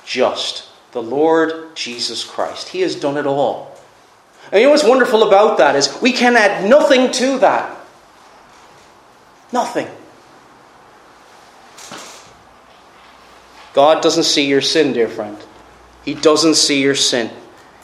just. 0.05 0.67
The 0.91 1.01
Lord 1.01 1.76
Jesus 1.76 2.24
Christ. 2.26 2.70
He 2.70 2.82
has 2.82 2.95
done 2.95 3.15
it 3.15 3.28
all. 3.28 3.78
And 4.51 4.59
you 4.59 4.65
know 4.65 4.72
what's 4.72 4.84
wonderful 4.84 5.28
about 5.28 5.59
that 5.59 5.76
is 5.76 5.95
we 6.01 6.11
can 6.11 6.36
add 6.36 6.67
nothing 6.67 7.11
to 7.11 7.38
that. 7.39 7.78
Nothing. 9.52 9.88
God 13.74 14.02
doesn't 14.02 14.24
see 14.24 14.45
your 14.45 14.62
sin, 14.62 14.93
dear 14.93 15.08
friend. 15.08 15.38
He 16.04 16.14
doesn't 16.14 16.56
see 16.56 16.82
your 16.82 16.95
sin. 16.95 17.32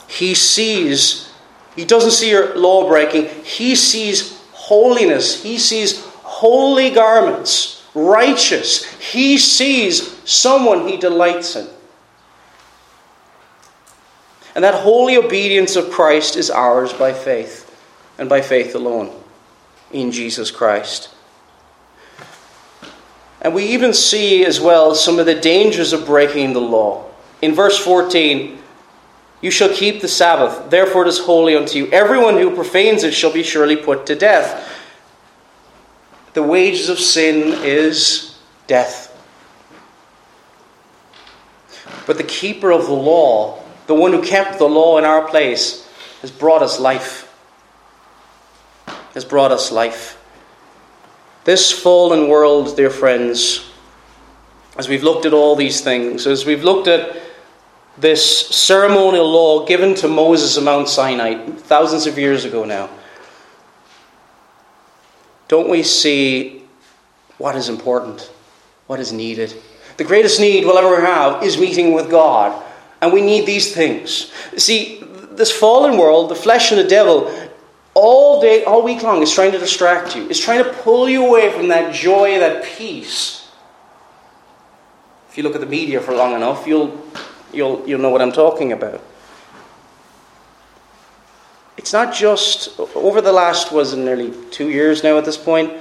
He 0.08 0.34
sees, 0.34 1.32
He 1.74 1.84
doesn't 1.84 2.12
see 2.12 2.30
your 2.30 2.56
law 2.56 2.88
breaking. 2.88 3.28
He 3.44 3.74
sees 3.74 4.38
holiness. 4.52 5.42
He 5.42 5.58
sees 5.58 6.04
holy 6.22 6.90
garments, 6.90 7.84
righteous. 7.94 8.84
He 9.00 9.38
sees 9.38 10.12
someone 10.28 10.88
He 10.88 10.96
delights 10.96 11.56
in. 11.56 11.68
And 14.54 14.64
that 14.64 14.74
holy 14.74 15.16
obedience 15.16 15.76
of 15.76 15.90
Christ 15.90 16.34
is 16.34 16.50
ours 16.50 16.92
by 16.92 17.12
faith, 17.12 17.78
and 18.18 18.28
by 18.28 18.40
faith 18.40 18.74
alone 18.74 19.12
in 19.92 20.10
Jesus 20.10 20.50
Christ. 20.50 21.10
And 23.46 23.54
we 23.54 23.66
even 23.66 23.94
see 23.94 24.44
as 24.44 24.60
well 24.60 24.92
some 24.96 25.20
of 25.20 25.26
the 25.26 25.36
dangers 25.36 25.92
of 25.92 26.04
breaking 26.04 26.52
the 26.52 26.60
law. 26.60 27.04
In 27.40 27.54
verse 27.54 27.78
14, 27.78 28.58
you 29.40 29.52
shall 29.52 29.72
keep 29.72 30.00
the 30.00 30.08
Sabbath, 30.08 30.68
therefore 30.68 31.02
it 31.02 31.08
is 31.10 31.20
holy 31.20 31.54
unto 31.54 31.78
you. 31.78 31.86
Everyone 31.92 32.38
who 32.38 32.56
profanes 32.56 33.04
it 33.04 33.14
shall 33.14 33.32
be 33.32 33.44
surely 33.44 33.76
put 33.76 34.04
to 34.06 34.16
death. 34.16 34.68
The 36.34 36.42
wages 36.42 36.88
of 36.88 36.98
sin 36.98 37.62
is 37.62 38.36
death. 38.66 39.12
But 42.04 42.16
the 42.16 42.24
keeper 42.24 42.72
of 42.72 42.86
the 42.86 42.94
law, 42.94 43.62
the 43.86 43.94
one 43.94 44.12
who 44.12 44.24
kept 44.24 44.58
the 44.58 44.68
law 44.68 44.98
in 44.98 45.04
our 45.04 45.28
place, 45.28 45.88
has 46.20 46.32
brought 46.32 46.62
us 46.62 46.80
life. 46.80 47.32
Has 49.14 49.24
brought 49.24 49.52
us 49.52 49.70
life. 49.70 50.15
This 51.46 51.70
fallen 51.70 52.26
world, 52.26 52.76
dear 52.76 52.90
friends, 52.90 53.70
as 54.76 54.88
we've 54.88 55.04
looked 55.04 55.26
at 55.26 55.32
all 55.32 55.54
these 55.54 55.80
things, 55.80 56.26
as 56.26 56.44
we've 56.44 56.64
looked 56.64 56.88
at 56.88 57.16
this 57.96 58.48
ceremonial 58.48 59.30
law 59.30 59.64
given 59.64 59.94
to 59.94 60.08
Moses 60.08 60.58
on 60.58 60.64
Mount 60.64 60.88
Sinai 60.88 61.46
thousands 61.46 62.08
of 62.08 62.18
years 62.18 62.44
ago 62.44 62.64
now, 62.64 62.90
don't 65.46 65.68
we 65.68 65.84
see 65.84 66.64
what 67.38 67.54
is 67.54 67.68
important, 67.68 68.28
what 68.88 68.98
is 68.98 69.12
needed? 69.12 69.54
The 69.98 70.04
greatest 70.04 70.40
need 70.40 70.64
we'll 70.64 70.78
ever 70.78 71.00
have 71.00 71.44
is 71.44 71.56
meeting 71.56 71.92
with 71.92 72.10
God. 72.10 72.60
And 73.00 73.12
we 73.12 73.20
need 73.20 73.46
these 73.46 73.72
things. 73.72 74.32
See, 74.56 75.00
this 75.30 75.52
fallen 75.52 75.96
world, 75.96 76.28
the 76.28 76.34
flesh 76.34 76.72
and 76.72 76.80
the 76.80 76.88
devil, 76.88 77.30
all 77.96 78.42
day, 78.42 78.62
all 78.64 78.82
week 78.82 79.02
long 79.02 79.22
is 79.22 79.32
trying 79.32 79.52
to 79.52 79.58
distract 79.58 80.14
you, 80.14 80.28
is 80.28 80.38
trying 80.38 80.62
to 80.62 80.70
pull 80.70 81.08
you 81.08 81.26
away 81.26 81.50
from 81.50 81.68
that 81.68 81.94
joy, 81.94 82.38
that 82.38 82.62
peace. 82.62 83.48
If 85.30 85.38
you 85.38 85.42
look 85.42 85.54
at 85.54 85.62
the 85.62 85.66
media 85.66 86.02
for 86.02 86.14
long 86.14 86.34
enough, 86.34 86.66
you'll, 86.66 87.02
you'll, 87.54 87.82
you'll 87.88 88.00
know 88.00 88.10
what 88.10 88.20
I'm 88.20 88.32
talking 88.32 88.72
about. 88.72 89.02
It's 91.78 91.94
not 91.94 92.14
just, 92.14 92.78
over 92.78 93.22
the 93.22 93.32
last, 93.32 93.72
was 93.72 93.94
it 93.94 93.98
nearly 93.98 94.30
two 94.50 94.68
years 94.68 95.02
now 95.02 95.16
at 95.16 95.24
this 95.24 95.38
point, 95.38 95.72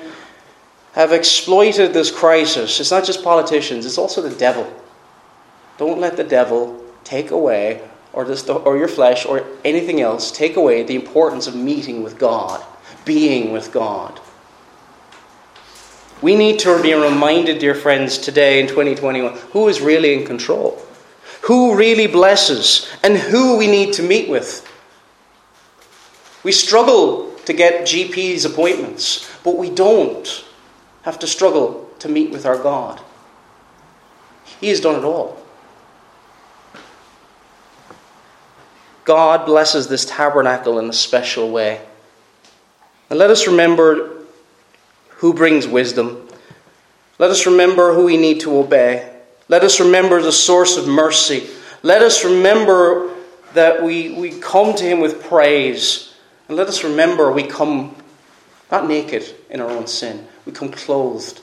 have 0.94 1.12
exploited 1.12 1.92
this 1.92 2.12
crisis. 2.12 2.80
It's 2.80 2.92
not 2.92 3.04
just 3.04 3.26
politicians, 3.26 3.86
it's 3.86 3.98
also 3.98 4.22
the 4.22 4.34
devil. 4.34 4.72
Don't 5.78 6.00
let 6.00 6.16
the 6.16 6.24
devil 6.24 6.82
take 7.04 7.32
away, 7.32 7.82
or, 8.16 8.24
this, 8.24 8.48
or 8.50 8.78
your 8.78 8.88
flesh, 8.88 9.26
or 9.26 9.46
anything 9.64 10.02
else, 10.02 10.32
take 10.32 10.56
away 10.56 10.84
the 10.84 10.96
importance 10.96 11.48
of 11.48 11.56
meeting 11.56 12.02
with 12.02 12.18
God, 12.18 12.64
being 13.04 13.52
with 13.52 13.72
God. 13.72 14.20
We 16.22 16.36
need 16.36 16.60
to 16.60 16.82
be 16.82 16.94
reminded, 16.94 17.60
dear 17.60 17.76
friends, 17.76 18.18
today 18.18 18.62
in 18.62 18.68
2021, 18.68 19.34
who 19.52 19.68
is 19.68 19.82
really 19.82 20.14
in 20.14 20.26
control, 20.26 20.82
who 21.42 21.76
really 21.76 22.08
blesses, 22.08 22.90
and 23.04 23.18
who 23.18 23.58
we 23.58 23.68
need 23.68 23.94
to 23.94 24.02
meet 24.02 24.30
with. 24.30 24.66
We 26.44 26.54
struggle 26.54 27.32
to 27.46 27.54
get 27.54 27.84
GP's 27.84 28.46
appointments, 28.46 29.30
but 29.44 29.58
we 29.58 29.70
don't 29.70 30.46
have 31.04 31.20
to 31.20 31.28
struggle 31.28 31.90
to 32.00 32.08
meet 32.08 32.32
with 32.32 32.46
our 32.46 32.58
God. 32.58 33.02
He 34.62 34.70
has 34.70 34.80
done 34.80 34.96
it 34.96 35.04
all. 35.04 35.45
God 39.06 39.46
blesses 39.46 39.88
this 39.88 40.06
tabernacle 40.06 40.80
in 40.80 40.90
a 40.90 40.94
special 40.94 41.52
way. 41.52 41.82
And 43.10 43.20
let 43.20 43.30
us 43.30 43.48
remember 43.48 44.26
who 45.10 45.34
brings 45.34 45.68
wisdom. 45.68 46.28
Let 47.20 47.30
us 47.30 47.46
remember 47.46 47.94
who 47.94 48.06
we 48.06 48.18
need 48.18 48.42
to 48.42 48.58
obey. 48.58 49.12
Let 49.48 49.64
us 49.64 49.80
remember 49.80 50.22
the 50.22 50.32
source 50.32 50.76
of 50.76 50.88
mercy. 50.88 51.48
Let 51.84 52.02
us 52.02 52.26
remember 52.26 53.14
that 53.54 53.84
we, 53.84 54.12
we 54.14 54.32
come 54.32 54.76
to 54.76 54.84
Him 54.84 55.00
with 55.00 55.24
praise. 55.24 56.14
And 56.48 56.58
let 56.58 56.68
us 56.68 56.84
remember 56.84 57.32
we 57.32 57.44
come 57.44 57.96
not 58.72 58.88
naked 58.88 59.24
in 59.50 59.62
our 59.62 59.70
own 59.70 59.88
sin, 59.88 60.28
we 60.46 60.52
come 60.52 60.72
clothed 60.72 61.40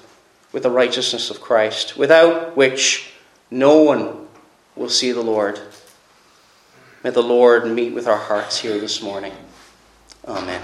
with 0.53 0.65
the 0.65 0.71
righteousness 0.71 1.31
of 1.31 1.41
Christ, 1.41 1.97
without 1.97 2.57
which 2.57 3.13
no 3.51 3.83
one 3.83 4.27
will 4.77 4.91
see 4.91 5.13
the 5.13 5.23
Lord. 5.23 5.59
May 7.03 7.11
the 7.11 7.23
Lord 7.23 7.67
meet 7.67 7.95
with 7.95 8.07
our 8.07 8.19
hearts 8.19 8.59
here 8.59 8.79
this 8.79 9.03
morning. 9.03 9.33
Amen. 10.27 10.63